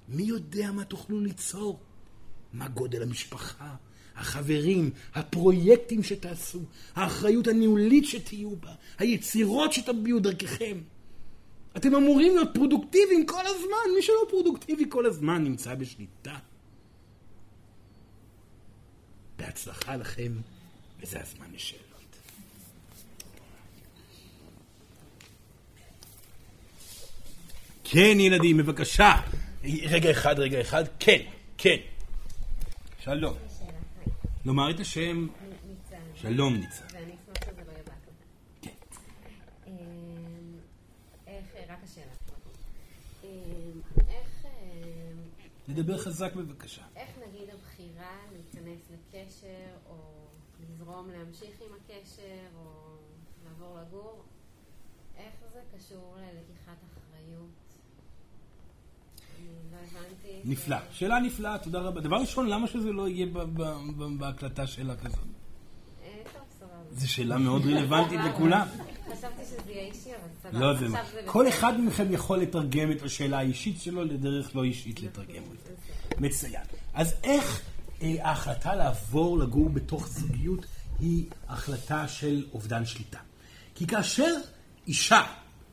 מי 0.09 0.23
יודע 0.23 0.73
מה 0.73 0.85
תוכלו 0.85 1.21
ליצור? 1.21 1.81
מה 2.53 2.69
גודל 2.69 3.03
המשפחה? 3.03 3.75
החברים, 4.17 4.91
הפרויקטים 5.15 6.03
שתעשו, 6.03 6.61
האחריות 6.95 7.47
הניהולית 7.47 8.05
שתהיו 8.05 8.57
בה, 8.57 8.75
היצירות 8.99 9.73
שתביעו 9.73 10.21
דרככם. 10.21 10.79
אתם 11.77 11.95
אמורים 11.95 12.35
להיות 12.35 12.49
פרודוקטיביים 12.55 13.27
כל 13.27 13.47
הזמן, 13.47 13.95
מי 13.97 14.03
שלא 14.03 14.27
פרודוקטיבי 14.31 14.85
כל 14.89 15.07
הזמן 15.07 15.45
נמצא 15.45 15.75
בשליטה. 15.75 16.37
בהצלחה 19.39 19.97
לכם, 19.97 20.33
וזה 21.01 21.21
הזמן 21.21 21.47
לשאלות. 21.55 21.87
כן, 27.85 28.21
ילדים, 28.21 28.57
בבקשה. 28.57 29.13
רגע 29.65 30.11
אחד, 30.11 30.39
רגע 30.39 30.61
אחד. 30.61 30.85
כן, 30.99 31.23
כן. 31.59 31.77
שלום. 33.05 33.46
לומר 34.47 34.71
את 34.71 34.81
השם. 34.81 35.27
ניצן. 35.67 36.03
שלום 36.15 36.55
ניצן. 36.55 36.85
ואני 36.93 37.13
אשמח 37.15 37.45
שזה 37.45 37.65
לא 37.67 37.73
יהיה 37.73 37.83
בהקלטה. 37.83 38.25
כן. 38.63 38.75
אמ, 39.67 39.73
איך, 41.27 41.45
רק 41.69 41.79
השאלה. 41.83 42.13
אמ, 43.25 43.29
איך, 44.09 44.47
לדבר 45.69 45.99
חזק 45.99 46.35
בבקשה. 46.35 46.83
איך 46.97 47.11
נגיד 47.29 47.51
הבחירה 47.51 48.17
להיכנס 48.33 48.91
לקשר, 48.91 49.77
או 49.87 50.27
לזרום 50.61 51.11
להמשיך 51.11 51.61
עם 51.61 51.73
הקשר, 51.81 52.47
או 52.57 52.97
לעבור 53.45 53.79
לגור, 53.81 54.25
איך 55.17 55.35
זה 55.53 55.61
קשור 55.77 56.17
ללקיחת 56.17 56.77
אחריות? 56.93 57.66
לא. 59.73 60.01
נפלא. 60.45 60.77
שאלה 60.91 61.21
נפלאה, 61.21 61.59
תודה 61.59 61.79
רבה. 61.79 62.01
דבר 62.01 62.17
ראשון, 62.17 62.49
למה 62.49 62.67
שזה 62.67 62.93
לא 62.93 63.09
יהיה 63.09 63.27
בהקלטה 64.19 64.67
שאלה 64.67 64.97
כזאת? 64.97 65.19
זו 66.97 67.13
שאלה 67.13 67.39
מאוד 67.39 67.63
רלוונטית 67.67 68.21
לכולם. 68.31 68.67
חשבתי 69.13 69.45
שזה 69.45 69.73
יהיה 69.73 69.85
אישי, 69.85 70.11
אבל 70.11 70.51
סבבה. 70.51 70.59
לא, 70.59 70.79
זה 70.79 70.89
מה. 70.89 70.99
כל 71.25 71.45
בסדר. 71.45 71.59
אחד 71.59 71.81
מכם 71.81 72.13
יכול 72.13 72.39
לתרגם 72.39 72.93
את 72.93 73.03
השאלה 73.03 73.39
האישית 73.39 73.81
שלו 73.81 74.05
לדרך 74.05 74.57
לא 74.57 74.65
אישית 74.65 75.01
לתרגם 75.01 75.43
אותה. 75.49 75.71
מצוין. 76.19 76.63
אז 76.95 77.15
איך 77.23 77.63
אה, 78.03 78.15
ההחלטה 78.21 78.75
לעבור 78.75 79.39
לגור 79.39 79.69
בתוך 79.69 80.09
זוגיות 80.09 80.67
היא 81.01 81.25
החלטה 81.49 82.09
של 82.09 82.45
אובדן 82.53 82.85
שליטה? 82.85 83.19
כי 83.75 83.87
כאשר 83.87 84.35
אישה 84.87 85.23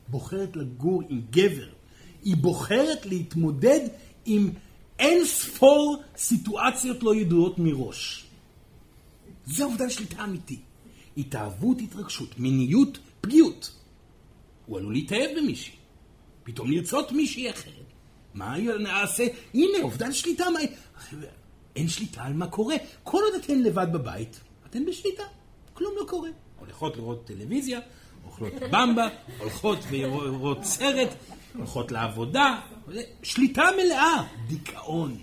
בוחרת 0.07 0.55
לגור 0.55 1.01
עם 1.09 1.21
גבר, 1.29 1.69
היא 2.23 2.35
בוחרת 2.37 3.05
להתמודד 3.05 3.87
עם 4.25 4.49
אין 4.99 5.25
ספור 5.25 6.03
סיטואציות 6.17 7.03
לא 7.03 7.15
ידועות 7.15 7.59
מראש. 7.59 8.25
זה 9.45 9.63
אובדן 9.63 9.89
שליטה 9.89 10.23
אמיתי. 10.23 10.59
התאהבות, 11.17 11.77
התרגשות, 11.81 12.39
מיניות, 12.39 12.97
פגיעות. 13.21 13.71
הוא 14.65 14.77
עלול 14.77 14.93
להתאהב 14.93 15.29
במישהי. 15.37 15.73
פתאום 16.43 16.71
לרצות 16.71 17.11
מישהי 17.11 17.49
אחרת. 17.49 17.73
מה 18.33 18.57
נעשה? 18.79 19.27
הנה, 19.53 19.77
אובדן 19.81 20.13
שליטה. 20.13 20.45
מה... 20.49 20.59
אין 21.75 21.87
שליטה 21.87 22.23
על 22.23 22.33
מה 22.33 22.47
קורה. 22.47 22.75
כל 23.03 23.21
עוד 23.23 23.43
אתן 23.43 23.59
לבד 23.59 23.87
בבית, 23.93 24.39
אתן 24.69 24.85
בשליטה. 24.85 25.23
כלום 25.73 25.93
לא 25.97 26.05
קורה. 26.07 26.29
הולכות 26.59 26.97
לראות 26.97 27.25
טלוויזיה, 27.25 27.79
אוכלות 28.25 28.53
במבה, 28.71 29.07
הולכות 29.39 29.79
ורואות 29.91 30.63
סרט, 30.63 31.09
הולכות 31.57 31.91
לעבודה, 31.91 32.59
שליטה 33.23 33.63
מלאה, 33.83 34.23
דיכאון. 34.47 35.17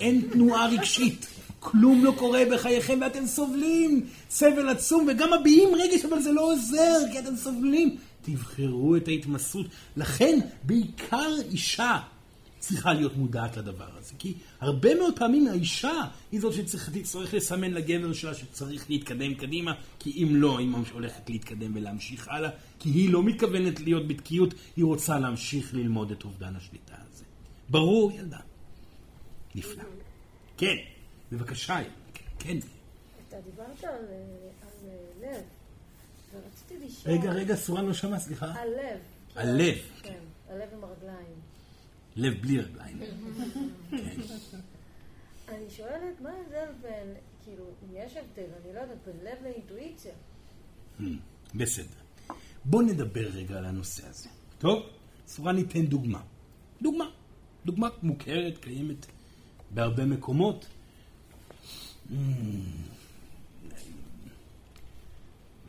אין 0.00 0.28
תנועה 0.32 0.68
רגשית. 0.68 1.26
כלום 1.60 2.04
לא 2.04 2.12
קורה 2.18 2.42
בחייכם 2.52 2.98
ואתם 3.00 3.26
סובלים 3.26 4.06
סבל 4.30 4.68
עצום 4.68 5.08
וגם 5.08 5.28
מביעים 5.40 5.68
רגש 5.74 6.04
אבל 6.04 6.20
זה 6.20 6.32
לא 6.32 6.52
עוזר 6.52 6.98
כי 7.12 7.18
אתם 7.18 7.36
סובלים. 7.36 7.96
תבחרו 8.22 8.96
את 8.96 9.08
ההתמסרות. 9.08 9.66
לכן 9.96 10.38
בעיקר 10.62 11.32
אישה 11.50 11.98
צריכה 12.66 12.92
להיות 12.92 13.16
מודעת 13.16 13.56
לדבר 13.56 13.88
הזה. 13.98 14.14
כי 14.18 14.34
הרבה 14.60 14.94
מאוד 14.94 15.18
פעמים 15.18 15.46
האישה 15.46 16.02
היא 16.32 16.40
זאת 16.40 16.52
שצריך 16.54 17.34
לסמן 17.34 17.70
לגבר 17.70 18.12
שלה 18.12 18.34
שצריך 18.34 18.90
להתקדם 18.90 19.34
קדימה, 19.34 19.72
כי 19.98 20.10
אם 20.22 20.36
לא, 20.36 20.58
היא 20.58 20.72
הולכת 20.92 21.30
להתקדם 21.30 21.76
ולהמשיך 21.76 22.28
הלאה, 22.28 22.50
כי 22.78 22.88
היא 22.88 23.12
לא 23.12 23.22
מתכוונת 23.22 23.80
להיות 23.80 24.08
בתקיעות, 24.08 24.54
היא 24.76 24.84
רוצה 24.84 25.18
להמשיך 25.18 25.74
ללמוד 25.74 26.10
את 26.10 26.24
אובדן 26.24 26.56
השליטה 26.56 26.94
הזה. 26.94 27.24
ברור, 27.68 28.12
ילדה? 28.12 28.38
נפלא. 29.54 29.84
כן, 30.56 30.76
בבקשה, 31.32 31.78
כן. 32.38 32.58
אתה 33.28 33.36
דיברת 33.44 33.84
על, 33.84 33.94
על 34.62 34.90
לב, 35.20 35.42
ורציתי 36.34 36.86
לשאול... 36.86 37.14
רגע, 37.14 37.32
רגע, 37.32 37.56
סורן 37.56 37.86
לא 37.86 37.94
שמע, 37.94 38.18
סליחה. 38.18 38.46
על 38.46 38.68
לב. 38.68 38.98
הלב. 39.36 39.78
כן, 40.02 40.18
הלב 40.48 40.68
עם 40.72 40.84
הרגליים. 40.84 41.45
לב 42.16 42.42
בלי 42.42 42.60
רגליים. 42.60 42.98
כן. 43.90 44.20
אני 45.48 45.70
שואלת, 45.70 46.20
מה 46.20 46.30
ההבדל 46.30 46.72
בין, 46.82 47.14
כאילו, 47.44 47.64
אם 47.64 47.94
יש 47.94 48.16
הבדל, 48.16 48.50
אני 48.64 48.74
לא 48.74 48.80
יודעת, 48.80 48.98
בין 49.06 49.16
לב 49.22 49.42
לאינטואיציה. 49.42 50.12
Hmm, 51.00 51.04
בסדר. 51.54 52.00
בוא 52.64 52.82
נדבר 52.82 53.28
רגע 53.28 53.58
על 53.58 53.64
הנושא 53.64 54.08
הזה. 54.08 54.28
טוב? 54.58 54.82
סורן 55.26 55.56
ניתן 55.56 55.86
דוגמה. 55.86 56.22
דוגמה. 56.82 57.10
דוגמה 57.66 57.88
מוכרת, 58.02 58.58
קיימת 58.58 59.06
בהרבה 59.70 60.04
מקומות. 60.04 60.66
Hmm. 62.10 62.14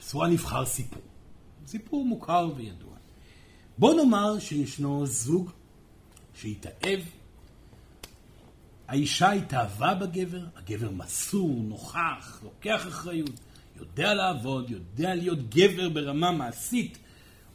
סורן 0.02 0.32
נבחר 0.32 0.66
סיפור. 0.66 1.02
סיפור 1.68 2.06
מוכר 2.06 2.50
וידוע. 2.56 2.94
בוא 3.78 3.94
נאמר 3.94 4.40
שישנו 4.40 5.06
זוג 5.06 5.52
שהתאהב, 6.42 7.00
האישה 8.88 9.32
התאהבה 9.32 9.94
בגבר, 9.94 10.46
הגבר 10.56 10.92
מסור, 10.92 11.64
נוכח, 11.64 12.40
לוקח 12.44 12.88
אחריות, 12.88 13.40
יודע 13.78 14.14
לעבוד, 14.14 14.70
יודע 14.70 15.16
להיות 15.16 15.50
גבר 15.50 15.90
ברמה 15.90 16.32
מעשית, 16.32 16.98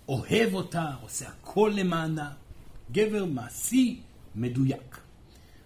אוהב 0.09 0.55
אותה, 0.55 0.95
עושה 1.03 1.28
הכל 1.28 1.72
למענה, 1.76 2.33
גבר 2.93 3.24
מעשי, 3.24 4.01
מדויק. 4.35 5.01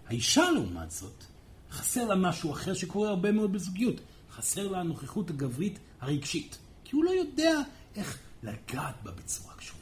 האישה 0.07 0.51
לעומת 0.51 0.91
זאת, 0.91 1.25
חסר 1.71 2.05
לה 2.05 2.14
משהו 2.14 2.53
אחר 2.53 2.75
שקורה 2.75 3.09
הרבה 3.09 3.33
מאוד 3.33 3.53
בזוגיות, 3.53 4.01
חסר 4.31 4.69
לה 4.69 4.81
הנוכחות 4.81 5.31
הגברית 5.31 5.79
הרגשית, 6.01 6.59
כי 6.85 6.97
הוא 6.97 7.05
לא 7.05 7.11
יודע 7.11 7.61
איך 7.97 8.19
לגעת 8.43 8.95
בה 9.03 9.11
בצורה 9.11 9.55
קשובה, 9.55 9.76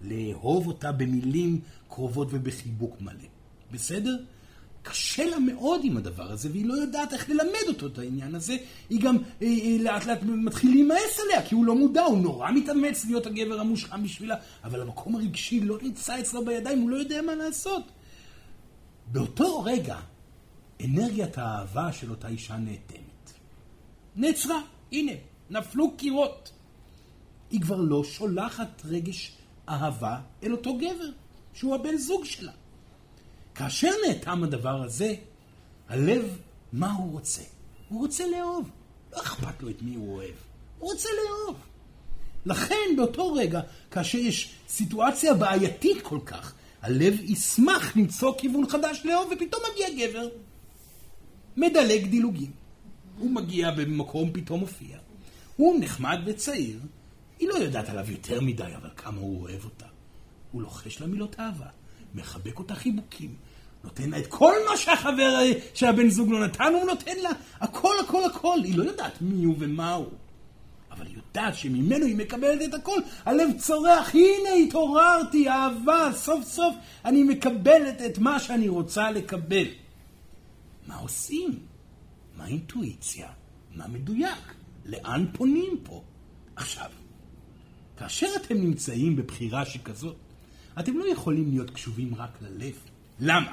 לאהוב 0.00 0.66
אותה 0.66 0.92
במילים 0.92 1.60
קרובות 1.88 2.28
ובחיבוק 2.30 3.00
מלא. 3.00 3.28
בסדר? 3.72 4.16
קשה 4.82 5.24
לה 5.24 5.38
מאוד 5.38 5.80
עם 5.84 5.96
הדבר 5.96 6.32
הזה, 6.32 6.48
והיא 6.52 6.66
לא 6.66 6.74
יודעת 6.74 7.12
איך 7.12 7.30
ללמד 7.30 7.68
אותו 7.68 7.86
את 7.86 7.98
העניין 7.98 8.34
הזה. 8.34 8.56
היא 8.90 9.00
גם 9.00 9.16
אה, 9.42 9.46
אה, 9.46 9.76
לאט 9.80 10.06
לאט 10.06 10.22
מתחיל 10.22 10.70
להימאס 10.70 11.20
עליה, 11.24 11.46
כי 11.46 11.54
הוא 11.54 11.64
לא 11.64 11.74
מודע, 11.74 12.02
הוא 12.02 12.18
נורא 12.18 12.50
מתאמץ 12.50 13.04
להיות 13.04 13.26
הגבר 13.26 13.60
המושלם 13.60 14.02
בשבילה, 14.02 14.36
אבל 14.64 14.80
המקום 14.80 15.16
הרגשי 15.16 15.60
לא 15.60 15.78
נמצא 15.82 16.20
אצלו 16.20 16.44
בידיים, 16.44 16.80
הוא 16.80 16.90
לא 16.90 16.96
יודע 16.96 17.22
מה 17.22 17.34
לעשות. 17.34 17.82
באותו 19.06 19.62
רגע, 19.62 19.96
אנרגיית 20.84 21.38
האהבה 21.38 21.92
של 21.92 22.10
אותה 22.10 22.28
אישה 22.28 22.56
נאטמת. 22.56 23.32
נעצרה, 24.16 24.60
הנה, 24.92 25.12
נפלו 25.50 25.96
קירות. 25.96 26.52
היא 27.50 27.60
כבר 27.60 27.76
לא 27.76 28.04
שולחת 28.04 28.82
רגש 28.84 29.35
אהבה 29.68 30.18
אל 30.42 30.52
אותו 30.52 30.76
גבר. 30.76 31.10
שהוא 31.56 31.74
הבן 31.74 31.96
זוג 31.96 32.24
שלה. 32.24 32.52
כאשר 33.54 33.90
נאטם 34.08 34.44
הדבר 34.44 34.82
הזה, 34.82 35.14
הלב, 35.88 36.38
מה 36.72 36.92
הוא 36.92 37.12
רוצה? 37.12 37.42
הוא 37.88 38.00
רוצה 38.00 38.24
לאהוב. 38.26 38.70
לא 39.12 39.20
אכפת 39.22 39.62
לו 39.62 39.70
את 39.70 39.82
מי 39.82 39.94
הוא 39.94 40.14
אוהב. 40.14 40.34
הוא 40.78 40.92
רוצה 40.92 41.08
לאהוב. 41.24 41.60
לכן 42.46 42.96
באותו 42.96 43.32
רגע, 43.32 43.60
כאשר 43.90 44.18
יש 44.18 44.54
סיטואציה 44.68 45.34
בעייתית 45.34 46.02
כל 46.02 46.18
כך, 46.26 46.54
הלב 46.82 47.14
ישמח 47.20 47.96
למצוא 47.96 48.34
כיוון 48.38 48.68
חדש 48.68 49.02
לאהוב, 49.04 49.32
ופתאום 49.32 49.62
מגיע 49.72 50.08
גבר. 50.08 50.28
מדלג 51.56 52.06
דילוגים. 52.06 52.50
הוא 53.18 53.30
מגיע 53.30 53.70
במקום, 53.70 54.32
פתאום 54.32 54.60
מופיע. 54.60 54.98
הוא 55.56 55.76
נחמד 55.80 56.18
וצעיר, 56.26 56.78
היא 57.38 57.48
לא 57.48 57.54
יודעת 57.54 57.88
עליו 57.88 58.10
יותר 58.10 58.40
מדי, 58.40 58.74
אבל 58.76 58.90
כמה 58.96 59.20
הוא 59.20 59.42
אוהב 59.42 59.64
אותה. 59.64 59.86
הוא 60.52 60.62
לוחש 60.62 61.00
לה 61.00 61.06
מילות 61.06 61.40
אהבה, 61.40 61.66
מחבק 62.14 62.58
אותה 62.58 62.74
חיבוקים, 62.74 63.34
נותן 63.84 64.10
לה 64.10 64.18
את 64.18 64.26
כל 64.26 64.52
מה 64.70 64.76
שהחבר 64.76 65.40
שהבן 65.74 66.08
זוג 66.08 66.30
לא 66.30 66.44
נתן, 66.44 66.72
הוא 66.74 66.84
נותן 66.84 67.16
לה 67.16 67.30
הכל, 67.60 67.94
הכל, 68.04 68.24
הכל. 68.24 68.58
היא 68.64 68.78
לא 68.78 68.84
יודעת 68.84 69.22
מי 69.22 69.44
הוא 69.44 69.54
ומה 69.58 69.94
הוא. 69.94 70.06
אבל 70.90 71.06
היא 71.06 71.16
יודעת 71.16 71.54
שממנו 71.54 72.06
היא 72.06 72.16
מקבלת 72.16 72.62
את 72.68 72.74
הכל. 72.74 73.00
הלב 73.24 73.48
צורח, 73.58 74.14
הנה 74.14 74.50
התעוררתי, 74.66 75.48
אהבה, 75.48 76.10
סוף 76.14 76.44
סוף 76.44 76.74
אני 77.04 77.22
מקבלת 77.22 78.02
את 78.06 78.18
מה 78.18 78.40
שאני 78.40 78.68
רוצה 78.68 79.10
לקבל. 79.10 79.66
מה 80.86 80.96
עושים? 80.96 81.58
מה 82.36 82.46
אינטואיציה? 82.46 83.28
מה 83.74 83.88
מדויק? 83.88 84.54
לאן 84.86 85.26
פונים 85.32 85.76
פה? 85.82 86.02
עכשיו, 86.56 86.90
כאשר 87.98 88.26
אתם 88.36 88.54
נמצאים 88.54 89.16
בבחירה 89.16 89.64
שכזאת, 89.64 90.16
אתם 90.78 90.98
לא 90.98 91.04
יכולים 91.04 91.50
להיות 91.50 91.70
קשובים 91.70 92.14
רק 92.14 92.38
ללב. 92.40 92.74
למה? 93.20 93.52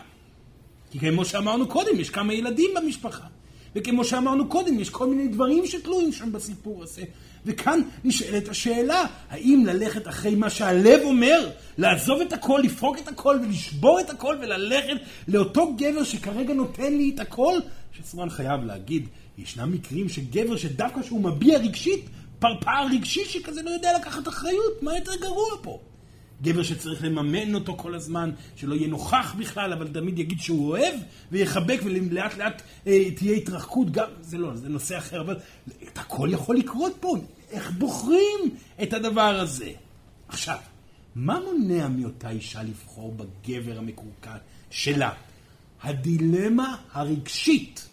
כי 0.91 0.99
כמו 0.99 1.25
שאמרנו 1.25 1.67
קודם, 1.67 1.99
יש 1.99 2.09
כמה 2.09 2.33
ילדים 2.33 2.69
במשפחה. 2.75 3.27
וכמו 3.75 4.05
שאמרנו 4.05 4.47
קודם, 4.47 4.79
יש 4.79 4.89
כל 4.89 5.07
מיני 5.07 5.27
דברים 5.27 5.65
שתלויים 5.65 6.11
שם 6.11 6.31
בסיפור 6.31 6.83
הזה. 6.83 7.03
וכאן 7.45 7.81
נשאלת 8.03 8.49
השאלה, 8.49 9.05
האם 9.29 9.63
ללכת 9.65 10.07
אחרי 10.07 10.35
מה 10.35 10.49
שהלב 10.49 10.99
אומר, 11.03 11.49
לעזוב 11.77 12.21
את 12.21 12.33
הכל, 12.33 12.61
לפרוק 12.63 12.97
את 12.97 13.07
הכל 13.07 13.39
ולשבור 13.43 13.99
את 13.99 14.09
הכל 14.09 14.37
וללכת 14.41 14.97
לאותו 15.27 15.73
גבר 15.77 16.03
שכרגע 16.03 16.53
נותן 16.53 16.93
לי 16.93 17.11
את 17.15 17.19
הכל? 17.19 17.53
שסורן 17.91 18.29
חייב 18.29 18.63
להגיד, 18.63 19.07
ישנם 19.37 19.71
מקרים 19.71 20.09
שגבר 20.09 20.57
שדווקא 20.57 21.03
שהוא 21.03 21.21
מביע 21.21 21.57
רגשית, 21.57 22.05
פרפר 22.43 22.85
רגשי 22.91 23.25
שכזה 23.25 23.61
לא 23.61 23.69
יודע 23.69 23.97
לקחת 23.99 24.27
אחריות, 24.27 24.81
מה 24.83 24.95
יותר 24.95 25.15
גרוע 25.15 25.49
פה? 25.61 25.79
גבר 26.41 26.63
שצריך 26.63 27.03
לממן 27.03 27.55
אותו 27.55 27.77
כל 27.77 27.95
הזמן, 27.95 28.31
שלא 28.55 28.75
יהיה 28.75 28.87
נוכח 28.87 29.35
בכלל, 29.39 29.73
אבל 29.73 29.87
תמיד 29.87 30.19
יגיד 30.19 30.39
שהוא 30.39 30.69
אוהב, 30.69 30.95
ויחבק, 31.31 31.79
ולאט 31.83 32.37
לאט 32.37 32.61
אה, 32.87 33.11
תהיה 33.11 33.37
התרחקות, 33.37 33.91
גם, 33.91 34.07
זה 34.21 34.37
לא, 34.37 34.55
זה 34.55 34.69
נושא 34.69 34.97
אחר, 34.97 35.21
אבל 35.21 35.37
את 35.83 35.97
הכל 35.97 36.29
יכול 36.31 36.57
לקרות 36.57 36.93
פה. 36.99 37.17
איך 37.51 37.71
בוחרים 37.71 38.55
את 38.83 38.93
הדבר 38.93 39.39
הזה? 39.39 39.71
עכשיו, 40.27 40.57
מה 41.15 41.39
מונע 41.39 41.87
מאותה 41.87 42.29
אישה 42.29 42.63
לבחור 42.63 43.15
בגבר 43.15 43.77
המקורקע 43.77 44.35
שלה? 44.69 45.11
הדילמה 45.83 46.75
הרגשית. 46.93 47.89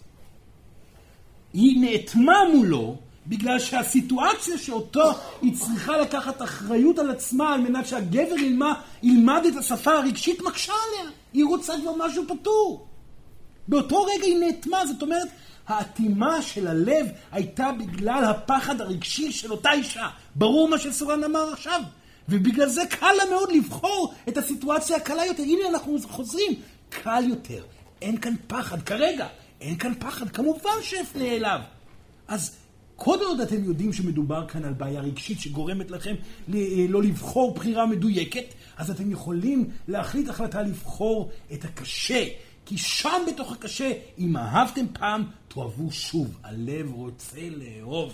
היא 1.53 1.81
נאטמה 1.81 2.37
מולו, 2.55 2.97
בגלל 3.27 3.59
שהסיטואציה 3.59 4.57
שאותו 4.57 5.11
היא 5.41 5.57
צריכה 5.57 5.97
לקחת 5.97 6.41
אחריות 6.41 6.99
על 6.99 7.11
עצמה 7.11 7.53
על 7.53 7.61
מנת 7.61 7.87
שהגבר 7.87 8.35
ילמד, 8.39 8.73
ילמד 9.03 9.41
את 9.47 9.55
השפה 9.55 9.91
הרגשית 9.91 10.41
מקשה 10.41 10.73
עליה. 10.73 11.11
היא 11.33 11.45
רוצה 11.45 11.73
כבר 11.81 11.91
משהו 11.97 12.23
פתור. 12.27 12.87
באותו 13.67 14.03
רגע 14.03 14.25
היא 14.25 14.37
נאטמה, 14.39 14.85
זאת 14.85 15.01
אומרת, 15.01 15.27
האטימה 15.67 16.41
של 16.41 16.67
הלב 16.67 17.07
הייתה 17.31 17.71
בגלל 17.71 18.23
הפחד 18.23 18.81
הרגשי 18.81 19.31
של 19.31 19.51
אותה 19.51 19.71
אישה. 19.71 20.07
ברור 20.35 20.67
מה 20.67 20.77
שסורן 20.77 21.23
אמר 21.23 21.53
עכשיו. 21.53 21.81
ובגלל 22.29 22.67
זה 22.67 22.81
קל 22.89 23.11
לה 23.17 23.23
מאוד 23.29 23.51
לבחור 23.51 24.13
את 24.29 24.37
הסיטואציה 24.37 24.97
הקלה 24.97 25.25
יותר. 25.25 25.43
הנה 25.43 25.69
אנחנו 25.69 25.97
חוזרים, 26.09 26.51
קל 26.89 27.23
יותר. 27.29 27.63
אין 28.01 28.17
כאן 28.17 28.33
פחד 28.47 28.81
כרגע. 28.81 29.27
אין 29.61 29.77
כאן 29.77 29.93
פחד, 29.99 30.29
כמובן 30.29 30.71
שאפנה 30.81 31.23
אליו. 31.23 31.59
אז 32.27 32.55
כל 33.03 33.17
עוד 33.21 33.39
אתם 33.39 33.63
יודעים 33.63 33.93
שמדובר 33.93 34.47
כאן 34.47 34.65
על 34.65 34.73
בעיה 34.73 35.01
רגשית 35.01 35.39
שגורמת 35.39 35.91
לכם 35.91 36.15
אה, 36.53 36.59
לא 36.89 37.03
לבחור 37.03 37.53
בחירה 37.53 37.85
מדויקת, 37.85 38.43
אז 38.77 38.91
אתם 38.91 39.11
יכולים 39.11 39.69
להחליט 39.87 40.29
החלטה 40.29 40.61
לבחור 40.61 41.31
את 41.53 41.65
הקשה. 41.65 42.25
כי 42.65 42.77
שם 42.77 43.21
בתוך 43.27 43.51
הקשה, 43.51 43.91
אם 44.17 44.37
אהבתם 44.37 44.85
פעם, 44.93 45.23
תאהבו 45.47 45.91
שוב. 45.91 46.37
הלב 46.43 46.93
רוצה 46.93 47.41
לאהוב. 47.49 48.13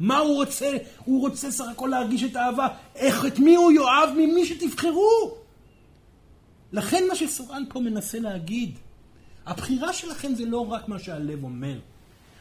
מה 0.00 0.18
הוא 0.18 0.34
רוצה? 0.34 0.76
הוא 1.04 1.20
רוצה 1.20 1.50
סך 1.50 1.64
הכל 1.72 1.88
להרגיש 1.90 2.24
את 2.24 2.36
האהבה. 2.36 2.68
איך, 2.94 3.26
את 3.26 3.38
מי 3.38 3.54
הוא 3.54 3.72
יאהב? 3.72 4.10
ממי 4.12 4.46
שתבחרו. 4.46 5.34
לכן 6.72 7.04
מה 7.08 7.14
שסורן 7.14 7.62
פה 7.68 7.80
מנסה 7.80 8.18
להגיד, 8.18 8.78
הבחירה 9.46 9.92
שלכם 9.92 10.34
זה 10.34 10.44
לא 10.44 10.72
רק 10.72 10.88
מה 10.88 10.98
שהלב 10.98 11.44
אומר. 11.44 11.78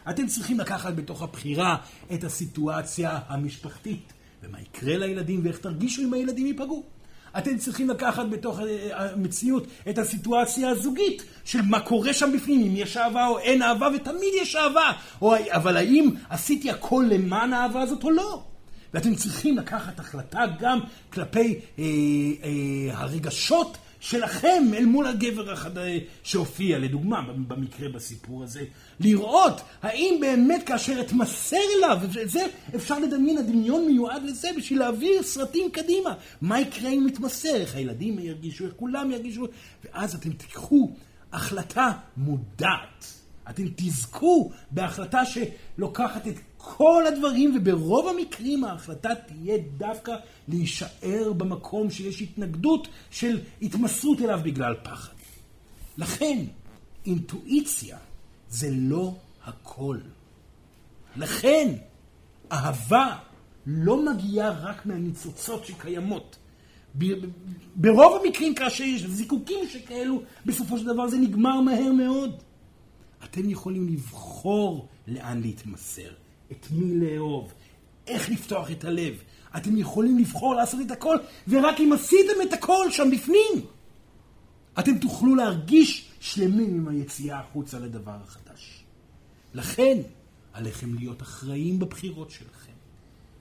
אתם 0.10 0.28
צריכים 0.28 0.60
לקחת 0.60 0.94
בתוך 0.94 1.22
הבחירה 1.22 1.76
את 2.14 2.24
הסיטואציה 2.24 3.20
המשפחתית, 3.28 4.14
ומה 4.44 4.62
יקרה 4.62 4.98
לילדים 4.98 5.42
ואיך 5.44 5.58
תרגישו 5.58 6.02
אם 6.02 6.14
הילדים 6.14 6.46
ייפגעו. 6.46 6.84
אתם 7.38 7.58
צריכים 7.58 7.90
לקחת 7.90 8.26
בתוך 8.30 8.60
אה, 8.60 9.12
המציאות 9.12 9.68
את 9.90 9.98
הסיטואציה 9.98 10.70
הזוגית 10.70 11.24
של 11.46 11.62
מה 11.62 11.80
קורה 11.80 12.14
שם 12.14 12.32
בפנים, 12.36 12.62
אם 12.62 12.76
יש 12.76 12.98
אהבה 12.98 13.28
או 13.28 13.40
אין 13.40 13.62
אהבה, 13.62 13.88
ותמיד 13.96 14.34
יש 14.42 14.56
אהבה. 14.56 14.92
או, 15.22 15.36
אבל 15.50 15.78
האם 15.78 16.10
עשיתי 16.30 16.72
הכל 16.72 17.06
למען 17.10 17.54
האהבה 17.54 17.82
הזאת 17.82 18.04
או 18.04 18.12
לא? 18.12 18.44
ואתם 18.94 19.16
צריכים 19.16 19.58
לקחת 19.58 20.00
החלטה 20.00 20.44
גם 20.60 20.80
כלפי 21.14 21.60
אה, 21.80 21.84
אה, 21.84 22.98
הרגשות 22.98 23.78
שלכם 24.06 24.64
אל 24.74 24.86
מול 24.86 25.08
הגבר 25.08 25.52
החד... 25.52 25.72
שהופיע, 26.24 26.80
לדוגמה, 26.80 27.22
במקרה 27.48 27.90
בסיפור 27.90 28.44
הזה, 28.44 28.64
לראות 29.00 29.62
האם 29.82 30.18
באמת 30.22 30.64
כאשר 30.66 31.02
אתמסר 31.02 31.58
אליו, 31.78 31.98
וזה 32.02 32.46
אפשר 32.76 33.00
לדמיין, 33.00 33.38
הדמיון 33.38 33.86
מיועד 33.86 34.24
לזה 34.24 34.50
בשביל 34.58 34.80
להעביר 34.80 35.24
סרטים 35.24 35.72
קדימה. 35.72 36.14
מה 36.42 36.60
יקרה 36.60 36.90
אם 36.90 37.08
נתמסר? 37.08 37.56
איך 37.56 37.76
הילדים 37.76 38.20
ירגישו, 38.20 38.66
איך 38.66 38.74
כולם 38.78 39.12
ירגישו, 39.12 39.46
ואז 39.86 40.16
אתם 40.16 40.32
תיקחו 40.32 40.92
החלטה 41.34 41.92
מודעת. 42.18 43.06
אתם 43.50 43.64
תזכו 43.76 44.52
בהחלטה 44.72 45.22
שלוקחת 45.26 46.28
את 46.28 46.36
כל 46.68 47.04
הדברים, 47.08 47.58
וברוב 47.58 48.08
המקרים 48.08 48.64
ההחלטה 48.64 49.10
תהיה 49.16 49.58
דווקא 49.78 50.16
להישאר 50.48 51.34
במקום 51.38 51.92
שיש 51.92 52.22
התנגדות 52.22 52.88
של 53.12 53.40
התמסרות 53.62 54.22
אליו 54.22 54.40
בגלל 54.44 54.76
פחד. 54.84 55.14
לכן, 55.98 56.46
אינטואיציה 57.06 57.98
זה 58.50 58.68
לא 58.72 59.16
הכל. 59.44 59.98
לכן, 61.16 61.74
אהבה 62.52 63.18
לא 63.66 64.06
מגיעה 64.06 64.50
רק 64.50 64.86
מהניצוצות 64.86 65.66
שקיימות. 65.66 66.38
ברוב 67.76 68.22
המקרים 68.24 68.56
כאשר 68.56 68.84
יש 68.84 69.06
זיקוקים 69.06 69.68
שכאלו, 69.70 70.22
בסופו 70.46 70.78
של 70.78 70.86
דבר 70.86 71.08
זה 71.08 71.18
נגמר 71.18 71.62
מהר 71.62 71.92
מאוד. 71.92 72.42
אתם 73.24 73.50
יכולים 73.50 73.88
לבחור 73.88 74.88
לאן 75.08 75.42
להתמסר. 75.42 76.25
את 76.52 76.68
מי 76.72 76.96
לאהוב, 76.96 77.54
איך 78.08 78.30
לפתוח 78.30 78.72
את 78.72 78.84
הלב. 78.84 79.14
אתם 79.58 79.78
יכולים 79.78 80.18
לבחור 80.18 80.56
לעשות 80.56 80.82
את 80.86 80.92
הכל, 80.92 81.18
ורק 81.48 81.80
אם 81.80 81.94
עשיתם 81.94 82.42
את 82.48 82.54
הכל 82.54 82.92
שם 82.92 83.12
בפנים, 83.12 83.66
אתם 84.80 84.98
תוכלו 84.98 85.36
להרגיש 85.36 86.12
שלמים 86.20 86.76
עם 86.76 86.88
היציאה 86.88 87.40
החוצה 87.40 87.80
לדבר 87.80 88.18
החדש. 88.24 88.84
לכן, 89.54 89.98
עליכם 90.54 90.96
להיות 90.96 91.22
אחראים 91.22 91.80
בבחירות 91.80 92.32
שלכם. 92.32 92.72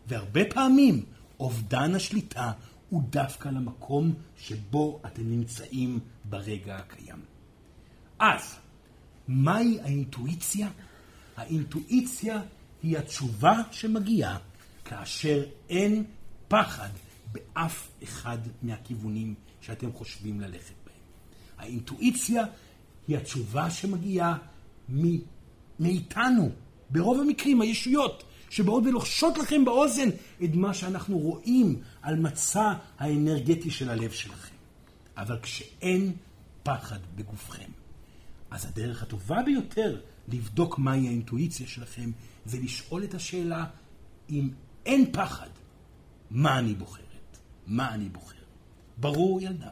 והרבה 0.06 0.40
פעמים, 0.50 1.04
אובדן 1.40 1.94
השליטה 1.94 2.52
הוא 2.90 3.02
דווקא 3.10 3.48
למקום 3.48 4.14
שבו 4.36 5.00
אתם 5.06 5.30
נמצאים 5.30 5.98
ברגע 6.24 6.76
הקיים. 6.76 7.20
אז, 8.18 8.54
מהי 9.28 9.80
האינטואיציה? 9.80 10.68
האינטואיציה 11.36 12.42
היא 12.84 12.98
התשובה 12.98 13.60
שמגיעה 13.70 14.38
כאשר 14.84 15.44
אין 15.70 16.04
פחד 16.48 16.88
באף 17.32 17.88
אחד 18.02 18.38
מהכיוונים 18.62 19.34
שאתם 19.60 19.92
חושבים 19.92 20.40
ללכת 20.40 20.74
בהם. 20.86 20.94
האינטואיציה 21.58 22.44
היא 23.08 23.16
התשובה 23.16 23.70
שמגיעה 23.70 24.38
מאיתנו, 25.80 26.50
ברוב 26.90 27.20
המקרים, 27.20 27.60
הישויות, 27.60 28.24
שבאות 28.50 28.84
ולוחשות 28.86 29.38
לכם 29.38 29.64
באוזן 29.64 30.08
את 30.44 30.54
מה 30.54 30.74
שאנחנו 30.74 31.18
רואים 31.18 31.80
על 32.02 32.16
מצע 32.16 32.72
האנרגטי 32.98 33.70
של 33.70 33.90
הלב 33.90 34.10
שלכם. 34.10 34.54
אבל 35.16 35.38
כשאין 35.42 36.12
פחד 36.62 36.98
בגופכם, 37.16 37.70
אז 38.50 38.66
הדרך 38.66 39.02
הטובה 39.02 39.42
ביותר 39.42 40.00
לבדוק 40.28 40.78
מהי 40.78 41.08
האינטואיציה 41.08 41.66
שלכם 41.66 42.10
זה 42.46 42.58
לשאול 42.60 43.04
את 43.04 43.14
השאלה, 43.14 43.64
אם 44.30 44.48
אין 44.86 45.12
פחד, 45.12 45.48
מה 46.30 46.58
אני 46.58 46.74
בוחרת? 46.74 47.04
מה 47.66 47.94
אני 47.94 48.08
בוחר? 48.08 48.36
ברור, 48.96 49.40
ילדה? 49.40 49.68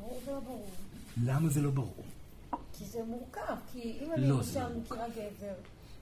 ברור 0.00 0.20
ולא 0.26 0.40
ברור. 0.40 0.70
למה 1.24 1.48
זה 1.48 1.62
לא 1.62 1.70
ברור? 1.70 2.04
כי 2.78 2.84
זה 2.84 2.98
מורכב, 3.06 3.56
כי 3.72 3.98
אם 4.00 4.12
אני 4.12 4.28
לא, 4.28 4.42
זה 4.42 4.60
לא 4.60 4.66
מכירה 4.80 5.08
גבר, 5.08 5.54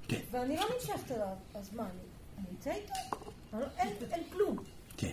כן, 0.08 0.20
ואני 0.30 0.56
לא 0.56 0.62
נמשכת 0.76 1.10
אליו, 1.10 1.34
אז 1.54 1.70
מה, 1.76 1.82
אני 2.38 2.44
אצא 2.58 2.70
איתו? 2.70 2.92
לא- 3.52 3.66
אין 3.78 3.88
אין 4.10 4.22
כלום. 4.32 4.56
כן. 4.96 5.12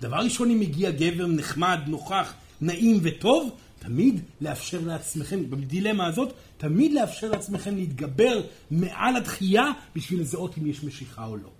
דבר 0.00 0.16
ראשון, 0.16 0.50
אם 0.50 0.60
מגיע 0.60 0.90
גבר 0.90 1.26
נחמד, 1.26 1.78
נוכח, 1.86 2.34
נעים 2.60 3.00
וטוב, 3.02 3.56
תמיד 3.80 4.20
לאפשר 4.40 4.80
לעצמכם, 4.86 5.50
בדילמה 5.50 6.06
הזאת, 6.06 6.32
תמיד 6.56 6.92
לאפשר 6.92 7.30
לעצמכם 7.30 7.76
להתגבר 7.76 8.40
מעל 8.70 9.16
הדחייה 9.16 9.64
בשביל 9.96 10.20
לזהות 10.20 10.58
אם 10.58 10.66
יש 10.66 10.84
משיכה 10.84 11.26
או 11.26 11.36
לא. 11.36 11.50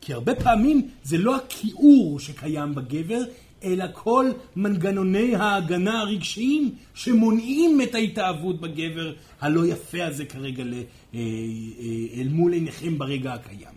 כי 0.00 0.12
הרבה 0.12 0.34
פעמים 0.34 0.88
זה 1.02 1.18
לא 1.18 1.36
הכיעור 1.36 2.20
שקיים 2.20 2.74
בגבר, 2.74 3.22
אלא 3.64 3.84
כל 3.92 4.30
מנגנוני 4.56 5.36
ההגנה 5.36 6.00
הרגשיים 6.00 6.74
שמונעים 6.94 7.80
את 7.80 7.94
ההתאהבות 7.94 8.60
בגבר 8.60 9.12
הלא 9.40 9.66
יפה 9.66 10.04
הזה 10.04 10.24
כרגע 10.24 10.64
ל, 10.64 10.74
אה, 10.74 10.82
אה, 11.14 12.20
אל 12.20 12.28
מול 12.28 12.52
עיניכם 12.52 12.98
ברגע 12.98 13.32
הקיים. 13.32 13.74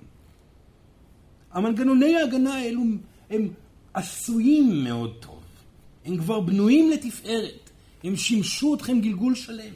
המנגנוני 1.52 2.16
ההגנה 2.16 2.56
האלו 2.56 2.82
הם 3.30 3.48
עשויים 3.94 4.84
מאוד 4.84 5.14
טוב. 5.20 5.37
הם 6.08 6.18
כבר 6.18 6.40
בנויים 6.40 6.92
לתפארת. 6.92 7.70
הם 8.04 8.16
שימשו 8.16 8.76
אתכם 8.76 9.00
גלגול 9.02 9.36
שלם. 9.36 9.74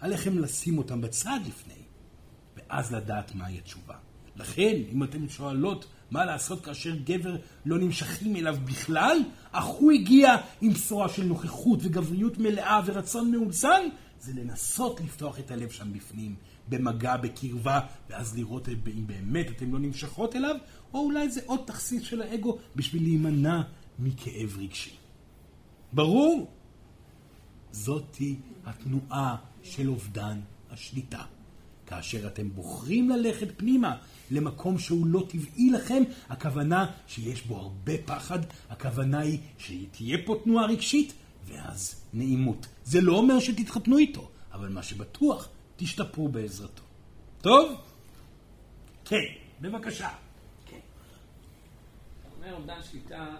עליכם 0.00 0.38
לשים 0.38 0.78
אותם 0.78 1.00
בצד 1.00 1.40
לפני, 1.46 1.82
ואז 2.56 2.92
לדעת 2.92 3.34
מהי 3.34 3.58
התשובה. 3.58 3.94
לכן, 4.36 4.76
אם 4.92 5.04
אתן 5.04 5.28
שואלות 5.28 5.86
מה 6.10 6.24
לעשות 6.24 6.64
כאשר 6.64 6.96
גבר 7.04 7.36
לא 7.66 7.78
נמשכים 7.78 8.36
אליו 8.36 8.56
בכלל, 8.64 9.18
אך 9.52 9.64
הוא 9.64 9.92
הגיע 9.92 10.36
עם 10.60 10.72
בשורה 10.72 11.08
של 11.08 11.24
נוכחות 11.24 11.78
וגבריות 11.82 12.38
מלאה 12.38 12.80
ורצון 12.86 13.30
מאוזן, 13.30 13.88
זה 14.20 14.32
לנסות 14.32 15.00
לפתוח 15.00 15.38
את 15.38 15.50
הלב 15.50 15.70
שם 15.70 15.92
בפנים, 15.92 16.34
במגע, 16.68 17.16
בקרבה, 17.16 17.80
ואז 18.10 18.36
לראות 18.36 18.68
אם 18.68 19.06
באמת 19.06 19.50
אתן 19.50 19.70
לא 19.70 19.78
נמשכות 19.78 20.36
אליו, 20.36 20.56
או 20.94 20.98
אולי 20.98 21.30
זה 21.30 21.40
עוד 21.46 21.60
תכסיס 21.66 22.02
של 22.02 22.22
האגו 22.22 22.58
בשביל 22.76 23.02
להימנע 23.02 23.62
מכאב 23.98 24.56
רגשי. 24.58 25.01
ברור? 25.92 26.50
זאתי 27.72 28.36
התנועה 28.64 29.36
של 29.62 29.88
אובדן 29.88 30.40
השליטה. 30.70 31.22
כאשר 31.86 32.26
אתם 32.26 32.50
בוחרים 32.50 33.10
ללכת 33.10 33.48
פנימה 33.56 33.96
למקום 34.30 34.78
שהוא 34.78 35.06
לא 35.06 35.26
טבעי 35.28 35.70
לכם, 35.70 36.02
הכוונה 36.28 36.86
שיש 37.06 37.42
בו 37.42 37.56
הרבה 37.56 37.92
פחד, 38.04 38.38
הכוונה 38.70 39.18
היא 39.18 39.38
שתהיה 39.58 40.18
פה 40.26 40.36
תנועה 40.44 40.66
רגשית, 40.66 41.12
ואז 41.46 42.04
נעימות. 42.14 42.66
זה 42.84 43.00
לא 43.00 43.12
אומר 43.12 43.40
שתתחתנו 43.40 43.98
איתו, 43.98 44.30
אבל 44.52 44.68
מה 44.68 44.82
שבטוח, 44.82 45.48
תשתפרו 45.76 46.28
בעזרתו. 46.28 46.82
טוב? 47.40 47.72
כן, 49.04 49.24
בבקשה. 49.60 50.08
כן. 50.66 50.78
אומר 52.38 52.54
אובדן 52.54 52.82
שליטה. 52.90 53.36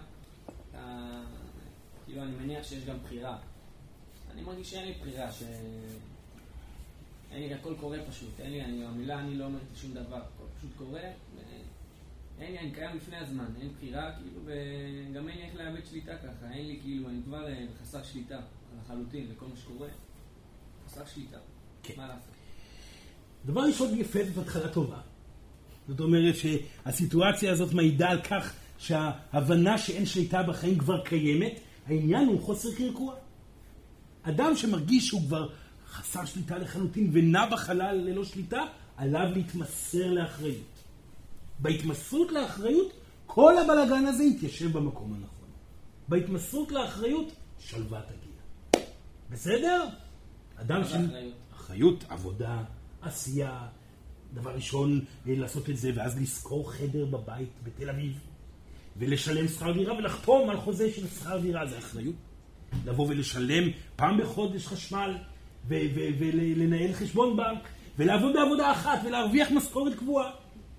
כאילו 2.13 2.25
אני 2.25 2.35
מניח 2.35 2.63
שיש 2.63 2.85
גם 2.85 2.95
בחירה. 3.03 3.37
אני 4.33 4.41
מרגיש 4.41 4.71
שאין 4.71 4.87
לי 4.87 4.93
בחירה, 5.01 5.31
ש... 5.31 5.43
אין 7.31 7.41
לי, 7.43 7.53
הכל 7.53 7.73
קורה 7.79 7.97
פשוט, 8.09 8.39
אין 8.39 8.51
לי, 8.51 8.63
אני, 8.63 8.85
המילה 8.85 9.19
אני 9.19 9.35
לא 9.35 9.45
אומרת 9.45 9.61
שום 9.75 9.93
דבר, 9.93 10.15
הכל 10.15 10.43
פשוט 10.57 10.69
קורה, 10.77 11.01
אין 12.39 12.51
לי, 12.51 12.59
אני 12.59 12.71
קיים 12.71 12.97
לפני 12.97 13.17
הזמן, 13.17 13.45
אין 13.61 13.69
בחירה, 13.77 14.11
כאילו, 14.11 14.39
וגם 14.45 15.29
אין 15.29 15.37
לי 15.37 15.43
איך 15.43 15.55
לאבד 15.55 15.85
שליטה 15.89 16.17
ככה, 16.17 16.51
אין 16.53 16.67
לי, 16.67 16.79
כאילו, 16.81 17.09
אני 17.09 17.19
כבר 17.25 17.47
אה, 17.47 17.65
חסר 17.81 18.03
שליטה 18.03 18.39
לחלוטין 18.83 19.27
לכל 19.31 19.45
מה 19.45 19.55
שקורה, 19.55 19.87
חסר 20.87 21.05
שליטה, 21.05 21.37
כן. 21.83 21.93
מה 21.97 22.07
לעשות? 22.07 22.33
דבר 23.45 23.61
ראשון, 23.61 23.99
יפה 23.99 24.19
זאת 24.25 24.37
התחלה 24.37 24.69
טובה. 24.69 25.01
זאת 25.87 25.99
אומרת 25.99 26.35
שהסיטואציה 26.35 27.51
הזאת 27.51 27.73
מעידה 27.73 28.09
על 28.09 28.21
כך 28.21 28.53
שההבנה 28.77 29.77
שאין 29.77 30.05
שליטה 30.05 30.43
בחיים 30.43 30.77
כבר 30.77 31.03
קיימת, 31.03 31.59
העניין 31.87 32.27
הוא 32.27 32.41
חוסר 32.41 32.69
קרקוע. 32.75 33.15
אדם 34.23 34.55
שמרגיש 34.55 35.07
שהוא 35.07 35.21
כבר 35.21 35.49
חסר 35.87 36.25
שליטה 36.25 36.57
לחלוטין 36.57 37.09
ונע 37.13 37.45
בחלל 37.45 37.95
ללא 37.95 38.25
שליטה, 38.25 38.61
עליו 38.97 39.27
להתמסר 39.33 40.11
לאחריות. 40.11 40.73
בהתמסרות 41.59 42.31
לאחריות, 42.31 42.93
כל 43.25 43.57
הבלגן 43.57 44.05
הזה 44.05 44.23
יתיישב 44.23 44.77
במקום 44.77 45.13
הנכון. 45.13 45.47
בהתמסרות 46.07 46.71
לאחריות, 46.71 47.31
שלווה 47.59 48.01
תגיע. 48.01 48.83
בסדר? 49.29 49.87
אדם 50.55 50.83
זה 50.83 50.95
אחריות? 50.95 51.33
אחריות, 51.53 52.03
עבודה, 52.09 52.63
עשייה. 53.01 53.67
דבר 54.33 54.55
ראשון, 54.55 54.99
אה, 55.27 55.33
לעשות 55.35 55.69
את 55.69 55.77
זה, 55.77 55.91
ואז 55.95 56.21
לשכור 56.21 56.71
חדר 56.71 57.05
בבית 57.05 57.49
בתל 57.63 57.89
אביב, 57.89 58.19
ולשלם 58.97 59.47
שכר 59.47 59.71
דירה 59.71 59.97
ולחתום 59.97 60.49
על 60.49 60.57
חוזה 60.57 60.91
של 60.91 61.07
שכר 61.07 61.37
דירה, 61.37 61.65
זה 61.65 61.77
אחריות. 61.77 62.15
לבוא 62.85 63.07
ולשלם 63.07 63.69
פעם 63.95 64.17
בחודש 64.17 64.67
חשמל, 64.67 65.17
ולנהל 65.67 66.93
חשבון 66.93 67.37
בנק, 67.37 67.67
ולעבוד 67.97 68.33
בעבודה 68.33 68.71
אחת, 68.71 68.99
ולהרוויח 69.05 69.51
משכורת 69.51 69.95
קבועה, 69.95 70.31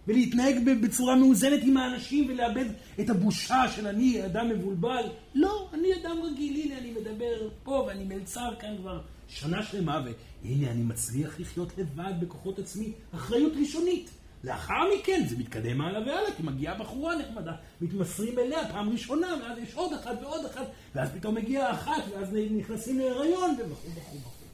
ולהתנהג 0.09 0.57
בצורה 0.83 1.17
מאוזנת 1.17 1.61
עם 1.63 1.77
האנשים, 1.77 2.29
ולאבד 2.29 2.65
את 3.01 3.11
הבושה 3.11 3.69
של 3.77 3.87
אני 3.87 4.27
אדם 4.27 4.49
מבולבל. 4.49 5.05
לא, 5.35 5.69
אני 5.75 5.89
אדם 6.03 6.17
רגיל, 6.23 6.61
הנה 6.65 6.79
אני 6.79 6.91
מדבר 6.91 7.49
פה, 7.63 7.85
ואני 7.87 8.05
מלצר 8.05 8.55
כאן 8.61 8.77
כבר 8.77 9.01
שנה 9.29 9.63
שלמה, 9.63 10.01
והנה 10.45 10.71
אני 10.71 10.83
מצליח 10.83 11.41
לחיות 11.41 11.79
לבד 11.79 12.13
בכוחות 12.21 12.59
עצמי, 12.59 12.93
אחריות 13.15 13.53
ראשונית. 13.61 14.11
לאחר 14.45 14.83
מכן 14.99 15.25
זה 15.29 15.37
מתקדם 15.39 15.81
הלאה 15.81 16.01
והלאה, 16.01 16.35
כי 16.37 16.43
מגיעה 16.43 16.75
בחורה 16.75 17.17
נחמדה, 17.17 17.53
מתמסרים 17.81 18.39
אליה 18.39 18.69
פעם 18.69 18.91
ראשונה, 18.91 19.27
ואז 19.43 19.59
יש 19.59 19.75
עוד 19.75 19.93
אחת 19.93 20.23
ועוד 20.23 20.45
אחת, 20.45 20.67
ואז 20.95 21.09
פתאום 21.15 21.35
מגיעה 21.35 21.73
אחת, 21.73 22.03
ואז 22.13 22.29
נכנסים 22.51 22.99
להיריון, 22.99 23.57
וכו' 23.59 23.91
וכו' 23.95 24.17
וכו'. 24.17 24.45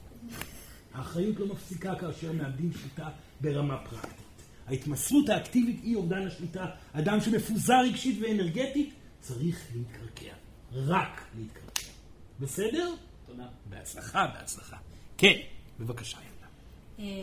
האחריות 0.93 1.39
לא 1.39 1.45
מפסיקה 1.45 1.95
כאשר 1.95 2.31
מאבדים 2.31 2.71
שליטה 2.73 3.09
ברמה 3.41 3.77
פרקטית. 3.77 4.21
ההתמסרות 4.67 5.29
האקטיבית 5.29 5.79
היא 5.83 5.95
אובדן 5.95 6.27
השליטה. 6.27 6.65
אדם 6.93 7.21
שמפוזר 7.21 7.79
רגשית 7.79 8.19
ואנרגטית 8.21 8.93
צריך 9.19 9.67
להתקרקע. 9.75 10.33
רק 10.73 11.21
להתקרקע. 11.37 11.91
בסדר? 12.39 12.93
תודה. 13.25 13.47
בהצלחה, 13.69 14.27
בהצלחה. 14.27 14.77
כן, 15.17 15.35
בבקשה, 15.79 16.17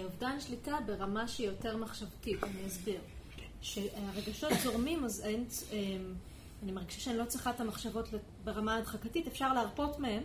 אובדן 0.04 0.40
שליטה 0.40 0.76
ברמה 0.86 1.28
שהיא 1.28 1.46
יותר 1.46 1.76
מחשבתית, 1.76 2.44
אני 2.44 2.66
אסביר. 2.66 3.00
שהרגשות 3.60 4.52
זורמים, 4.62 5.04
אז 5.04 5.20
אין, 5.24 5.44
אה, 5.72 5.96
אני 6.62 6.72
מרגישה 6.72 7.00
שאני 7.00 7.18
לא 7.18 7.24
צריכה 7.24 7.50
את 7.50 7.60
המחשבות 7.60 8.08
ברמה 8.44 8.76
הדחקתית, 8.76 9.26
אפשר 9.26 9.52
להרפות 9.52 9.98
מהן, 9.98 10.22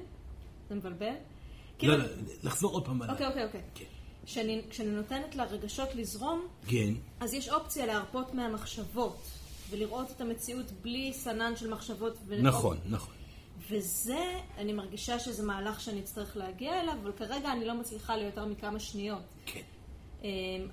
זה 0.70 0.76
מבלבל. 0.76 1.14
כאילו- 1.78 1.98
לא, 1.98 2.04
לא, 2.04 2.10
לחזור 2.44 2.72
עוד 2.74 2.86
פעם. 2.86 3.02
אוקיי, 3.02 3.28
אוקיי, 3.28 3.44
אוקיי. 3.46 3.62
כן. 3.76 3.86
כשאני, 4.26 4.62
נותנת 4.86 5.36
לרגשות 5.36 5.96
לזרום, 5.96 6.48
כן. 6.68 6.94
אז 7.20 7.34
יש 7.34 7.50
אופציה 7.50 7.86
להרפות 7.86 8.34
מהמחשבות, 8.34 9.22
ולראות 9.70 10.12
את 10.12 10.22
המציאות 10.22 10.72
בלי 10.82 11.14
סנן 11.14 11.56
של 11.56 11.70
מחשבות. 11.74 12.18
נכון, 12.42 12.78
נכון. 12.86 13.14
וזה, 13.70 14.40
אני 14.58 14.74
מרגישה 14.74 15.20
שזה 15.20 15.44
מהלך 15.44 15.82
שאני 15.82 16.00
אצטרך 16.00 16.38
להגיע 16.38 16.82
אליו, 16.82 16.94
אבל 17.04 17.12
כרגע 17.12 17.52
אני 17.52 17.66
לא 17.66 17.74
מצליחה 17.74 18.16
ליותר 18.16 18.46
מכמה 18.46 18.80
שניות. 18.80 19.22
כן. 19.46 19.62
אמ, 20.24 20.28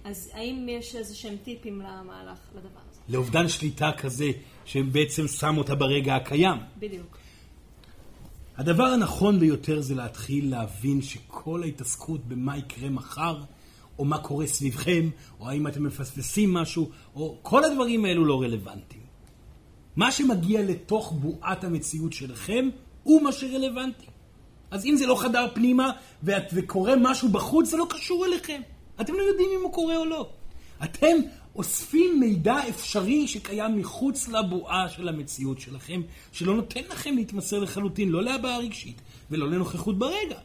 אז 0.04 0.30
האם 0.34 0.66
יש 0.68 0.96
איזה 0.96 1.14
שהם 1.14 1.36
טיפים 1.44 1.80
למהלך, 1.80 2.38
לדבר 2.54 2.80
הזה? 2.90 3.00
לאובדן 3.08 3.48
שליטה 3.48 3.90
כזה, 3.98 4.30
שבעצם 4.64 5.28
שם 5.28 5.58
אותה 5.58 5.74
ברגע 5.74 6.16
הקיים. 6.16 6.58
בדיוק. 6.78 7.18
הדבר 8.56 8.84
הנכון 8.84 9.40
ביותר 9.40 9.80
זה 9.80 9.94
להתחיל 9.94 10.50
להבין 10.50 11.02
שכל 11.02 11.62
ההתעסקות 11.62 12.24
במה 12.24 12.58
יקרה 12.58 12.90
מחר, 12.90 13.42
או 13.98 14.04
מה 14.04 14.18
קורה 14.18 14.46
סביבכם, 14.46 15.10
או 15.40 15.48
האם 15.48 15.66
אתם 15.66 15.82
מפספסים 15.82 16.54
משהו, 16.54 16.90
או 17.14 17.38
כל 17.42 17.64
הדברים 17.64 18.04
האלו 18.04 18.24
לא 18.24 18.42
רלוונטיים. 18.42 18.99
מה 19.96 20.12
שמגיע 20.12 20.62
לתוך 20.62 21.12
בועת 21.12 21.64
המציאות 21.64 22.12
שלכם, 22.12 22.68
הוא 23.02 23.22
מה 23.22 23.32
שרלוונטי. 23.32 24.06
אז 24.70 24.86
אם 24.86 24.96
זה 24.96 25.06
לא 25.06 25.14
חדר 25.14 25.46
פנימה, 25.54 25.90
ואת, 26.22 26.44
וקורה 26.52 26.94
משהו 26.96 27.28
בחוץ, 27.28 27.68
זה 27.68 27.76
לא 27.76 27.86
קשור 27.90 28.26
אליכם. 28.26 28.60
אתם 29.00 29.14
לא 29.14 29.22
יודעים 29.22 29.48
אם 29.58 29.62
הוא 29.62 29.72
קורה 29.72 29.96
או 29.96 30.04
לא. 30.04 30.30
אתם 30.84 31.16
אוספים 31.56 32.20
מידע 32.20 32.68
אפשרי 32.68 33.28
שקיים 33.28 33.76
מחוץ 33.76 34.28
לבועה 34.28 34.88
של 34.88 35.08
המציאות 35.08 35.60
שלכם, 35.60 36.02
שלא 36.32 36.54
נותן 36.54 36.80
לכם 36.90 37.16
להתמסר 37.16 37.58
לחלוטין, 37.58 38.08
לא 38.08 38.22
להבעה 38.22 38.58
רגשית 38.58 39.00
ולא 39.30 39.50
לנוכחות 39.50 39.98
ברגע. 39.98 40.38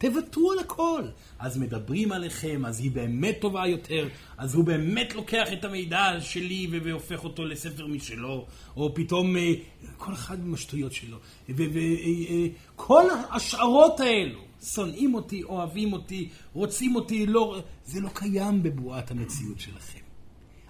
תוותרו 0.00 0.52
על 0.52 0.58
הכל. 0.58 1.02
אז 1.38 1.58
מדברים 1.58 2.12
עליכם, 2.12 2.66
אז 2.66 2.80
היא 2.80 2.90
באמת 2.90 3.36
טובה 3.40 3.66
יותר, 3.66 4.08
אז 4.38 4.54
הוא 4.54 4.64
באמת 4.64 5.14
לוקח 5.14 5.52
את 5.52 5.64
המידע 5.64 6.20
שלי 6.20 6.68
והופך 6.70 7.24
אותו 7.24 7.44
לספר 7.44 7.86
משלו, 7.86 8.46
או 8.76 8.94
פתאום 8.94 9.36
אה, 9.36 9.52
כל 9.98 10.12
אחד 10.12 10.38
עם 10.38 10.54
השטויות 10.54 10.92
שלו. 10.92 11.16
וכל 11.48 13.04
ההשערות 13.10 14.00
האלו, 14.00 14.40
שונאים 14.64 15.14
אותי, 15.14 15.42
אוהבים 15.42 15.92
אותי, 15.92 16.28
רוצים 16.52 16.94
אותי, 16.94 17.26
לא... 17.26 17.60
זה 17.84 18.00
לא 18.00 18.08
קיים 18.14 18.62
בבועת 18.62 19.10
המציאות 19.10 19.60
שלכם. 19.60 20.00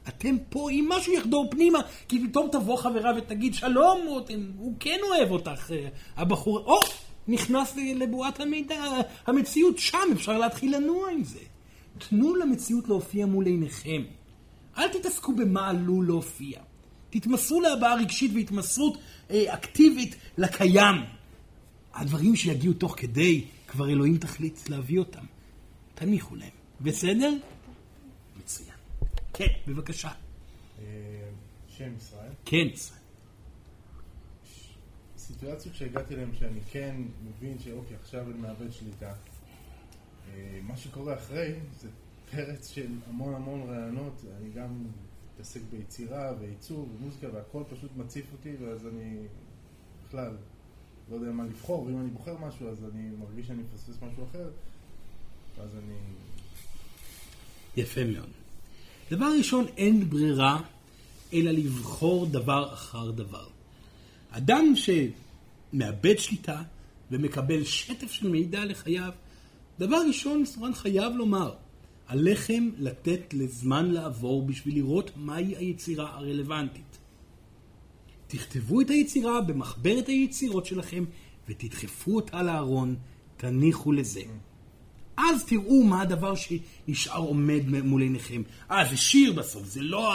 אתם 0.09 0.37
פה, 0.49 0.70
אם 0.70 0.89
משהו 0.89 1.12
יחדור 1.12 1.51
פנימה, 1.51 1.78
כי 2.09 2.28
פתאום 2.28 2.49
תבוא 2.53 2.76
חברה 2.76 3.11
ותגיד, 3.18 3.55
שלום, 3.55 4.01
הוא 4.59 4.74
כן 4.81 4.99
אוהב 5.03 5.31
אותך, 5.31 5.70
אה, 5.70 5.89
הבחור, 6.16 6.59
או, 6.59 6.81
נכנס 7.31 7.76
לבועת 7.76 8.41
המידע, 8.41 8.85
המציאות 9.26 9.78
שם, 9.78 9.99
אפשר 10.12 10.39
להתחיל 10.39 10.76
לנוע 10.76 11.11
עם 11.11 11.24
זה. 11.24 11.39
תנו 11.99 12.37
למציאות 12.37 12.89
להופיע 12.89 13.26
מול 13.26 13.47
עיניכם. 13.47 14.03
אל 14.78 14.89
תתעסקו 14.89 15.37
במה 15.37 15.68
עלול 15.68 16.07
להופיע. 16.07 16.61
תתמסרו 17.11 17.61
להבעה 17.61 17.95
רגשית 17.95 18.31
והתמסרות 18.35 18.99
אה, 19.31 19.55
אקטיבית 19.55 20.16
לקיים. 20.39 20.97
הדברים 21.95 22.37
שיגיעו 22.37 22.74
תוך 22.74 22.95
כדי, 22.97 23.45
כבר 23.66 23.91
אלוהים 23.91 24.18
תחליט 24.18 24.68
להביא 24.68 24.99
אותם. 24.99 25.24
תניחו 25.95 26.37
להם. 26.37 26.51
בסדר? 26.81 27.33
מצוין. 28.41 28.76
כן, 29.33 29.47
בבקשה. 29.66 30.09
אה, 30.09 30.85
שם 31.78 31.91
ישראל. 31.97 32.33
כן, 32.45 32.66
ישראל. 32.74 32.99
סיטואציות 35.41 35.74
שהגעתי 35.74 36.14
אליהן 36.14 36.30
שאני 36.38 36.61
כן 36.70 36.97
מבין 37.24 37.59
שאוקיי, 37.59 37.97
עכשיו 37.97 38.30
אני 38.30 38.38
מאבד 38.38 38.72
שליטה. 38.72 39.12
אה, 40.28 40.61
מה 40.62 40.76
שקורה 40.76 41.14
אחרי 41.14 41.53
זה 41.80 41.88
פרץ 42.30 42.68
של 42.68 42.86
המון 43.07 43.34
המון 43.34 43.62
רעיונות. 43.62 44.24
אני 44.38 44.51
גם 44.51 44.84
מתעסק 45.34 45.61
ביצירה 45.70 46.32
ועיצוב 46.41 46.97
ומוזיקה 46.97 47.26
והכל 47.32 47.62
פשוט 47.70 47.91
מציף 47.97 48.24
אותי 48.32 48.57
ואז 48.61 48.86
אני 48.86 49.16
בכלל 50.07 50.36
לא 51.11 51.14
יודע 51.14 51.30
מה 51.30 51.45
לבחור, 51.45 51.82
ואם 51.82 52.01
אני 52.01 52.11
בוחר 52.11 52.38
משהו 52.38 52.68
אז 52.68 52.84
אני 52.93 53.11
מרגיש 53.18 53.47
שאני 53.47 53.62
מפספס 53.62 54.03
משהו 54.03 54.24
אחר 54.30 54.51
ואז 55.59 55.70
אני... 55.74 55.99
יפה 57.76 58.05
מאוד. 58.05 58.30
דבר 59.11 59.28
ראשון, 59.38 59.66
אין 59.76 60.11
ברירה 60.11 60.62
אלא 61.32 61.51
לבחור 61.51 62.26
דבר 62.26 62.74
אחר 62.74 63.11
דבר. 63.11 63.47
אדם 64.30 64.72
שמאבד 65.73 66.18
שליטה 66.18 66.62
ומקבל 67.11 67.64
שטף 67.64 68.12
של 68.12 68.29
מידע 68.29 68.64
לחייו, 68.64 69.12
דבר 69.79 70.03
ראשון, 70.07 70.45
סורן 70.45 70.75
חייב 70.75 71.12
לומר, 71.16 71.55
עליכם 72.07 72.68
לתת 72.79 73.35
לזמן 73.35 73.91
לעבור 73.91 74.47
בשביל 74.47 74.75
לראות 74.75 75.11
מהי 75.16 75.57
היצירה 75.57 76.14
הרלוונטית. 76.14 76.99
תכתבו 78.27 78.81
את 78.81 78.91
היצירה 78.91 79.41
במחברת 79.41 80.07
היצירות 80.07 80.66
שלכם 80.66 81.05
ותדחפו 81.49 82.16
אותה 82.16 82.43
לארון, 82.43 82.97
תניחו 83.37 83.93
לזה. 83.93 84.23
אז 85.16 85.45
תראו 85.45 85.83
מה 85.83 86.03
הדבר 86.03 86.35
שנשאר 86.35 87.18
עומד 87.18 87.62
מול 87.68 88.03
עיניכם. 88.03 88.43
אה, 88.71 88.85
זה 88.91 88.97
שיר 88.97 89.33
בסוף, 89.33 89.66
זה 89.66 89.83
לא 89.83 90.14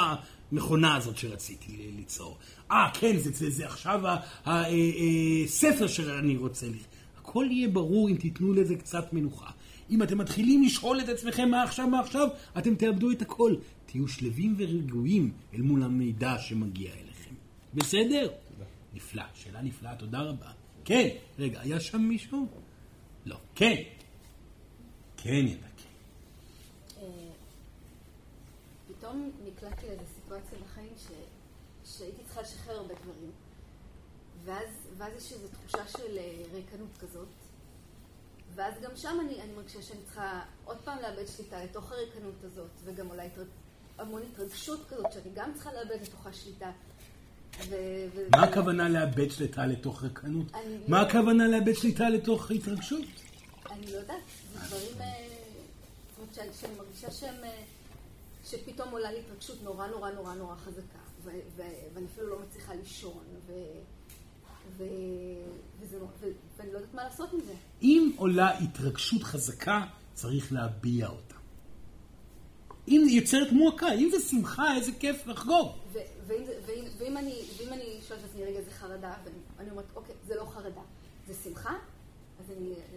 המכונה 0.56 0.96
הזאת 0.96 1.18
שרציתי 1.18 1.92
ליצור. 1.96 2.38
אה, 2.72 2.90
כן, 2.94 3.18
זה, 3.18 3.32
זה, 3.32 3.50
זה 3.50 3.66
עכשיו 3.66 4.02
הספר 5.46 5.88
שאני 5.88 6.38
רוצה. 6.38 6.68
הכל 7.18 7.48
יהיה 7.52 7.68
ברור 7.68 8.10
אם 8.10 8.16
תיתנו 8.16 8.54
לזה 8.54 8.76
קצת 8.76 9.14
מנוחה. 9.14 9.50
אם 9.90 10.04
אתם 10.04 10.18
מתחילים 10.18 10.64
לשאול 10.64 11.00
את 11.02 11.10
עצמכם 11.10 11.50
מה 11.50 11.64
עכשיו, 11.64 11.88
מה 11.88 12.00
עכשיו, 12.00 12.28
אתם 12.58 12.76
תאבדו 12.76 13.12
את 13.12 13.22
הכל. 13.22 13.56
תהיו 13.86 14.08
שלווים 14.08 14.56
ורגועים 14.58 15.32
אל 15.54 15.62
מול 15.62 15.84
המידע 15.84 16.38
שמגיע 16.40 16.92
אליכם. 16.92 17.36
בסדר? 17.74 18.28
תודה. 18.28 18.66
נפלא, 18.94 19.24
שאלה 19.34 19.62
נפלאה, 19.62 19.96
תודה 19.96 20.22
רבה. 20.22 20.52
כן, 20.86 21.10
רגע, 21.40 21.62
היה 21.62 21.80
שם 21.80 22.02
מישהו? 22.02 22.48
לא. 23.26 23.38
כן. 23.56 23.76
כן, 25.18 25.46
ידע, 25.48 25.68
כן. 25.78 25.90
אה, 27.02 27.08
פתאום 28.88 29.32
נקלטתי 29.48 29.88
לאיזו 29.88 30.15
סיטואציה 30.26 30.58
בחיים 30.60 30.94
ש... 30.98 31.08
שהייתי 31.98 32.24
צריכה 32.24 32.42
לשחרר 32.42 32.76
הרבה 32.76 32.94
דברים. 33.04 33.32
ואז, 34.44 34.70
ואז 34.98 35.14
יש 35.18 35.32
איזו 35.32 35.48
תחושה 35.48 35.88
של 35.88 36.18
אה, 36.18 36.44
ריקנות 36.54 36.98
כזאת. 37.00 37.28
ואז 38.56 38.74
גם 38.82 38.92
שם 38.96 39.18
אני, 39.26 39.42
אני 39.42 39.54
מרגישה 39.54 39.82
שאני 39.82 40.00
צריכה 40.06 40.42
עוד 40.66 40.78
פעם 40.78 40.98
לאבד 41.02 41.28
שליטה 41.28 41.64
לתוך 41.64 41.92
הריקנות 41.92 42.44
הזאת, 42.44 42.70
וגם 42.84 43.10
אולי 43.10 43.28
התרג... 43.28 43.48
המון 43.98 44.22
התרגשות 44.32 44.80
כזאת, 44.90 45.12
שאני 45.12 45.30
גם 45.34 45.52
צריכה 45.54 45.74
לאבד 45.74 46.02
לתוכה 46.02 46.34
שליטה. 46.34 46.72
ו... 47.70 47.76
מה 48.32 48.44
הכוונה 48.44 48.90
לאבד 48.90 49.32
שליטה 49.32 49.66
לתוך 49.66 50.04
ריקנות? 50.04 50.46
אני 50.54 50.78
מה 50.88 51.02
לא- 51.02 51.08
הכוונה 51.08 51.48
לאבד 51.48 51.74
שליטה 51.74 52.10
לתוך 52.10 52.52
התרגשות? 52.52 53.06
אני 53.72 53.92
לא 53.92 53.98
יודעת, 53.98 54.18
זה 54.54 54.60
דברים, 54.60 55.02
אה, 55.02 55.28
זאת 56.10 56.18
אומרת 56.18 56.36
שאני, 56.36 56.54
שאני 56.62 56.76
מרגישה 56.76 57.12
שהם, 57.12 57.44
אה, 57.44 57.64
שפתאום 58.46 58.90
עולה 58.92 59.12
לי 59.12 59.20
התרגשות 59.20 59.64
נורא 59.64 59.88
נורא 59.88 60.12
נורא 60.12 60.34
נורא 60.34 60.56
חזקה, 60.56 61.00
ו, 61.24 61.30
ו, 61.56 61.62
ואני 61.94 62.06
אפילו 62.14 62.28
לא 62.28 62.40
מצליחה 62.40 62.74
לישון, 62.76 63.24
ו, 63.48 63.54
ו, 64.78 64.84
וזה, 65.80 66.00
נורא- 66.00 66.12
ו, 66.20 66.28
ואני 66.58 66.72
לא 66.74 66.78
יודעת 66.78 66.94
מה 66.94 67.04
לעשות 67.04 67.34
עם 67.34 67.40
זה. 67.40 67.54
אם 67.82 68.12
עולה 68.18 68.60
התרגשות 68.60 69.24
חזקה, 69.24 69.86
צריך 70.14 70.54
להביע 70.54 71.08
אותה. 71.08 71.36
אם 72.88 73.08
יוצרת 73.10 73.52
מועקה, 73.52 73.94
אם 73.94 74.10
זה 74.12 74.20
שמחה, 74.30 74.76
איזה 74.76 74.92
כיף 75.00 75.28
לחגוג. 75.28 75.68
ו, 75.94 75.98
ואם, 76.28 76.44
ואם, 76.66 76.84
ואם 76.98 77.18
אני, 77.74 78.00
שואלת 78.08 78.24
את 78.24 78.30
עצמי, 78.30 78.44
רגע, 78.46 78.62
זה 78.62 78.72
חרדה, 78.72 79.14
ואני 79.24 79.36
אני 79.60 79.70
אומרת, 79.72 79.86
אוקיי, 79.96 80.16
זה 80.28 80.36
לא 80.36 80.46
חרדה, 80.46 80.82
זה 81.28 81.34
שמחה. 81.44 81.74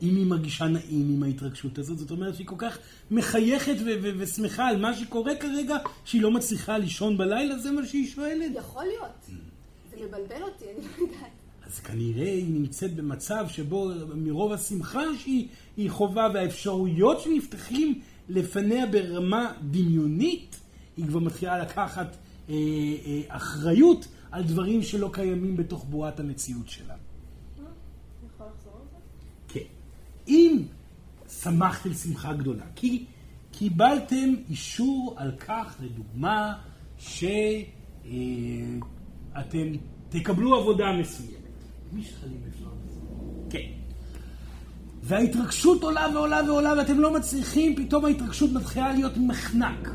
אם 0.03 0.17
היא 0.17 0.27
מרגישה 0.27 0.67
נעים 0.67 1.15
עם 1.15 1.23
ההתרגשות 1.23 1.79
הזאת, 1.79 1.99
זאת 1.99 2.11
אומרת 2.11 2.35
שהיא 2.35 2.47
כל 2.47 2.55
כך 2.59 2.79
מחייכת 3.11 3.75
ושמחה 4.19 4.69
על 4.69 4.77
מה 4.81 4.95
שקורה 4.95 5.37
כרגע, 5.37 5.77
שהיא 6.05 6.23
לא 6.23 6.31
מצליחה 6.31 6.79
לישון 6.79 7.19
בלילה, 7.19 7.59
זה 7.59 7.71
מה 7.71 7.87
שהיא 7.87 8.09
שואלת. 8.09 8.51
יכול 8.55 8.85
להיות. 8.85 9.41
זה 9.91 9.97
מבלבל 9.97 10.43
אותי, 10.43 10.65
אני 10.65 10.85
לא 10.85 11.03
יודעת. 11.03 11.31
אז 11.67 11.81
כנראה 11.81 12.33
היא 12.33 12.53
נמצאת 12.53 12.95
במצב 12.95 13.47
שבו 13.49 13.91
מרוב 14.15 14.53
השמחה 14.53 15.03
שהיא 15.19 15.49
היא 15.77 15.91
חווה 15.91 16.29
והאפשרויות 16.35 17.21
שנפתחים 17.21 18.01
לפניה 18.29 18.87
ברמה 18.87 19.53
דמיונית, 19.71 20.61
היא 20.97 21.07
כבר 21.07 21.19
מתחילה 21.21 21.59
לקחת 21.63 22.17
אה, 22.49 22.55
אה, 22.55 23.21
אחריות 23.29 24.09
על 24.31 24.43
דברים 24.43 24.83
שלא 24.83 25.11
קיימים 25.13 25.57
בתוך 25.57 25.85
בועת 25.85 26.21
המציאות 26.21 26.69
שלה. 26.69 26.95
יכול 28.35 28.47
לחזור 28.47 28.73
על 28.73 28.87
זה? 28.91 28.97
כן. 29.49 29.67
אם 30.29 30.63
שמחתם 31.43 31.93
שמחה 31.93 32.33
גדולה, 32.33 32.65
כי 32.75 33.05
קיבלתם 33.53 34.35
אישור 34.51 35.15
על 35.17 35.33
כך, 35.39 35.77
לדוגמה, 35.81 36.55
שאתם 36.99 37.29
תקבלו 40.09 40.55
עבודה 40.55 40.93
מסוימת. 41.01 41.39
מי 41.93 42.03
שחלים 42.03 42.41
אפשר? 42.49 42.65
כן. 43.51 43.67
וההתרגשות 45.03 45.83
עולה 45.83 46.07
ועולה 46.15 46.41
ועולה 46.47 46.75
ואתם 46.79 47.01
לא 47.01 47.15
מצליחים, 47.15 47.77
פתאום 47.77 48.05
ההתרגשות 48.05 48.53
מתחילה 48.53 48.93
להיות 48.93 49.17
מחנק. 49.17 49.89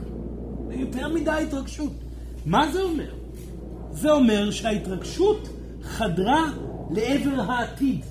זה 0.68 0.74
יותר 0.74 1.14
מדי 1.14 1.32
התרגשות. 1.32 1.94
מה 2.46 2.72
זה 2.72 2.82
אומר? 2.82 3.14
זה 3.92 4.12
אומר 4.12 4.52
שההתרגשות 4.52 5.50
חדרה 5.84 6.52
לעבר 6.92 7.42
העתיד. 7.42 8.06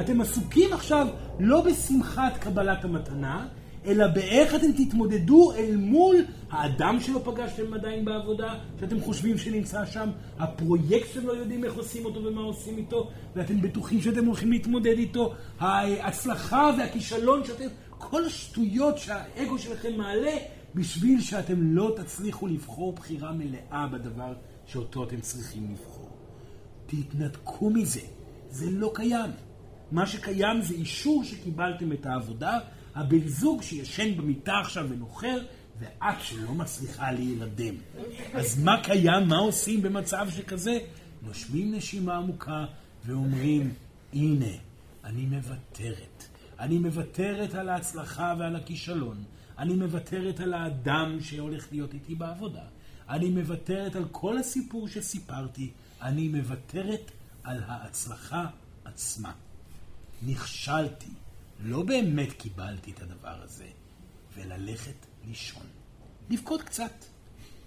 אתם 0.00 0.20
עסוקים 0.20 0.72
עכשיו 0.72 1.06
לא 1.40 1.60
בשמחת 1.60 2.36
קבלת 2.38 2.84
המתנה, 2.84 3.46
אלא 3.86 4.06
באיך 4.06 4.54
אתם 4.54 4.72
תתמודדו 4.72 5.52
אל 5.52 5.76
מול 5.76 6.16
האדם 6.50 7.00
שלא 7.00 7.20
פגשתם 7.24 7.74
עדיין 7.74 8.04
בעבודה, 8.04 8.54
שאתם 8.80 9.00
חושבים 9.00 9.38
שנמצא 9.38 9.86
שם, 9.86 10.10
הפרויקט 10.38 11.06
שאתם 11.14 11.26
לא 11.26 11.32
יודעים 11.32 11.64
איך 11.64 11.74
עושים 11.74 12.04
אותו 12.04 12.24
ומה 12.24 12.40
עושים 12.40 12.78
איתו, 12.78 13.10
ואתם 13.36 13.60
בטוחים 13.60 14.00
שאתם 14.00 14.24
הולכים 14.24 14.52
להתמודד 14.52 14.98
איתו, 14.98 15.34
ההצלחה 15.60 16.70
והכישלון 16.78 17.44
שאתם, 17.44 17.66
כל 17.90 18.24
השטויות 18.24 18.98
שהאגו 18.98 19.58
שלכם 19.58 19.96
מעלה, 19.96 20.36
בשביל 20.74 21.20
שאתם 21.20 21.74
לא 21.74 21.94
תצליחו 21.96 22.46
לבחור 22.46 22.92
בחירה 22.92 23.32
מלאה 23.32 23.86
בדבר 23.92 24.32
שאותו 24.66 25.04
אתם 25.04 25.20
צריכים 25.20 25.72
לבחור. 25.72 26.10
תתנתקו 26.86 27.70
מזה, 27.70 28.00
זה 28.50 28.70
לא 28.70 28.90
קיים. 28.94 29.30
מה 29.92 30.06
שקיים 30.06 30.62
זה 30.62 30.74
אישור 30.74 31.24
שקיבלתם 31.24 31.92
את 31.92 32.06
העבודה, 32.06 32.58
הבן 32.94 33.28
זוג 33.28 33.62
שישן 33.62 34.16
במיטה 34.16 34.58
עכשיו 34.60 34.86
ונוחר, 34.90 35.38
ואת 35.80 36.20
שלא 36.20 36.54
מצליחה 36.54 37.12
להירדם. 37.12 37.74
אז 38.34 38.62
מה 38.64 38.82
קיים, 38.82 39.28
מה 39.28 39.36
עושים 39.36 39.82
במצב 39.82 40.26
שכזה? 40.30 40.78
נושמים 41.22 41.74
נשימה 41.74 42.16
עמוקה 42.16 42.64
ואומרים, 43.04 43.74
הנה, 44.12 44.54
אני 45.04 45.26
מוותרת. 45.26 46.28
אני 46.60 46.78
מוותרת 46.78 47.54
על 47.54 47.68
ההצלחה 47.68 48.34
ועל 48.38 48.56
הכישלון. 48.56 49.24
אני 49.58 49.74
מוותרת 49.74 50.40
על 50.40 50.54
האדם 50.54 51.20
שהולך 51.20 51.68
להיות 51.72 51.94
איתי 51.94 52.14
בעבודה. 52.14 52.62
אני 53.08 53.30
מוותרת 53.30 53.96
על 53.96 54.04
כל 54.10 54.38
הסיפור 54.38 54.88
שסיפרתי. 54.88 55.70
אני 56.02 56.28
מוותרת 56.28 57.10
על 57.42 57.62
ההצלחה 57.66 58.46
עצמה. 58.84 59.32
נכשלתי. 60.26 61.10
לא 61.60 61.82
באמת 61.82 62.32
קיבלתי 62.32 62.90
את 62.90 63.02
הדבר 63.02 63.42
הזה. 63.42 63.66
וללכת 64.36 65.06
לישון. 65.26 65.66
לבכות 66.30 66.62
קצת. 66.62 67.04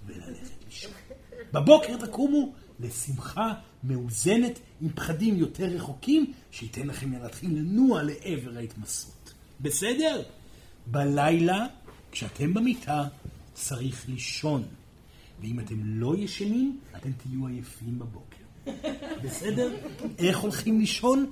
וללכת 0.06 0.64
לישון. 0.66 0.92
בבוקר 1.54 2.06
תקומו 2.06 2.54
לשמחה 2.80 3.54
מאוזנת 3.84 4.60
עם 4.82 4.90
פחדים 4.90 5.38
יותר 5.38 5.66
רחוקים, 5.66 6.34
שייתן 6.52 6.88
לכם 6.88 7.12
להתחיל 7.12 7.50
לנוע 7.50 8.04
לעבר 8.04 8.58
ההתמסרות. 8.58 9.34
בסדר? 9.62 10.22
בלילה, 10.88 11.66
כשאתם 12.12 12.54
במיטה, 12.54 13.08
צריך 13.54 14.10
לישון. 14.10 14.64
ואם 15.42 15.60
אתם 15.60 15.76
לא 15.84 16.18
ישנים, 16.18 16.80
אתם 16.96 17.12
תהיו 17.12 17.48
עייפים 17.48 18.00
בבוקר. 18.00 18.36
בסדר? 19.24 19.76
איך 20.18 20.38
הולכים 20.38 20.80
לישון? 20.80 21.32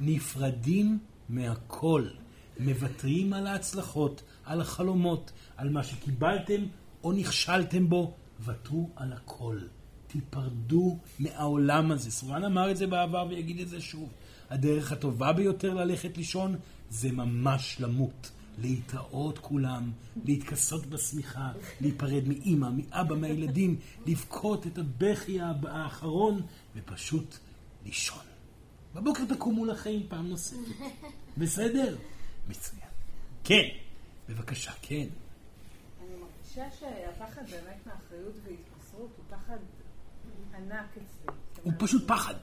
נפרדים 0.00 0.98
מהכל. 1.28 2.04
מוותרים 2.60 3.32
על 3.32 3.46
ההצלחות, 3.46 4.22
על 4.44 4.60
החלומות, 4.60 5.32
על 5.56 5.70
מה 5.70 5.82
שקיבלתם 5.82 6.62
או 7.04 7.12
נכשלתם 7.12 7.88
בו. 7.88 8.14
ותרו 8.44 8.90
על 8.96 9.12
הכל. 9.12 9.58
תיפרדו 10.06 10.98
מהעולם 11.18 11.90
הזה. 11.90 12.10
סורן 12.10 12.44
אמר 12.44 12.70
את 12.70 12.76
זה 12.76 12.86
בעבר 12.86 13.26
ויגיד 13.30 13.60
את 13.60 13.68
זה 13.68 13.80
שוב. 13.80 14.08
הדרך 14.50 14.92
הטובה 14.92 15.32
ביותר 15.32 15.74
ללכת 15.74 16.16
לישון 16.16 16.56
זה 16.90 17.12
ממש 17.12 17.76
למות. 17.80 18.30
להתראות 18.58 19.38
כולם, 19.38 19.90
להתכסות 20.24 20.86
בשמיכה, 20.86 21.52
להיפרד 21.80 22.28
מאימא, 22.28 22.68
מאבא, 22.70 23.16
מהילדים, 23.16 23.76
לבכות 24.06 24.66
את 24.66 24.78
הבכי 24.78 25.38
האחרון 25.40 26.42
ופשוט 26.76 27.38
לישון. 27.86 28.33
בבוקר 28.94 29.24
תקומו 29.24 29.64
לחיים 29.66 30.06
פעם 30.08 30.28
נוספת. 30.28 30.58
בסדר? 31.38 31.96
מצוין. 32.48 32.80
כן, 33.44 33.68
בבקשה, 34.28 34.72
כן. 34.82 35.06
אני 36.00 36.08
מרגישה 36.20 36.76
שהפחד 36.80 37.42
באמת 37.50 37.86
מאחריות 37.86 38.34
והתמסרות 38.44 39.10
הוא 39.16 39.24
פחד 39.30 39.56
ענק 40.56 40.86
אצלי. 40.90 41.26
הוא 41.26 41.34
אומרת, 41.64 41.80
פשוט 41.82 42.08
פחד. 42.08 42.34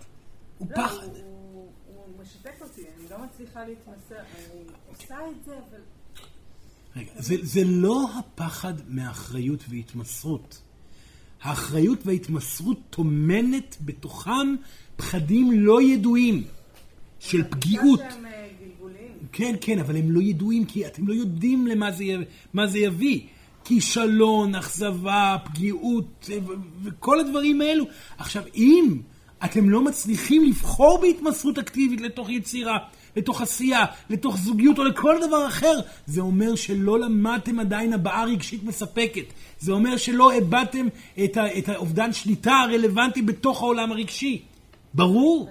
הוא 0.57 0.67
לא, 0.71 0.75
פחד. 0.75 1.07
הוא- 1.15 1.17
הוא 1.23 1.71
הוא 1.95 2.21
משתק 2.23 2.53
אותי, 2.61 2.81
אני 2.81 3.09
לא 3.09 3.17
מצליחה 3.25 3.63
להתמסר. 3.67 4.19
אני 4.19 4.63
עושה 4.87 5.15
את 5.31 5.45
זה, 5.45 5.57
אבל... 5.69 5.81
רגע, 6.95 7.11
זה, 7.17 7.35
זה 7.41 7.61
לא 7.65 8.09
הפחד 8.19 8.73
מאחריות 8.87 9.63
והתמסרות. 9.69 10.61
האחריות 11.41 11.99
וההתמסרות 12.05 12.77
טומנת 12.89 13.77
בתוכם 13.85 14.55
פחדים 14.95 15.51
לא 15.51 15.81
ידועים 15.81 16.43
של 17.19 17.43
פגיעות. 17.49 17.99
אה. 18.01 18.07
כן, 19.31 19.55
כן, 19.61 19.79
אבל 19.79 19.97
הם 19.97 20.11
לא 20.11 20.21
ידועים 20.21 20.65
כי 20.65 20.85
אתם 20.87 21.07
לא 21.07 21.13
יודעים 21.13 21.67
למה 21.67 21.91
זה, 21.91 22.03
מה 22.53 22.67
זה 22.67 22.79
יביא. 22.79 23.19
כישלון, 23.63 24.55
אכזבה, 24.55 25.35
פגיעות 25.45 26.29
ו- 26.29 26.47
ו- 26.47 26.53
וכל 26.83 27.19
הדברים 27.19 27.61
האלו. 27.61 27.85
עכשיו, 28.17 28.43
אם 28.55 28.97
אתם 29.45 29.69
לא 29.69 29.81
מצליחים 29.83 30.43
לבחור 30.43 30.99
בהתמסרות 31.01 31.57
אקטיבית 31.57 32.01
לתוך 32.01 32.29
יצירה, 32.29 32.77
לתוך 33.15 33.41
עשייה, 33.41 33.85
לתוך 34.09 34.37
זוגיות 34.37 34.79
או 34.79 34.83
לכל 34.83 35.15
דבר 35.27 35.47
אחר, 35.47 35.73
זה 36.05 36.21
אומר 36.21 36.55
שלא 36.55 36.99
למדתם 36.99 37.59
עדיין 37.59 37.93
הבעה 37.93 38.25
רגשית 38.25 38.63
מספקת. 38.63 39.25
זה 39.59 39.71
אומר 39.71 39.97
שלא 39.97 40.31
איבדתם 40.31 40.87
את, 41.23 41.37
ה- 41.37 41.57
את 41.57 41.69
האובדן 41.69 42.13
שליטה 42.13 42.53
הרלוונטי 42.53 43.21
בתוך 43.21 43.61
העולם 43.61 43.91
הרגשי. 43.91 44.41
ברור? 44.93 45.49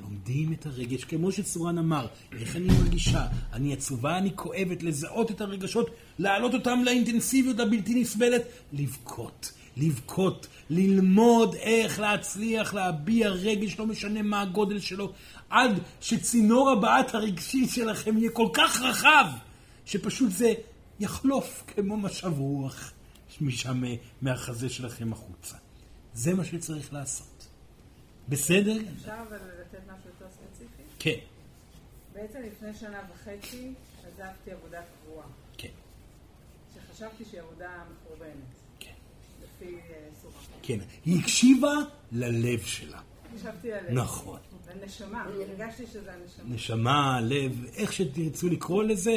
לומדים 0.00 0.52
את 0.52 0.66
הרגש, 0.66 1.04
כמו 1.04 1.32
שצורן 1.32 1.78
אמר, 1.78 2.06
איך 2.40 2.56
אני 2.56 2.66
מרגישה, 2.66 3.26
אני 3.52 3.72
עצובה, 3.72 4.18
אני 4.18 4.30
כואבת, 4.34 4.82
לזהות 4.82 5.30
את 5.30 5.40
הרגשות, 5.40 5.90
להעלות 6.18 6.54
אותם 6.54 6.82
לאינטנסיביות 6.84 7.60
הבלתי 7.60 8.00
נסבלת, 8.00 8.42
לבכות. 8.72 9.52
לבכות, 9.76 10.46
ללמוד 10.70 11.54
איך 11.54 12.00
להצליח 12.00 12.74
להביע 12.74 13.28
רגש, 13.28 13.78
לא 13.78 13.86
משנה 13.86 14.22
מה 14.22 14.42
הגודל 14.42 14.80
שלו, 14.80 15.12
עד 15.50 15.80
שצינור 16.00 16.70
הבעת 16.70 17.14
הרגשי 17.14 17.68
שלכם 17.68 18.18
יהיה 18.18 18.30
כל 18.30 18.48
כך 18.52 18.80
רחב, 18.82 19.26
שפשוט 19.86 20.30
זה 20.30 20.54
יחלוף 21.00 21.64
כמו 21.66 21.96
משב 21.96 22.32
רוח 22.38 22.92
משם 23.40 23.82
מהחזה 24.22 24.68
שלכם 24.68 25.12
החוצה. 25.12 25.56
זה 26.14 26.34
מה 26.34 26.44
שצריך 26.44 26.92
לעשות. 26.92 27.35
בסדר? 28.28 28.76
אפשר 28.96 29.14
אבל 29.28 29.36
לתת 29.36 29.78
משהו 29.84 30.10
יותר 30.10 30.26
ספציפי? 30.34 30.82
כן, 30.98 31.18
בעצם 32.14 32.38
לפני 32.46 32.74
שנה 32.74 33.00
וחצי 33.12 33.72
עזבתי 34.06 34.50
עבודה 34.50 34.80
קבועה, 35.02 35.26
כן, 35.58 35.68
שחשבתי 36.74 37.24
שהיא 37.24 37.40
עבודה 37.40 37.70
מחורבנת, 37.92 38.32
כן. 38.80 38.92
לפי 39.42 39.74
אה, 39.74 40.08
סורה. 40.22 40.34
כן. 40.62 40.78
היא 41.04 41.20
הקשיבה 41.20 41.74
ללב 42.12 42.60
שלה. 42.60 43.00
חשבתי 43.34 43.72
עליה. 43.72 43.92
נכון. 43.92 44.38
לנשמה, 44.82 45.24
הרגשתי 45.24 45.86
שזה 45.86 46.12
הנשמה. 46.12 46.54
נשמה, 46.54 47.20
לב, 47.22 47.64
איך 47.76 47.92
שתרצו 47.92 48.48
לקרוא 48.48 48.84
לזה. 48.84 49.16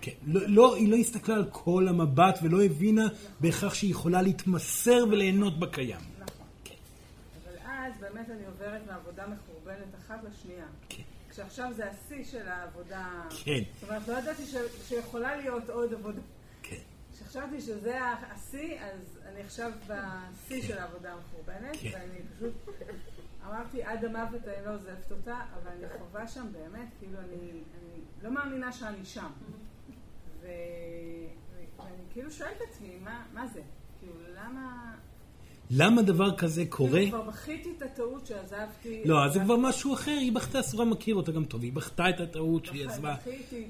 כן. 0.00 0.12
לא, 0.26 0.40
לא, 0.46 0.76
היא 0.76 0.88
לא 0.90 0.96
הסתכלה 0.96 1.34
על 1.34 1.44
כל 1.52 1.88
המבט 1.88 2.38
ולא 2.42 2.62
הבינה 2.62 3.08
בהכרח 3.40 3.74
שהיא 3.74 3.90
יכולה 3.90 4.22
להתמסר 4.22 5.04
וליהנות 5.10 5.58
בקיים. 5.58 6.00
נכון. 6.18 6.46
כן. 6.64 6.74
אבל 7.44 7.56
אז 7.66 7.92
באמת 8.20 8.30
אני 8.30 8.46
עוברת 8.46 8.82
מעבודה 8.86 9.26
מחורבנת 9.26 9.94
אחת 9.98 10.20
לשנייה. 10.24 10.66
כן. 10.88 11.02
כשעכשיו 11.30 11.72
זה 11.72 11.90
השיא 11.90 12.24
של 12.24 12.48
העבודה... 12.48 13.22
כן. 13.44 13.60
זאת 13.80 13.88
אומרת, 13.90 14.08
לא 14.08 14.18
ידעתי 14.18 14.46
ש- 14.46 14.88
שיכולה 14.88 15.36
להיות 15.36 15.70
עוד 15.70 15.92
עבודה. 15.94 16.20
כן. 16.62 16.76
כשחשבתי 17.12 17.60
שזה 17.60 17.98
השיא, 18.04 18.80
אז 18.80 19.18
אני 19.26 19.40
עכשיו 19.40 19.72
בשיא 19.86 20.62
של 20.62 20.78
העבודה 20.78 21.12
המחורבנת, 21.12 21.76
כן. 21.80 21.90
ואני 21.92 22.18
פשוט 22.36 22.52
אמרתי, 23.46 23.82
עד 23.82 24.04
המוות 24.04 24.48
אני 24.48 24.66
לא 24.66 24.74
עוזבת 24.74 25.10
אותה, 25.12 25.40
אבל 25.54 25.70
אני 25.70 25.98
חווה 25.98 26.28
שם 26.28 26.46
באמת, 26.52 26.88
כאילו, 26.98 27.18
אני, 27.18 27.36
אני 27.50 28.00
לא 28.22 28.30
מאמינה 28.30 28.72
שאני 28.72 29.04
שם. 29.04 29.30
ו... 30.40 30.46
ואני 31.76 32.02
כאילו 32.12 32.30
שואלת 32.30 32.56
את 32.56 32.68
עצמי, 32.70 32.98
מה, 33.04 33.24
מה 33.32 33.46
זה? 33.46 33.62
כאילו, 34.00 34.14
למה... 34.34 34.94
למה 35.70 36.02
דבר 36.02 36.36
כזה 36.36 36.64
קורה? 36.68 37.02
כבר 37.08 37.22
בכיתי 37.22 37.68
את 37.78 37.82
הטעות 37.82 38.26
שעזבתי... 38.26 39.02
לא, 39.04 39.24
אז 39.24 39.32
זה 39.32 39.40
כבר 39.40 39.56
משהו 39.56 39.94
אחר, 39.94 40.16
היא 40.20 40.32
בכתה, 40.32 40.60
אסורה 40.60 40.84
מכיר 40.84 41.14
אותה 41.14 41.32
גם 41.32 41.44
טוב, 41.44 41.62
היא 41.62 41.72
בכתה 41.72 42.10
את 42.10 42.20
הטעות 42.20 42.66
שהיא 42.66 42.86
נכון, 42.86 42.94
עזבה. 42.94 43.14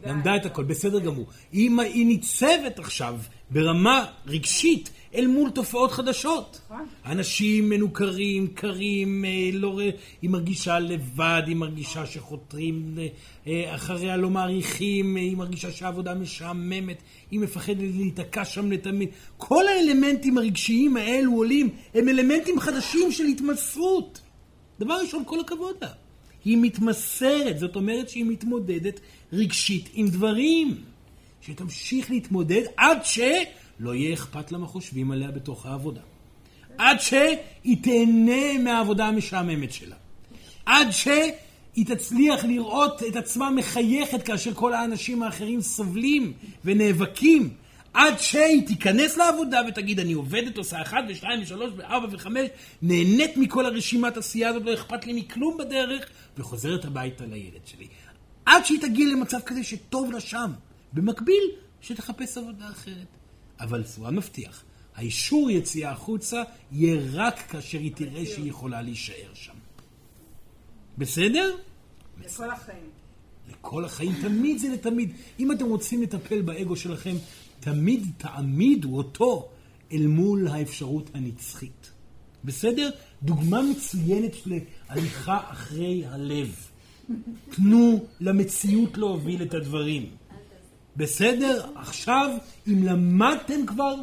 למדה 0.06 0.36
את 0.36 0.46
הכל, 0.46 0.64
בסדר 0.64 0.98
גמור. 0.98 1.26
היא 1.52 2.06
ניצבת 2.06 2.78
עכשיו 2.78 3.18
ברמה 3.50 4.06
רגשית 4.26 4.90
אל 5.14 5.26
מול 5.26 5.50
תופעות 5.50 5.92
חדשות. 5.92 6.60
נכון. 6.66 6.86
אנשים 7.06 7.68
מנוכרים, 7.68 8.46
קרים, 8.46 9.24
אה, 9.24 9.50
לא, 9.52 9.80
היא 10.22 10.30
מרגישה 10.30 10.78
לבד, 10.78 11.42
היא 11.46 11.56
מרגישה 11.56 12.06
שחותרים 12.06 12.98
אה, 13.46 13.74
אחריה, 13.74 14.16
לא 14.16 14.30
מעריכים, 14.30 15.16
אה, 15.16 15.22
היא 15.22 15.36
מרגישה 15.36 15.70
שהעבודה 15.70 16.14
משעממת, 16.14 17.02
היא 17.30 17.40
מפחדת 17.40 17.76
להיתקע 17.78 18.44
שם 18.44 18.72
לתמיד. 18.72 19.08
כל 19.36 19.64
האלמנטים 19.68 20.38
הרגשיים 20.38 20.96
האלו 20.96 21.32
עולים, 21.32 21.68
הם 21.94 22.08
אלמנטים 22.08 22.60
חדשים 22.60 23.12
של 23.12 23.24
התמסרות. 23.24 24.20
דבר 24.80 24.94
ראשון, 24.94 25.22
כל 25.26 25.40
הכבוד 25.40 25.74
לה. 25.82 25.88
היא 26.44 26.58
מתמסרת, 26.60 27.58
זאת 27.58 27.76
אומרת 27.76 28.08
שהיא 28.08 28.24
מתמודדת 28.24 29.00
רגשית 29.32 29.88
עם 29.92 30.08
דברים. 30.08 30.76
שתמשיך 31.40 32.10
להתמודד 32.10 32.62
עד 32.76 32.98
שלא 33.80 33.94
יהיה 33.94 34.14
אכפת 34.14 34.52
לה 34.52 34.58
מה 34.58 34.66
חושבים 34.66 35.10
עליה 35.10 35.30
בתוך 35.30 35.66
העבודה. 35.66 36.00
עד 36.78 37.00
שהיא 37.00 37.76
תהנה 37.82 38.58
מהעבודה 38.64 39.06
המשעממת 39.06 39.72
שלה. 39.72 39.96
עד 40.66 40.90
שהיא 40.90 41.86
תצליח 41.86 42.44
לראות 42.44 43.02
את 43.02 43.16
עצמה 43.16 43.50
מחייכת 43.50 44.22
כאשר 44.22 44.54
כל 44.54 44.74
האנשים 44.74 45.22
האחרים 45.22 45.60
סובלים 45.60 46.32
ונאבקים. 46.64 47.54
עד 47.94 48.18
שהיא 48.18 48.66
תיכנס 48.66 49.16
לעבודה 49.16 49.60
ותגיד, 49.68 50.00
אני 50.00 50.12
עובדת, 50.12 50.56
עושה 50.56 50.82
אחת 50.82 51.04
ושתיים 51.08 51.42
ושלוש 51.42 51.72
וארבע 51.76 52.08
וחמש, 52.10 52.48
נהנית 52.82 53.36
מכל 53.36 53.66
הרשימת 53.66 54.16
עשייה 54.16 54.48
הזאת, 54.48 54.62
לא 54.64 54.74
אכפת 54.74 55.06
לי 55.06 55.12
מכלום 55.12 55.56
בדרך, 55.58 56.06
וחוזרת 56.38 56.84
הביתה 56.84 57.24
לילד 57.24 57.66
שלי. 57.66 57.86
עד 58.46 58.64
שהיא 58.64 58.80
תגיע 58.80 59.06
למצב 59.06 59.38
כזה 59.46 59.64
שטוב 59.64 60.12
לה 60.12 60.20
שם. 60.20 60.50
במקביל, 60.92 61.50
שתחפש 61.80 62.38
עבודה 62.38 62.68
אחרת. 62.68 63.19
אבל 63.60 63.84
סורה 63.84 64.10
מבטיח, 64.10 64.64
האישור 64.94 65.50
יציאה 65.50 65.90
החוצה 65.90 66.42
יהיה 66.72 67.00
רק 67.12 67.38
כאשר 67.48 67.78
היא 67.78 67.92
תראה 67.94 68.26
שהיא 68.26 68.50
יכולה 68.50 68.82
להישאר 68.82 69.34
שם. 69.34 69.52
בסדר? 70.98 71.56
לכל 72.24 72.50
החיים. 72.50 72.90
לכל 73.50 73.84
החיים, 73.84 74.12
תמיד 74.22 74.58
זה 74.58 74.68
לתמיד. 74.68 75.12
אם 75.38 75.52
אתם 75.52 75.64
רוצים 75.64 76.02
לטפל 76.02 76.42
באגו 76.42 76.76
שלכם, 76.76 77.16
תמיד 77.60 78.06
תעמידו 78.16 78.96
אותו 78.96 79.48
אל 79.92 80.06
מול 80.06 80.48
האפשרות 80.48 81.10
הנצחית. 81.14 81.90
בסדר? 82.44 82.90
דוגמה 83.22 83.62
מצוינת 83.62 84.32
להליכה 84.46 85.40
אחרי 85.50 86.06
הלב. 86.06 86.56
תנו 87.50 88.04
למציאות 88.20 88.98
להוביל 88.98 89.42
את 89.42 89.54
הדברים. 89.54 90.10
בסדר? 91.00 91.66
עכשיו, 91.74 92.30
אם 92.68 92.82
למדתם 92.82 93.66
כבר, 93.66 93.94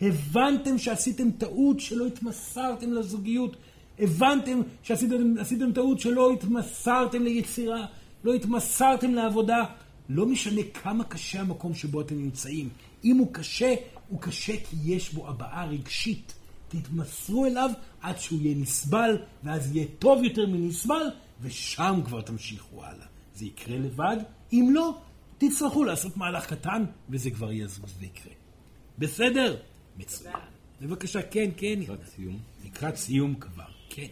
הבנתם 0.00 0.78
שעשיתם 0.78 1.30
טעות 1.30 1.80
שלא 1.80 2.06
התמסרתם 2.06 2.92
לזוגיות, 2.92 3.56
הבנתם 3.98 4.60
שעשיתם 4.82 5.38
עשיתם 5.38 5.72
טעות 5.72 6.00
שלא 6.00 6.32
התמסרתם 6.32 7.22
ליצירה, 7.22 7.86
לא 8.24 8.34
התמסרתם 8.34 9.14
לעבודה, 9.14 9.64
לא 10.08 10.26
משנה 10.26 10.60
כמה 10.74 11.04
קשה 11.04 11.40
המקום 11.40 11.74
שבו 11.74 12.00
אתם 12.00 12.18
נמצאים. 12.18 12.68
אם 13.04 13.16
הוא 13.16 13.28
קשה, 13.32 13.74
הוא 14.08 14.20
קשה 14.20 14.52
כי 14.56 14.76
יש 14.84 15.14
בו 15.14 15.28
הבעה 15.28 15.66
רגשית. 15.66 16.34
תתמסרו 16.68 17.46
אליו 17.46 17.70
עד 18.00 18.18
שהוא 18.18 18.40
יהיה 18.42 18.54
נסבל, 18.56 19.18
ואז 19.44 19.76
יהיה 19.76 19.86
טוב 19.98 20.24
יותר 20.24 20.46
מנסבל, 20.46 21.10
ושם 21.40 22.00
כבר 22.04 22.20
תמשיכו 22.20 22.84
הלאה. 22.84 23.06
זה 23.34 23.44
יקרה 23.44 23.78
לבד, 23.78 24.16
אם 24.52 24.68
לא, 24.72 24.98
תצטרכו 25.38 25.84
לעשות 25.84 26.16
מהלך 26.16 26.46
קטן, 26.46 26.84
וזה 27.10 27.30
כבר 27.30 27.52
יזוז 27.52 27.94
ויקרה. 27.98 28.32
בסדר? 28.98 29.56
מצוין. 29.96 30.36
בבקשה, 30.80 31.22
כן, 31.22 31.50
כן. 31.56 31.78
לקראת 31.80 32.08
סיום. 32.08 32.38
לקראת 32.64 32.96
סיום 32.96 33.34
כבר, 33.34 33.68
כן. 33.90 34.06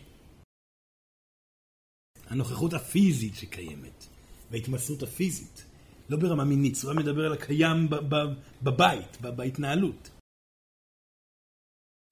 הנוכחות 2.27 2.75
הפיזית 2.75 3.35
שקיימת, 3.35 4.07
וההתמסרות 4.51 5.03
הפיזית, 5.03 5.65
לא 6.09 6.17
ברמה 6.17 6.45
מינית, 6.45 6.75
סורה 6.75 6.95
מדבר 6.95 7.27
על 7.27 7.33
הקיים 7.33 7.89
בבית, 8.63 9.21
בהתנהלות. 9.21 10.11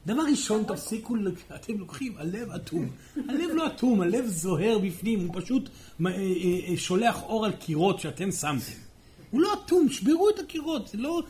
דבר 0.06 0.22
ראשון, 0.30 0.64
תפסיקו, 0.64 1.14
אתם 1.54 1.78
לוקחים, 1.78 2.16
הלב 2.16 2.50
אטום. 2.50 2.88
הלב 3.16 3.50
לא 3.54 3.66
אטום, 3.66 4.00
הלב 4.00 4.26
זוהר 4.26 4.78
בפנים, 4.78 5.20
הוא 5.20 5.40
פשוט 5.40 5.68
אה, 5.68 6.10
אה, 6.10 6.68
אה, 6.68 6.76
שולח 6.76 7.22
אור 7.22 7.46
על 7.46 7.52
קירות 7.52 8.00
שאתם 8.00 8.30
שמתם. 8.30 8.91
הוא 9.32 9.40
לא 9.40 9.48
אטום, 9.52 9.88
שברו 9.88 10.30
את 10.30 10.38
הקירות, 10.38 10.88
זה 10.88 10.98
לא... 10.98 11.22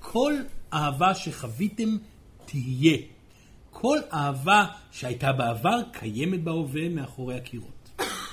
כל 0.00 0.34
אהבה 0.72 1.14
שחוויתם 1.14 1.96
תהיה. 2.44 2.98
כל 3.70 3.98
אהבה 4.12 4.66
שהייתה 4.90 5.32
בעבר 5.32 5.80
קיימת 5.92 6.44
בהווה 6.44 6.88
מאחורי 6.88 7.36
הקירות. 7.36 7.90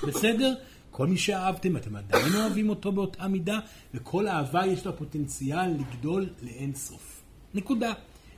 בסדר? 0.08 0.54
כל 0.90 1.06
מי 1.06 1.18
שאהבתם, 1.18 1.76
אתם 1.76 1.96
עדיין 1.96 2.34
אוהבים 2.34 2.68
אותו 2.68 2.92
באותה 2.92 3.28
מידה, 3.28 3.58
וכל 3.94 4.28
אהבה 4.28 4.66
יש 4.66 4.86
לה 4.86 4.92
פוטנציאל 4.92 5.70
לגדול 5.70 6.28
לאין 6.42 6.74
סוף. 6.74 7.22
נקודה. 7.54 7.92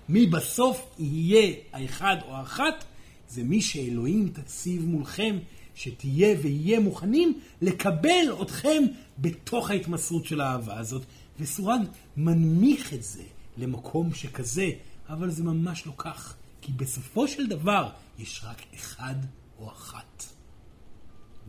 מי 0.09 0.27
בסוף 0.27 0.95
יהיה 0.99 1.55
האחד 1.73 2.17
או 2.27 2.35
האחת, 2.35 2.85
זה 3.29 3.43
מי 3.43 3.63
שאלוהים 3.63 4.29
תציב 4.29 4.87
מולכם, 4.87 5.39
שתהיה 5.75 6.37
ויהיה 6.43 6.81
מוכנים 6.81 7.41
לקבל 7.63 8.43
אתכם 8.43 8.83
בתוך 9.19 9.71
ההתמסרות 9.71 10.25
של 10.25 10.41
האהבה 10.41 10.79
הזאת. 10.79 11.03
וסורג 11.41 11.81
מנמיך 12.17 12.95
את 12.95 13.03
זה 13.03 13.23
למקום 13.57 14.15
שכזה, 14.15 14.71
אבל 15.09 15.31
זה 15.31 15.45
ממש 15.45 15.87
לא 15.87 15.93
כך. 15.97 16.35
כי 16.61 16.73
בסופו 16.73 17.29
של 17.29 17.47
דבר 17.47 17.89
יש 18.19 18.41
רק 18.45 18.63
אחד 18.75 19.15
או 19.59 19.69
אחת. 19.69 20.25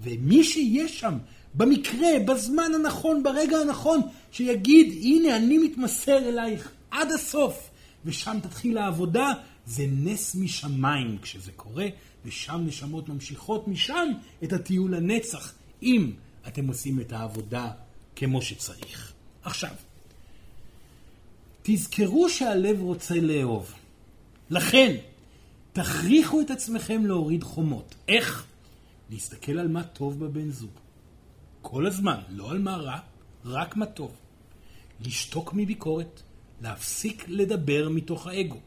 ומי 0.03 0.43
שיהיה 0.43 0.87
שם, 0.87 1.17
במקרה, 1.53 2.09
בזמן 2.27 2.71
הנכון, 2.75 3.23
ברגע 3.23 3.57
הנכון, 3.57 4.01
שיגיד, 4.31 4.93
הנה, 5.01 5.37
אני 5.37 5.57
מתמסר 5.57 6.17
אלייך 6.17 6.71
עד 6.91 7.11
הסוף, 7.11 7.69
ושם 8.05 8.37
תתחיל 8.43 8.77
העבודה, 8.77 9.31
זה 9.65 9.85
נס 9.89 10.35
משמיים 10.35 11.17
כשזה 11.21 11.51
קורה, 11.51 11.87
ושם 12.25 12.61
נשמות 12.65 13.09
ממשיכות 13.09 13.67
משם 13.67 14.07
את 14.43 14.53
הטיול 14.53 14.95
לנצח, 14.95 15.53
אם 15.83 16.11
אתם 16.47 16.67
עושים 16.67 16.99
את 16.99 17.11
העבודה 17.13 17.71
כמו 18.15 18.41
שצריך. 18.41 19.13
עכשיו, 19.43 19.73
תזכרו 21.63 22.29
שהלב 22.29 22.81
רוצה 22.81 23.15
לאהוב. 23.15 23.73
לכן, 24.49 24.95
תכריחו 25.73 26.41
את 26.41 26.51
עצמכם 26.51 27.05
להוריד 27.05 27.43
חומות. 27.43 27.95
איך? 28.07 28.45
להסתכל 29.09 29.59
על 29.59 29.67
מה 29.67 29.83
טוב 29.83 30.25
בבן 30.25 30.51
זוג. 30.51 30.71
כל 31.61 31.87
הזמן, 31.87 32.19
לא 32.29 32.51
על 32.51 32.59
מה 32.59 32.75
רע, 32.75 32.99
רק 33.45 33.75
מה 33.75 33.85
טוב. 33.85 34.11
לשתוק 35.01 35.53
מביקורת, 35.53 36.21
להפסיק 36.61 37.25
לדבר 37.27 37.89
מתוך 37.89 38.27
האגו. 38.27 38.59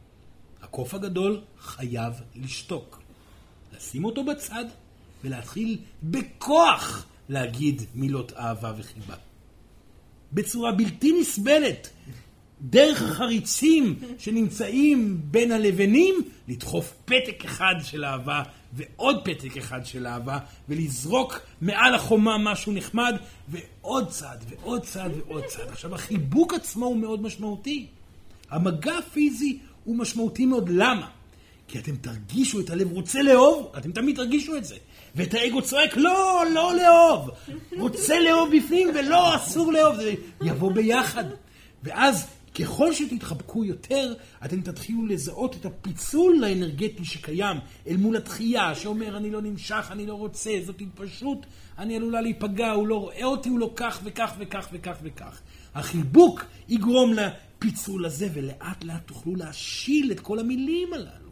הקוף 0.62 0.94
הגדול 0.94 1.40
חייב 1.60 2.12
לשתוק. 2.36 3.02
לשים 3.76 4.04
אותו 4.04 4.24
בצד 4.24 4.64
ולהתחיל 5.24 5.78
בכוח 6.02 7.06
להגיד 7.28 7.82
מילות 7.94 8.32
אהבה 8.32 8.72
וחיבה. 8.78 9.14
בצורה 10.32 10.72
בלתי 10.72 11.20
נסבלת, 11.20 11.88
דרך 12.60 13.02
החריצים 13.02 13.98
שנמצאים 14.18 15.20
בין 15.24 15.52
הלבנים, 15.52 16.14
לדחוף 16.48 16.94
פתק 17.04 17.44
אחד 17.44 17.74
של 17.82 18.04
אהבה 18.04 18.42
ועוד 18.72 19.24
פתק 19.24 19.56
אחד 19.56 19.86
של 19.86 20.06
אהבה, 20.06 20.38
ולזרוק 20.68 21.40
מעל 21.60 21.94
החומה 21.94 22.38
משהו 22.38 22.72
נחמד, 22.72 23.14
ועוד 23.48 24.08
צעד 24.08 24.44
ועוד 24.48 24.82
צעד 24.82 25.12
ועוד 25.16 25.44
צעד. 25.44 25.68
עכשיו, 25.68 25.94
החיבוק 25.94 26.54
עצמו 26.54 26.86
הוא 26.86 26.96
מאוד 26.96 27.22
משמעותי. 27.22 27.86
המגע 28.50 28.98
הפיזי 28.98 29.58
הוא 29.84 29.96
משמעותי 29.96 30.46
מאוד. 30.46 30.68
למה? 30.68 31.08
כי 31.68 31.78
אתם 31.78 31.96
תרגישו 31.96 32.60
את 32.60 32.70
הלב 32.70 32.92
רוצה 32.92 33.22
לאהוב, 33.22 33.72
אתם 33.78 33.92
תמיד 33.92 34.16
תרגישו 34.16 34.56
את 34.56 34.64
זה. 34.64 34.76
ואת 35.14 35.34
האגו 35.34 35.62
צועק, 35.62 35.96
לא, 35.96 36.42
לא 36.54 36.76
לאהוב. 36.76 37.30
רוצה 37.78 38.20
לאהוב 38.20 38.56
בפנים 38.56 38.88
ולא, 38.94 39.36
אסור 39.36 39.72
לאהוב. 39.72 39.96
זה 39.96 40.14
יבוא 40.42 40.72
ביחד. 40.72 41.24
ואז 41.82 42.26
ככל 42.54 42.92
שתתחבקו 42.92 43.64
יותר, 43.64 44.14
אתם 44.44 44.60
תתחילו 44.60 45.06
לזהות 45.06 45.56
את 45.56 45.66
הפיצול 45.66 46.44
האנרגטי 46.44 47.04
שקיים 47.04 47.56
אל 47.86 47.96
מול 47.96 48.16
התחייה, 48.16 48.74
שאומר 48.74 49.16
אני 49.16 49.30
לא 49.30 49.42
נמשך, 49.42 49.88
אני 49.90 50.06
לא 50.06 50.14
רוצה, 50.14 50.50
זאת 50.66 50.80
התפשרות, 50.80 51.46
אני 51.78 51.96
עלולה 51.96 52.20
להיפגע, 52.20 52.70
הוא 52.70 52.88
לא 52.88 53.00
רואה 53.00 53.24
אותי, 53.24 53.48
הוא 53.48 53.58
לא 53.58 53.72
כך 53.76 54.00
וכך 54.04 54.32
וכך 54.38 54.68
וכך 54.72 54.96
וכך. 55.02 55.40
החיבוק 55.74 56.44
יגרום 56.68 57.12
לפיצול 57.12 58.06
הזה, 58.06 58.28
ולאט 58.34 58.84
לאט 58.84 59.06
תוכלו 59.06 59.36
להשיל 59.36 60.12
את 60.12 60.20
כל 60.20 60.38
המילים 60.38 60.92
הללו. 60.92 61.30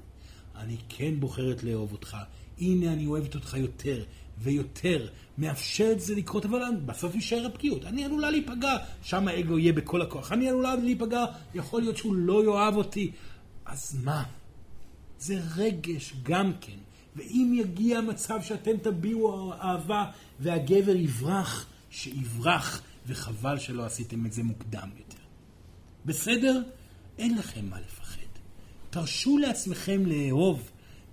אני 0.57 0.77
כן 0.89 1.21
בוחרת 1.21 1.65
לאהוב 1.65 1.93
אותך, 1.93 2.17
הנה 2.61 2.93
אני 2.93 3.07
אוהבת 3.07 3.35
אותך 3.35 3.55
יותר 3.55 4.05
ויותר, 4.39 5.07
מאפשר 5.39 5.89
את 5.93 6.01
זה 6.01 6.15
לקרות, 6.15 6.45
אבל 6.45 6.63
בסוף 6.87 7.15
יישאר 7.15 7.47
הפגיעות. 7.47 7.85
אני 7.85 8.05
עלולה 8.05 8.31
להיפגע, 8.31 8.77
שם 9.03 9.29
האגו 9.29 9.59
יהיה 9.59 9.73
בכל 9.73 10.03
הכוח. 10.03 10.33
אני 10.33 10.49
עלולה 10.49 10.77
להיפגע, 10.77 11.25
יכול 11.55 11.83
להיות 11.83 11.97
שהוא 11.97 12.15
לא 12.15 12.45
יאהב 12.45 12.77
אותי. 12.77 13.11
אז 13.67 13.99
מה? 14.05 14.25
זה 15.19 15.41
רגש 15.57 16.13
גם 16.23 16.53
כן. 16.61 16.79
ואם 17.17 17.53
יגיע 17.61 18.01
מצב 18.01 18.43
שאתם 18.43 18.77
תביעו 18.77 19.53
אהבה 19.53 20.11
והגבר 20.41 20.97
יברח, 20.97 21.67
שיברח, 21.91 22.83
וחבל 23.07 23.59
שלא 23.59 23.85
עשיתם 23.85 24.27
את 24.27 24.33
זה 24.33 24.43
מוקדם 24.43 24.89
יותר. 24.99 25.23
בסדר? 26.05 26.63
אין 27.19 27.39
לכם 27.39 27.71
מה 27.71 27.81
לפחד. 27.81 28.17
תרשו 28.91 29.39
לעצמכם 29.39 30.07
לאהוב. 30.07 30.71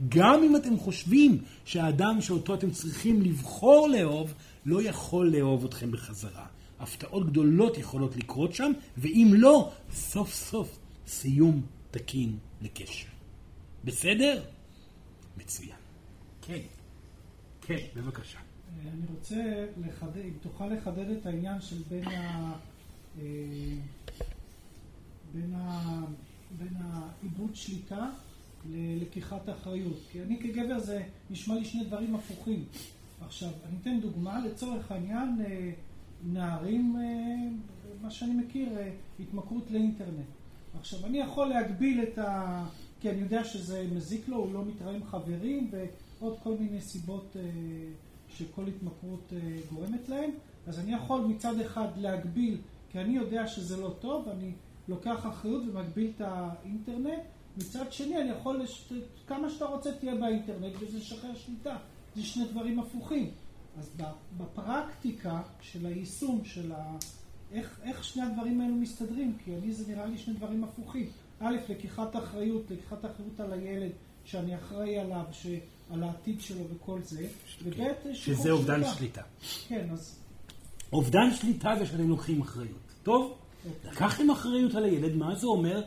גם 0.09 0.43
אם 0.43 0.55
אתם 0.55 0.77
חושבים 0.77 1.43
שהאדם 1.65 2.21
שאותו 2.21 2.53
אתם 2.53 2.71
צריכים 2.71 3.21
לבחור 3.21 3.87
לאהוב, 3.87 4.33
לא 4.65 4.81
יכול 4.81 5.35
לאהוב 5.35 5.65
אתכם 5.65 5.91
בחזרה. 5.91 6.45
הפתעות 6.79 7.27
גדולות 7.29 7.77
יכולות 7.77 8.15
לקרות 8.15 8.53
שם, 8.55 8.71
ואם 8.97 9.31
לא, 9.33 9.71
סוף 9.91 10.33
סוף 10.33 10.79
סיום 11.07 11.61
תקין 11.91 12.37
לקשר. 12.61 13.07
בסדר? 13.83 14.43
מצוין. 15.37 15.77
כן, 16.41 16.61
כן, 17.61 17.85
בבקשה. 17.95 18.39
אני 18.81 19.05
רוצה 19.15 19.65
לחדד, 19.85 20.17
אם 20.17 20.33
תוכל 20.41 20.67
לחדד 20.67 21.09
את 21.09 21.25
העניין 21.25 21.61
של 21.61 21.77
בין 21.89 22.07
ה... 22.07 22.53
אה, 23.19 23.23
בין 25.33 25.53
ה... 25.55 26.01
בין 26.57 26.73
העיבוד 26.81 27.55
שליטה 27.55 28.09
ללקיחת 28.71 29.49
אחריות. 29.49 29.99
כי 30.11 30.21
אני 30.21 30.39
כגבר 30.39 30.79
זה 30.79 31.03
נשמע 31.29 31.55
לי 31.55 31.65
שני 31.65 31.83
דברים 31.83 32.15
הפוכים. 32.15 32.65
עכשיו, 33.25 33.49
אני 33.69 33.77
אתן 33.81 33.99
דוגמה, 33.99 34.45
לצורך 34.45 34.91
העניין, 34.91 35.41
אה, 35.45 35.71
נערים, 36.23 36.95
אה, 36.99 37.49
מה 38.01 38.11
שאני 38.11 38.33
מכיר, 38.33 38.77
אה, 38.77 38.91
התמכרות 39.19 39.71
לאינטרנט. 39.71 40.25
עכשיו, 40.79 41.05
אני 41.05 41.17
יכול 41.17 41.47
להגביל 41.47 42.03
את 42.03 42.17
ה... 42.17 42.65
כי 43.01 43.09
אני 43.09 43.21
יודע 43.21 43.43
שזה 43.43 43.87
מזיק 43.95 44.27
לו, 44.27 44.37
הוא 44.37 44.53
לא 44.53 44.65
מתראה 44.65 44.95
עם 44.95 45.03
חברים, 45.03 45.71
ועוד 45.71 46.37
כל 46.43 46.55
מיני 46.59 46.81
סיבות 46.81 47.35
שכל 48.29 48.67
התמכרות 48.67 49.33
גורמת 49.73 50.09
להם. 50.09 50.29
אז 50.67 50.79
אני 50.79 50.93
יכול 50.93 51.21
מצד 51.21 51.59
אחד 51.59 51.87
להגביל, 51.97 52.57
כי 52.91 52.99
אני 52.99 53.15
יודע 53.15 53.47
שזה 53.47 53.77
לא 53.77 53.93
טוב, 53.99 54.29
אני 54.29 54.51
לוקח 54.87 55.25
אחריות 55.27 55.63
ומגביל 55.67 56.11
את 56.15 56.21
האינטרנט, 56.21 57.23
מצד 57.57 57.91
שני, 57.91 58.21
אני 58.21 58.29
יכול, 58.29 58.63
לש... 58.63 58.93
כמה 59.27 59.49
שאתה 59.49 59.65
רוצה 59.65 59.91
תהיה 59.91 60.15
באינטרנט 60.15 60.73
וזה 60.79 61.01
שחרר 61.01 61.35
שליטה. 61.35 61.77
זה 62.15 62.23
שני 62.23 62.45
דברים 62.45 62.79
הפוכים. 62.79 63.31
אז 63.79 63.91
בפרקטיקה 64.37 65.41
של 65.61 65.85
היישום 65.85 66.41
של 66.45 66.71
ה... 66.71 66.97
איך, 67.51 67.79
איך 67.83 68.03
שני 68.03 68.23
הדברים 68.23 68.61
האלו 68.61 68.75
מסתדרים? 68.75 69.37
כי 69.43 69.55
אני 69.55 69.73
זה 69.73 69.91
נראה 69.91 70.05
לי 70.05 70.17
שני 70.17 70.33
דברים 70.33 70.63
הפוכים. 70.63 71.09
א', 71.39 71.55
לקיחת 71.69 72.15
אחריות, 72.15 72.71
לקיחת 72.71 73.05
אחריות 73.05 73.39
על 73.39 73.53
הילד 73.53 73.91
שאני 74.25 74.55
אחראי 74.55 74.99
עליו, 74.99 75.25
ש... 75.31 75.47
על 75.89 76.03
העתיד 76.03 76.41
שלו 76.41 76.63
וכל 76.75 76.99
זה, 77.03 77.27
וב', 77.63 78.13
שזה 78.13 78.51
אובדן 78.51 78.81
שליטה. 78.97 79.21
כן, 79.67 79.87
אז... 79.91 80.19
אובדן 80.93 81.33
שליטה 81.33 81.75
זה 81.79 81.85
שאתם 81.85 82.09
לוקחים 82.09 82.41
אחריות. 82.41 82.93
טוב? 83.03 83.37
אוקיי. 83.65 83.91
לקחתם 83.91 84.29
אחריות 84.29 84.75
על 84.75 84.83
הילד, 84.83 85.15
מה 85.15 85.35
זה 85.35 85.47
אומר? 85.47 85.81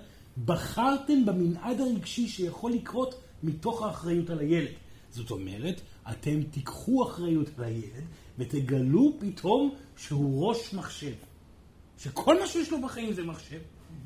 בחרתם 0.44 1.24
במנעד 1.24 1.80
הרגשי 1.80 2.28
שיכול 2.28 2.72
לקרות 2.72 3.20
מתוך 3.42 3.82
האחריות 3.82 4.30
על 4.30 4.38
הילד. 4.38 4.72
זאת 5.10 5.30
אומרת, 5.30 5.80
אתם 6.10 6.42
תיקחו 6.42 7.04
אחריות 7.04 7.46
על 7.58 7.64
הילד 7.64 8.04
ותגלו 8.38 9.12
פתאום 9.18 9.74
שהוא 9.96 10.48
ראש 10.48 10.74
מחשב. 10.74 11.12
שכל 11.98 12.40
מה 12.40 12.46
שיש 12.46 12.70
לו 12.70 12.80
בחיים 12.82 13.12
זה 13.12 13.22
מחשב. 13.22 13.58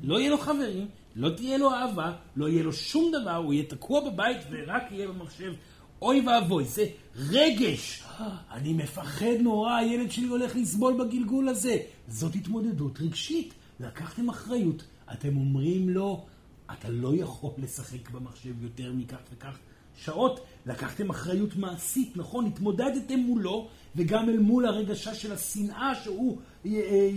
לא 0.03 0.19
יהיה 0.19 0.29
לו 0.29 0.37
חברים, 0.37 0.87
לא 1.15 1.29
תהיה 1.29 1.57
לו 1.57 1.71
אהבה, 1.73 2.13
לא 2.35 2.49
יהיה 2.49 2.63
לו 2.63 2.73
שום 2.73 3.11
דבר, 3.21 3.35
הוא 3.35 3.53
יהיה 3.53 3.65
תקוע 3.65 4.09
בבית 4.09 4.37
ורק 4.51 4.83
יהיה 4.91 5.05
לו 5.05 5.13
מחשב. 5.13 5.53
אוי 6.01 6.21
ואבוי, 6.27 6.65
זה 6.65 6.85
רגש. 7.15 8.03
אני 8.51 8.73
מפחד 8.73 9.37
נורא, 9.41 9.75
הילד 9.75 10.11
שלי 10.11 10.27
הולך 10.27 10.55
לסבול 10.55 11.05
בגלגול 11.05 11.49
הזה. 11.49 11.77
זאת 12.07 12.35
התמודדות 12.35 13.01
רגשית. 13.01 13.53
לקחתם 13.79 14.29
אחריות 14.29 14.83
אתם 15.13 15.37
אומרים 15.37 15.89
לו, 15.89 16.25
אתה 16.71 16.89
לא 16.89 17.15
יכול 17.15 17.51
לשחק 17.57 18.09
במחשב 18.09 18.63
יותר 18.63 18.93
מכך 18.93 19.17
וכך 19.33 19.57
שעות. 19.97 20.39
לקחתם 20.65 21.09
אחריות 21.09 21.55
מעשית, 21.55 22.17
נכון? 22.17 22.45
התמודדתם 22.45 23.19
מולו, 23.19 23.67
וגם 23.95 24.29
אל 24.29 24.39
מול 24.39 24.65
הרגשה 24.65 25.15
של 25.15 25.31
השנאה 25.31 25.95
שהוא 26.03 26.37
אה, 26.65 26.71
אה, 26.71 27.09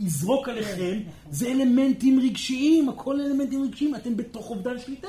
יזרוק 0.00 0.48
עליכם. 0.48 0.98
זה 1.30 1.46
אלמנטים 1.46 2.20
רגשיים, 2.20 2.88
הכל 2.88 3.20
אלמנטים 3.20 3.62
רגשיים. 3.62 3.94
אתם 3.94 4.16
בתוך 4.16 4.50
אובדן 4.50 4.78
שליטה. 4.78 5.08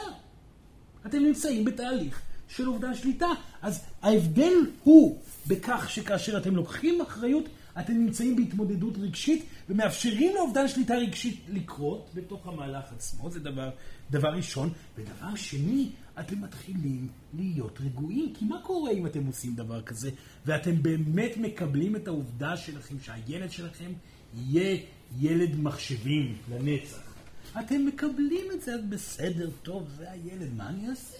אתם 1.06 1.20
נמצאים 1.20 1.65
בתהליך 1.65 2.22
של 2.48 2.68
אובדן 2.68 2.95
שליטה. 2.95 3.28
אז 3.61 3.82
ההבדל 4.02 4.53
הוא 4.84 5.18
בכך 5.48 5.90
שכאשר 5.90 6.38
אתם 6.38 6.56
לוקחים 6.56 7.02
אחריות, 7.02 7.44
אתם 7.80 7.94
נמצאים 7.94 8.36
בהתמודדות 8.36 8.98
רגשית 8.98 9.45
ומאפשרים 9.70 10.36
לאובדן 10.36 10.68
שליטה 10.68 10.95
רגשית 10.95 11.41
לקרות 11.50 12.10
בתוך 12.14 12.48
המהלך 12.48 12.91
עצמו, 12.91 13.30
זה 13.30 13.40
דבר, 13.40 13.70
דבר 14.12 14.30
ראשון. 14.30 14.70
ודבר 14.98 15.36
שני, 15.36 15.90
אתם 16.20 16.41
מתחילים 16.41 17.08
להיות 17.34 17.82
רגועים. 17.82 18.34
כי 18.34 18.45
מה 18.45 18.62
קורה 18.64 18.91
אם 18.91 19.06
אתם 19.06 19.26
עושים 19.26 19.56
דבר 19.56 19.82
כזה, 19.82 20.12
ואתם 20.45 20.84
באמת 20.84 21.38
מקבלים 21.38 21.95
את 21.95 22.08
העובדה 22.08 22.58
שלכם 22.58 22.95
שהילד 23.02 23.52
שלכם 23.52 23.91
יהיה 24.34 24.78
ילד 25.20 25.56
מחשבים 25.56 26.38
לנצח? 26.52 27.14
אתם 27.60 27.86
מקבלים 27.86 28.45
את 28.54 28.62
זה, 28.62 28.76
בסדר, 28.90 29.50
טוב, 29.64 29.90
זה 29.98 30.12
הילד, 30.12 30.54
מה 30.58 30.70
אני 30.70 30.90
אעשה? 30.90 31.18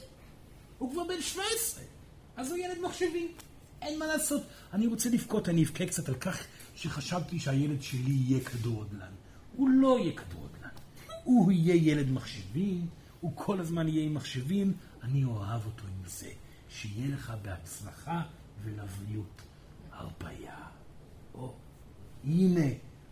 הוא 0.78 0.92
כבר 0.92 1.04
בן 1.04 1.22
17, 1.22 1.84
אז 2.38 2.52
הוא 2.52 2.58
ילד 2.58 2.78
מחשבים. 2.82 3.28
אין 3.84 4.00
מה 4.00 4.06
לעשות. 4.06 4.44
אני 4.74 4.88
רוצה 4.88 5.10
לבכות, 5.10 5.50
אני 5.50 5.64
אבכה 5.64 5.86
קצת 5.86 6.10
על 6.10 6.16
כך 6.16 6.44
שחשבתי 6.76 7.40
שהילד 7.40 7.82
שלי 7.82 8.12
יהיה 8.12 8.44
כדורגלן. 8.44 9.12
הוא 9.56 9.70
לא 9.70 10.00
יהיה 10.00 10.12
כדורגלן. 10.12 10.70
הוא 11.24 11.52
יהיה 11.52 11.76
ילד 11.76 12.12
מחשבים, 12.12 12.88
הוא 13.20 13.32
כל 13.36 13.60
הזמן 13.60 13.88
יהיה 13.88 14.06
עם 14.06 14.14
מחשבים, 14.14 14.74
אני 15.04 15.24
אוהב 15.24 15.66
אותו 15.66 15.84
עם 15.88 16.10
זה. 16.10 16.30
שיהיה 16.70 17.16
לך 17.16 17.34
בהצלחה 17.42 18.22
ולבריאות. 18.64 19.42
הרפאיה. 19.92 20.56
או, 21.34 21.54
הנה, 22.24 22.66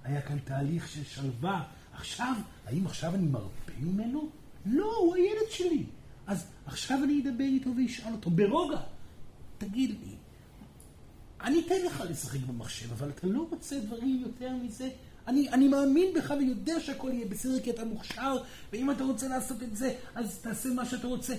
היה 0.04 0.22
כאן 0.22 0.40
תהליך 0.40 0.88
של 0.88 1.04
שלווה. 1.04 1.64
עכשיו, 1.94 2.36
האם 2.66 2.86
עכשיו 2.86 3.16
אני 3.16 3.28
מרפא 3.28 3.72
ממנו? 3.82 4.30
לא, 4.66 4.98
הוא 4.98 5.16
הילד 5.16 5.50
שלי. 5.50 5.84
אז 6.28 6.46
עכשיו 6.66 7.00
אני 7.04 7.22
אדבר 7.22 7.44
איתו 7.44 7.70
ואשאל 7.78 8.14
אותו, 8.14 8.30
ברוגע, 8.30 8.82
תגיד 9.58 9.90
לי, 9.90 10.16
אני 11.44 11.62
אתן 11.66 11.86
לך 11.86 12.04
לשחק 12.10 12.40
במחשב, 12.40 12.92
אבל 12.92 13.10
אתה 13.10 13.28
לא 13.28 13.48
רוצה 13.50 13.80
דברים 13.80 14.22
יותר 14.22 14.56
מזה? 14.56 14.90
אני, 15.28 15.50
אני 15.50 15.68
מאמין 15.68 16.14
בך 16.16 16.34
ויודע 16.40 16.80
שהכל 16.80 17.10
יהיה 17.14 17.26
בסדר 17.26 17.60
כי 17.60 17.70
אתה 17.70 17.86
מוכשר, 17.86 18.38
ואם 18.74 18.92
אתה 18.92 19.04
רוצה 19.04 19.28
לעשות 19.28 19.64
את 19.64 19.76
זה, 19.76 19.96
אז 20.16 20.40
תעשה 20.40 20.70
מה 20.70 20.86
שאתה 20.86 21.08
רוצה. 21.08 21.36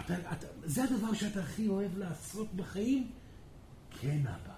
אתה, 0.00 0.14
אתה, 0.32 0.46
זה 0.64 0.84
הדבר 0.84 1.14
שאתה 1.14 1.40
הכי 1.40 1.68
אוהב 1.68 1.98
לעשות 1.98 2.54
בחיים? 2.54 3.10
כן, 4.00 4.20
אבא. 4.20 4.54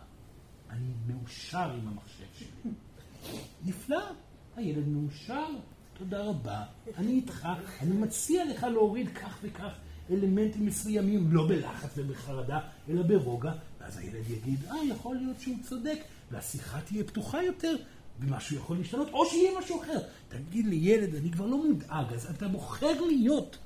אני 0.71 0.93
מאושר 1.07 1.73
עם 1.73 1.89
המחשב 1.89 2.25
שלי. 2.39 2.73
נפלא, 3.67 4.03
הילד 4.57 4.89
מאושר, 4.89 5.47
תודה 5.99 6.23
רבה. 6.25 6.63
אני 6.97 7.13
איתך, 7.13 7.49
אני 7.81 7.97
מציע 7.97 8.45
לך 8.45 8.63
להוריד 8.63 9.09
כך 9.09 9.39
וכך 9.43 9.73
אלמנטים 10.11 10.67
מסוימים, 10.67 11.33
לא 11.33 11.49
בלחץ 11.49 11.91
ובחרדה, 11.97 12.59
אלא 12.89 13.03
ברוגע, 13.03 13.53
ואז 13.91 13.99
הילד 13.99 14.31
יגיד, 14.31 14.65
אה, 14.71 14.85
יכול 14.91 15.17
להיות 15.17 15.41
שהוא 15.41 15.57
צודק, 15.63 15.99
והשיחה 16.31 16.81
תהיה 16.81 17.05
פתוחה 17.05 17.43
יותר, 17.43 17.77
ומשהו 18.21 18.57
יכול 18.57 18.79
להשתנות, 18.79 19.09
או 19.13 19.27
שיהיה 19.27 19.59
משהו 19.59 19.83
אחר. 19.83 19.99
תגיד 20.29 20.67
לי, 20.67 20.77
ילד, 20.77 21.15
אני 21.15 21.31
כבר 21.31 21.47
לא 21.47 21.67
מודאג, 21.67 22.13
אז 22.15 22.27
אתה 22.31 22.49
בוחר 22.49 23.01
להיות 23.01 23.59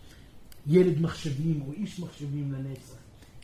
ילד 0.67 1.01
מחשבים 1.01 1.63
או 1.67 1.73
איש 1.73 2.01
מחשבים 2.01 2.53
לנצח. 2.53 2.95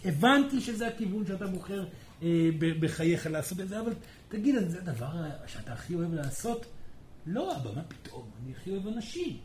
הבנתי 0.04 0.60
שזה 0.60 0.86
הכיוון 0.86 1.26
שאתה 1.26 1.46
בוחר 1.46 1.86
אה, 2.22 2.48
בחייך 2.80 3.26
לעשות 3.26 3.60
את 3.60 3.68
זה, 3.68 3.80
אבל 3.80 3.92
תגיד, 4.28 4.54
זה 4.68 4.78
הדבר 4.78 5.12
שאתה 5.46 5.72
הכי 5.72 5.94
אוהב 5.94 6.14
לעשות? 6.14 6.66
לא, 7.26 7.56
אבא, 7.56 7.74
מה 7.74 7.82
פתאום? 7.82 8.30
אני 8.42 8.52
הכי 8.52 8.70
אוהב 8.70 8.86
אנשים. 8.86 9.36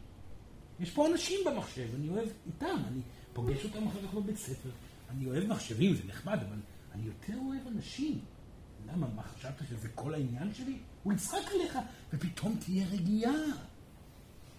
יש 0.80 0.92
פה 0.92 1.08
אנשים 1.08 1.40
במחשב, 1.46 1.88
אני 2.00 2.10
אוהב 2.10 2.30
איתם, 2.48 2.82
אני 2.88 3.02
פוגש 3.34 3.64
אותם 3.64 3.88
אחר 3.88 4.00
כך 4.08 4.14
בבית 4.14 4.38
ספר. 4.38 4.70
אני 5.10 5.26
אוהב 5.26 5.46
מחשבים, 5.46 5.96
זה 5.96 6.02
נחמד, 6.08 6.40
אבל 6.50 6.58
אני 6.96 7.06
יותר 7.06 7.34
אוהב 7.48 7.68
אנשים. 7.76 8.20
למה, 8.92 9.08
מה 9.16 9.22
חשבת 9.22 9.68
שזה 9.70 9.88
כל 9.96 10.14
העניין 10.14 10.54
שלי? 10.54 10.78
הוא 11.04 11.14
יצחק 11.14 11.52
עליך, 11.54 11.80
ופתאום 12.14 12.56
תהיה 12.66 12.86
רגיעה. 12.92 13.34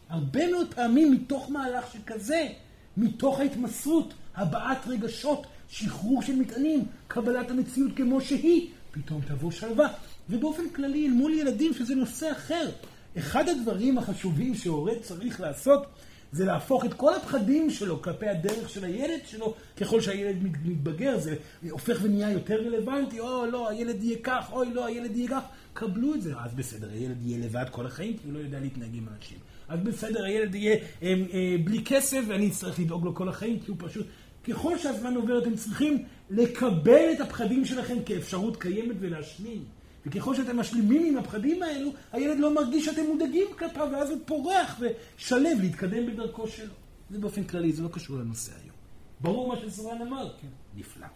הרבה 0.09 0.51
מאוד 0.51 0.75
פעמים 0.75 1.13
מתוך 1.13 1.51
מהלך 1.51 1.93
שכזה, 1.93 2.49
מתוך 2.97 3.41
ההתמסרות, 3.41 4.15
הבעת 4.35 4.87
רגשות, 4.87 5.47
שחרור 5.69 6.23
של 6.23 6.37
מטענים, 6.37 6.85
קבלת 7.09 7.51
המציאות 7.51 7.93
כמו 7.97 8.21
שהיא, 8.21 8.71
פתאום 8.91 9.21
תבוא 9.21 9.51
שלווה. 9.51 9.89
ובאופן 10.31 10.71
כללי, 10.75 11.07
אל 11.07 11.13
מול 11.13 11.35
ילדים, 11.35 11.75
שזה 11.75 11.95
נושא 11.95 12.33
אחר, 12.33 12.71
אחד 13.19 13.49
הדברים 13.49 13.99
החשובים 13.99 14.55
שהורה 14.55 14.93
צריך 15.03 15.41
לעשות, 15.41 15.87
זה 16.33 16.45
להפוך 16.45 16.85
את 16.85 16.95
כל 16.95 17.15
הפחדים 17.15 17.71
שלו 17.71 18.03
כלפי 18.03 18.29
הדרך 18.29 18.71
של 18.71 18.85
הילד 18.85 19.21
שלו, 19.27 19.55
ככל 19.77 20.01
שהילד 20.01 20.43
מת- 20.43 20.65
מתבגר, 20.65 21.19
זה 21.19 21.35
הופך 21.71 21.99
ונהיה 22.03 22.31
יותר 22.31 22.55
רלוונטי, 22.55 23.21
או 23.21 23.47
לא, 23.47 23.69
הילד 23.69 24.03
יהיה 24.03 24.19
כך, 24.23 24.49
אוי 24.53 24.75
לא, 24.75 24.87
הילד 24.87 25.17
יהיה 25.17 25.29
כך, 25.29 25.43
קבלו 25.73 26.15
את 26.15 26.23
זה, 26.23 26.33
אז 26.45 26.55
בסדר, 26.55 26.89
הילד 26.93 27.27
יהיה 27.27 27.45
לבד 27.45 27.65
כל 27.71 27.87
החיים, 27.87 28.17
כי 28.17 28.23
הוא 28.25 28.33
לא 28.33 28.39
יודע 28.39 28.61
להתנהג 28.61 28.91
עם 28.95 29.07
אנשים. 29.17 29.39
אז 29.69 29.81
בסדר, 29.81 30.25
הילד 30.25 30.55
יהיה 30.55 30.77
אה, 31.03 31.15
אה, 31.33 31.57
בלי 31.65 31.85
כסף, 31.85 32.21
ואני 32.29 32.49
אצטרך 32.49 32.81
לדאוג 32.81 33.05
לו 33.05 33.15
כל 33.15 33.29
החיים, 33.29 33.61
כי 33.61 33.71
הוא 33.71 33.77
פשוט... 33.81 34.07
ככל 34.49 34.79
שהזמן 34.79 35.15
עובר, 35.15 35.39
אתם 35.39 35.55
צריכים 35.55 36.05
לקבל 36.31 37.13
את 37.13 37.21
הפחדים 37.21 37.65
שלכם 37.65 37.97
כאפשרות 38.07 38.57
קיימת 38.57 38.97
ולהשלים. 39.01 39.65
וככל 40.07 40.37
שאתם 40.37 40.57
משלימים 40.57 41.05
עם 41.05 41.17
הפחדים 41.17 41.63
האלו, 41.63 41.91
הילד 42.13 42.39
לא 42.39 42.55
מרגיש 42.55 42.85
שאתם 42.85 43.07
מודאגים 43.07 43.47
כלפיו, 43.59 43.89
ואז 43.93 44.11
הוא 44.11 44.19
פורח 44.27 44.81
ושלב 44.81 45.59
להתקדם 45.61 46.07
בדרכו 46.07 46.49
שלו. 46.49 46.73
זה 47.11 47.19
באופן 47.19 47.45
כללי, 47.45 47.73
זה 47.73 47.83
לא 47.83 47.89
קשור 47.89 48.17
לנושא 48.19 48.53
היום. 48.63 48.77
ברור 49.21 49.49
מה 49.49 49.61
שסורן 49.61 50.03
אמר? 50.03 50.35
כן. 50.41 50.49
נפלא. 50.77 51.07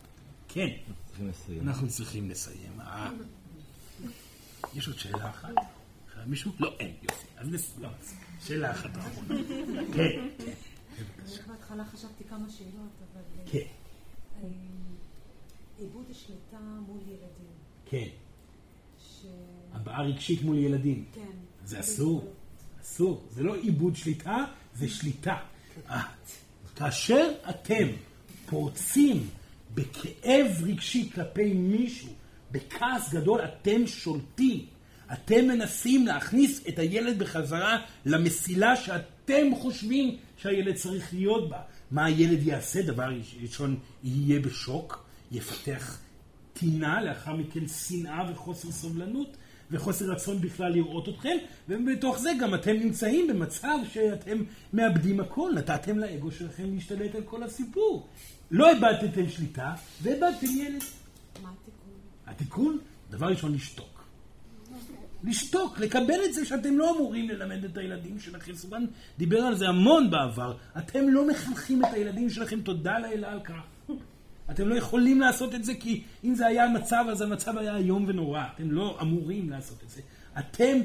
כן. 0.48 0.68
אנחנו 1.62 1.88
צריכים 1.88 2.30
לסיים. 2.30 2.80
אה. 2.80 3.10
יש 4.74 4.88
עוד 4.88 4.98
שאלה 4.98 5.30
אחת? 5.30 5.54
מישהו? 6.26 6.52
לא, 6.60 6.76
אין, 6.80 6.94
יופי. 7.02 7.26
אז 7.36 7.48
נס... 7.48 7.78
לא, 7.78 7.88
שאלה 8.40 8.70
אחת 8.70 8.90
אחרונה. 8.98 9.42
כן, 9.94 10.28
כן. 10.38 10.52
בהתחלה 11.46 11.84
חשבתי 11.84 12.24
כמה 12.24 12.50
שאלות, 12.50 12.92
אבל... 13.12 13.22
אה, 13.38 13.44
כן, 13.52 13.58
אה, 14.36 14.48
איבוד 15.78 16.04
השליטה 16.10 16.58
מול 16.86 17.00
ילדים. 17.06 17.52
כן. 17.86 18.08
ש... 19.22 19.26
הבעה 19.72 20.02
רגשית 20.02 20.42
מול 20.42 20.58
ילדים. 20.58 21.04
כן. 21.14 21.20
זה 21.64 21.80
אסור. 21.80 22.32
אסור. 22.82 23.24
זה 23.30 23.42
לא 23.42 23.54
איבוד 23.54 23.96
שליטה, 23.96 24.44
זה 24.74 24.88
שליטה. 24.88 25.36
אה, 25.90 26.02
כאשר 26.76 27.32
אתם 27.50 27.88
פורצים 28.46 29.28
בכאב 29.74 30.46
רגשי 30.62 31.10
כלפי 31.14 31.52
מישהו, 31.52 32.08
בכעס 32.50 33.14
גדול, 33.14 33.40
אתם 33.44 33.86
שולטים. 33.86 34.66
אתם 35.12 35.48
מנסים 35.48 36.06
להכניס 36.06 36.60
את 36.68 36.78
הילד 36.78 37.18
בחזרה 37.18 37.78
למסילה 38.06 38.76
שאתם 38.76 39.54
חושבים 39.54 40.16
שהילד 40.36 40.74
צריך 40.74 41.14
להיות 41.14 41.50
בה. 41.50 41.60
מה 41.90 42.04
הילד 42.04 42.46
יעשה? 42.46 42.82
דבר 42.82 43.08
ראשון, 43.42 43.78
יהיה 44.04 44.40
בשוק, 44.40 45.04
יפתח 45.32 45.98
טינה, 46.60 47.02
לאחר 47.02 47.36
מכן 47.36 47.68
שנאה 47.68 48.30
וחוסר 48.32 48.70
סובלנות, 48.70 49.36
וחוסר 49.70 50.04
רצון 50.04 50.40
בכלל 50.40 50.72
לראות 50.72 51.08
אתכם, 51.08 51.36
ובתוך 51.68 52.18
זה 52.18 52.30
גם 52.40 52.54
אתם 52.54 52.72
נמצאים 52.72 53.28
במצב 53.28 53.78
שאתם 53.92 54.38
מאבדים 54.72 55.20
הכל, 55.20 55.52
נתתם 55.54 55.98
לאגו 55.98 56.30
שלכם 56.30 56.74
להשתלט 56.74 57.14
על 57.14 57.22
כל 57.22 57.42
הסיפור. 57.42 58.08
לא 58.50 58.70
איבדתם 58.70 59.28
שליטה, 59.28 59.72
ואיבדתם 60.02 60.46
ילד. 60.46 60.82
מה 61.42 61.50
התיקון? 61.50 61.90
התיקון, 62.26 62.78
דבר 63.10 63.26
ראשון, 63.26 63.54
לשתוק. 63.54 64.04
לשתוק, 65.24 65.78
לקבל 65.78 66.24
את 66.24 66.34
זה 66.34 66.44
שאתם 66.44 66.78
לא 66.78 66.96
אמורים 66.96 67.28
ללמד 67.28 67.64
את 67.64 67.76
הילדים 67.76 68.20
שלכם. 68.20 68.54
סובן 68.54 68.84
דיבר 69.18 69.40
על 69.40 69.54
זה 69.54 69.68
המון 69.68 70.10
בעבר. 70.10 70.56
אתם 70.78 71.08
לא 71.08 71.28
מחנכים 71.28 71.84
את 71.84 71.92
הילדים 71.92 72.30
שלכם, 72.30 72.60
תודה 72.60 72.98
לאלה 72.98 73.32
על 73.32 73.40
כך. 73.40 73.62
אתם 74.50 74.68
לא 74.68 74.74
יכולים 74.74 75.20
לעשות 75.20 75.54
את 75.54 75.64
זה, 75.64 75.74
כי 75.74 76.02
אם 76.24 76.34
זה 76.34 76.46
היה 76.46 76.64
המצב, 76.64 77.04
אז 77.10 77.22
המצב 77.22 77.58
היה 77.58 77.76
איום 77.76 78.04
ונורא. 78.08 78.42
אתם 78.54 78.70
לא 78.70 78.98
אמורים 79.02 79.50
לעשות 79.50 79.82
את 79.84 79.90
זה. 79.90 80.00
אתם 80.38 80.78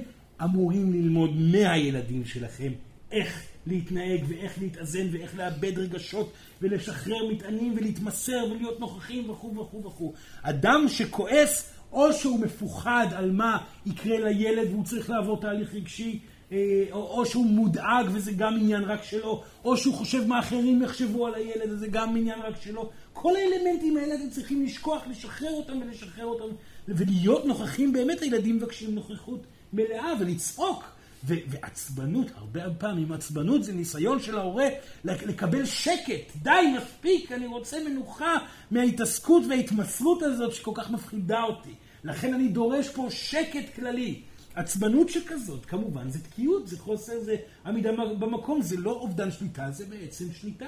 אמורים 0.44 0.94
ללמוד 0.94 1.36
מהילדים 1.36 2.26
שלכם 2.26 2.72
איך 3.12 3.44
להתנהג 3.68 4.24
ואיך 4.28 4.60
להתאזן 4.62 5.08
ואיך 5.12 5.38
לאבד 5.38 5.80
רגשות 5.80 6.32
ולשחרר 6.62 7.28
מטענים 7.32 7.74
ולהתמסר 7.78 8.46
ולהיות 8.52 8.80
נוכחים 8.80 9.30
וכו' 9.30 9.56
וכו' 9.56 9.84
וכו'. 9.84 10.14
אדם 10.42 10.86
שכועס, 10.88 11.74
או 11.92 12.14
שהוא 12.14 12.40
מפוחד 12.40 13.08
על 13.16 13.32
מה 13.32 13.58
יקרה 13.86 14.20
לילד 14.20 14.72
והוא 14.72 14.84
צריך 14.84 15.10
לעבור 15.10 15.42
תהליך 15.42 15.74
רגשי, 15.74 16.20
אה, 16.52 16.84
או, 16.92 17.26
שהוא 17.26 17.46
מודאג 17.46 18.06
וזה 18.14 18.32
גם 18.32 18.54
עניין 18.54 18.84
רק 18.84 19.04
שלו, 19.04 19.44
או 19.64 19.78
שהוא 19.78 19.94
חושב 19.94 20.28
מה 20.28 20.40
אחרים 20.40 20.82
יחשבו 20.82 21.28
על 21.28 21.34
הילד 21.36 21.72
וזה 21.72 21.88
גם 21.88 22.18
עניין 22.18 22.40
רק 22.40 22.62
שלו. 22.62 22.90
כל 23.16 23.34
האלמנטים 23.36 23.98
האלה 23.98 24.16
אתם 24.16 24.30
צריכים 24.30 24.66
לשכוח, 24.66 25.08
לשחרר 25.08 25.52
אותם 25.52 25.78
ולשחרר 25.82 26.26
אותם, 26.26 26.56
ולהיות 26.88 27.46
נוכחים, 27.46 27.94
באמת 27.94 28.22
הילדים 28.22 28.56
מבקשים 28.56 28.96
נוכחות 28.96 29.46
מלאה 29.74 30.14
ולצעוק. 30.20 30.84
ו- 31.28 31.34
ועצבנות, 31.48 32.28
הרבה 32.36 32.62
פעמים 32.78 33.12
עצבנות 33.12 33.64
זה 33.64 33.74
ניסיון 33.74 34.22
של 34.22 34.38
ההורה 34.38 34.68
לקבל 35.06 35.66
שקט. 35.66 36.36
די, 36.44 36.74
מספיק, 36.78 37.32
אני 37.32 37.48
רוצה 37.48 37.78
מנוחה 37.90 38.38
מההתעסקות 38.72 39.44
וההתמסרות 39.50 40.24
הזאת 40.24 40.54
שכל 40.54 40.72
כך 40.76 40.92
מפחידה 40.92 41.44
אותי. 41.44 41.74
לכן 42.04 42.34
אני 42.34 42.48
דורש 42.48 42.90
פה 42.90 43.08
שקט 43.10 43.76
כללי. 43.76 44.22
עצבנות 44.56 45.10
שכזאת, 45.10 45.66
כמובן, 45.66 46.10
זה 46.10 46.20
תקיעות, 46.24 46.68
זה 46.68 46.80
חוסר, 46.80 47.20
זה 47.20 47.36
עמידה 47.66 47.92
במקום, 47.92 48.62
זה 48.62 48.78
לא 48.78 48.92
אובדן 48.92 49.32
שליטה, 49.32 49.72
זה 49.72 49.86
בעצם 49.86 50.26
שליטה. 50.34 50.66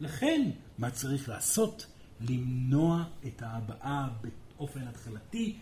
לכן, 0.00 0.50
מה 0.78 0.90
צריך 0.90 1.28
לעשות? 1.28 1.86
למנוע 2.20 3.04
את 3.26 3.42
ההבעה 3.42 4.08
באופן 4.56 4.80
התחלתי, 4.80 5.56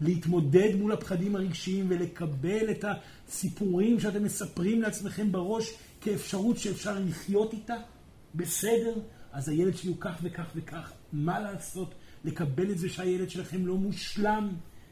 להתמודד 0.00 0.74
מול 0.78 0.92
הפחדים 0.92 1.36
הרגשיים 1.36 1.86
ולקבל 1.88 2.70
את 2.70 2.84
הסיפורים 3.28 4.00
שאתם 4.00 4.24
מספרים 4.24 4.82
לעצמכם 4.82 5.32
בראש 5.32 5.70
כאפשרות 6.00 6.58
שאפשר 6.58 6.98
לחיות 6.98 7.52
איתה. 7.52 7.74
בסדר, 8.34 8.94
אז 9.32 9.48
הילד 9.48 9.76
שלי 9.76 9.88
הוא 9.88 9.96
כך 10.00 10.18
וכך 10.22 10.46
וכך. 10.54 10.92
מה 11.12 11.40
לעשות? 11.40 11.94
לקבל 12.24 12.70
את 12.70 12.78
זה 12.78 12.88
שהילד 12.88 13.30
שלכם 13.30 13.66
לא 13.66 13.76
מושלם. 13.76 14.48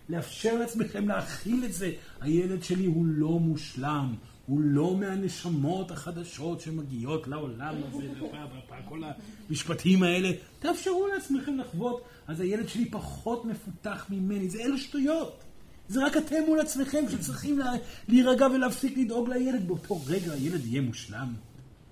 לאפשר 0.08 0.54
לעצמכם 0.54 1.08
להכיל 1.08 1.64
את 1.64 1.72
זה. 1.72 1.92
הילד 2.20 2.62
שלי 2.62 2.86
הוא 2.86 3.06
לא 3.06 3.38
מושלם. 3.38 4.14
הוא 4.52 4.60
לא 4.60 4.96
מהנשמות 4.96 5.90
החדשות 5.90 6.60
שמגיעות 6.60 7.28
לעולם 7.28 7.74
הזה, 7.88 8.08
ופה, 8.16 8.26
ופה, 8.26 8.74
כל 8.88 9.02
המשפטים 9.48 10.02
האלה. 10.02 10.30
תאפשרו 10.58 11.06
לעצמכם 11.06 11.58
לחוות. 11.58 12.04
אז 12.26 12.40
הילד 12.40 12.68
שלי 12.68 12.90
פחות 12.90 13.44
מפותח 13.44 14.06
ממני. 14.10 14.50
זה 14.50 14.62
אלו 14.62 14.78
שטויות. 14.78 15.42
זה 15.88 16.06
רק 16.06 16.16
אתם 16.16 16.36
מול 16.46 16.60
עצמכם 16.60 17.04
שצריכים 17.10 17.58
לה, 17.58 17.72
להירגע 18.08 18.46
ולהפסיק 18.46 18.98
לדאוג 18.98 19.28
לילד. 19.28 19.68
באותו 19.68 20.00
רגע 20.06 20.32
הילד 20.32 20.66
יהיה 20.66 20.82
מושלם. 20.82 21.34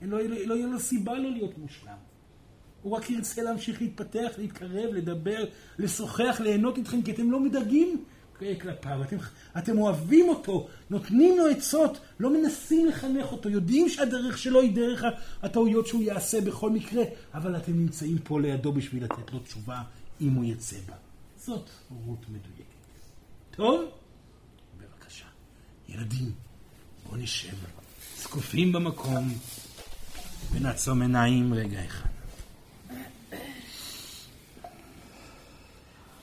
לא, 0.02 0.22
לא, 0.22 0.36
לא 0.46 0.54
יהיה 0.54 0.66
לו 0.66 0.78
סיבה 0.78 1.14
לא 1.18 1.30
להיות 1.30 1.58
מושלם. 1.58 1.96
הוא 2.82 2.96
רק 2.96 3.10
ירצה 3.10 3.42
להמשיך 3.42 3.82
להתפתח, 3.82 4.30
להתקרב, 4.38 4.94
לדבר, 4.94 5.44
לשוחח, 5.78 6.40
ליהנות 6.40 6.78
איתכם, 6.78 7.02
כי 7.02 7.12
אתם 7.12 7.30
לא 7.30 7.40
מדאגים 7.40 8.04
כלפיו. 8.60 9.02
אתם, 9.02 9.16
אתם 9.58 9.78
אוהבים 9.78 10.28
אותו, 10.28 10.68
נותנים 10.90 11.38
לו 11.38 11.46
עצות, 11.46 12.00
לא 12.20 12.30
מנסים 12.30 12.86
לחנך 12.86 13.32
אותו, 13.32 13.48
יודעים 13.48 13.88
שהדרך 13.88 14.38
שלו 14.38 14.60
היא 14.60 14.74
דרך 14.74 15.04
הטעויות 15.42 15.86
שהוא 15.86 16.02
יעשה 16.02 16.40
בכל 16.40 16.70
מקרה, 16.70 17.02
אבל 17.34 17.56
אתם 17.56 17.72
נמצאים 17.72 18.18
פה 18.18 18.40
לידו 18.40 18.72
בשביל 18.72 19.04
לתת 19.04 19.32
לו 19.32 19.38
תשובה 19.38 19.82
אם 20.20 20.30
הוא 20.30 20.44
יצא 20.44 20.76
בה. 20.86 20.94
זאת 21.36 21.70
הורות 21.88 22.28
מדויקת. 22.28 22.70
טוב? 23.50 23.90
בבקשה. 24.78 25.26
ילדים, 25.88 26.32
בואו 27.06 27.16
נשב, 27.16 27.56
זקופים 28.18 28.72
במקום, 28.72 29.34
ונעצום 30.52 31.02
עיניים 31.02 31.54
רגע 31.54 31.84
אחד. 31.84 32.19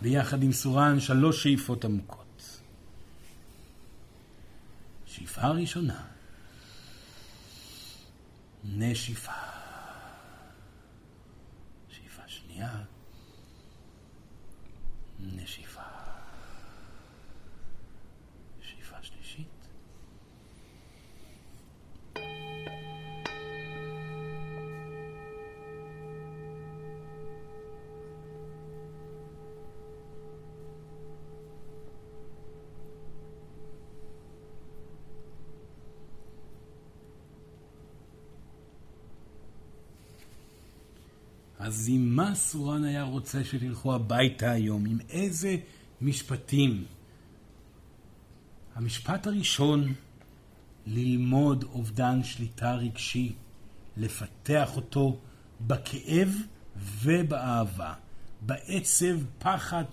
ביחד 0.01 0.43
עם 0.43 0.51
סורן 0.51 0.99
שלוש 0.99 1.43
שאיפות 1.43 1.85
עמוקות. 1.85 2.59
שאיפה 5.05 5.47
ראשונה, 5.47 6.03
נשיפה. 8.63 9.31
שאיפה 11.89 12.21
שנייה, 12.27 12.83
נשיפה. 15.19 15.66
אז 41.67 41.89
עם 41.93 42.15
מה 42.15 42.35
סורן 42.35 42.83
היה 42.83 43.03
רוצה 43.03 43.43
שתלכו 43.43 43.95
הביתה 43.95 44.51
היום? 44.51 44.85
עם 44.85 44.97
איזה 45.09 45.57
משפטים? 46.01 46.85
המשפט 48.75 49.27
הראשון, 49.27 49.93
ללמוד 50.85 51.63
אובדן 51.63 52.23
שליטה 52.23 52.75
רגשי, 52.75 53.33
לפתח 53.97 54.75
אותו 54.75 55.19
בכאב 55.61 56.35
ובאהבה, 57.01 57.93
בעצב, 58.41 59.15
פחד, 59.39 59.85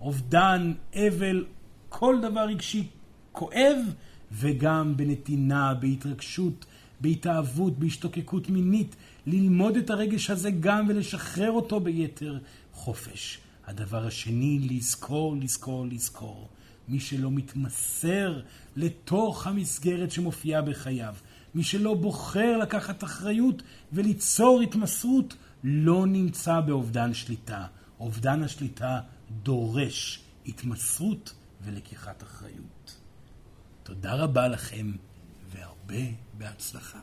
אובדן, 0.00 0.72
אבל, 0.94 1.46
כל 1.88 2.16
דבר 2.22 2.40
רגשי 2.40 2.86
כואב, 3.32 3.76
וגם 4.32 4.96
בנתינה, 4.96 5.74
בהתרגשות, 5.74 6.64
בהתאהבות, 7.00 7.78
בהשתוקקות 7.78 8.48
מינית, 8.48 8.96
ללמוד 9.26 9.76
את 9.76 9.90
הרגש 9.90 10.30
הזה 10.30 10.50
גם 10.50 10.86
ולשחרר 10.88 11.50
אותו 11.50 11.80
ביתר 11.80 12.38
חופש. 12.72 13.38
הדבר 13.66 14.06
השני, 14.06 14.58
לזכור, 14.70 15.36
לזכור, 15.36 15.86
לזכור. 15.86 16.48
מי 16.88 17.00
שלא 17.00 17.30
מתמסר 17.30 18.40
לתוך 18.76 19.46
המסגרת 19.46 20.10
שמופיעה 20.10 20.62
בחייו, 20.62 21.14
מי 21.54 21.62
שלא 21.62 21.94
בוחר 21.94 22.56
לקחת 22.56 23.04
אחריות 23.04 23.62
וליצור 23.92 24.60
התמסרות, 24.60 25.34
לא 25.64 26.06
נמצא 26.06 26.60
באובדן 26.60 27.14
שליטה. 27.14 27.66
אובדן 28.00 28.42
השליטה 28.42 29.00
דורש 29.42 30.20
התמסרות 30.46 31.34
ולקיחת 31.62 32.22
אחריות. 32.22 32.96
תודה 33.82 34.14
רבה 34.14 34.48
לכם 34.48 34.92
והרבה 35.90 36.06
בהצלחה. 36.38 37.00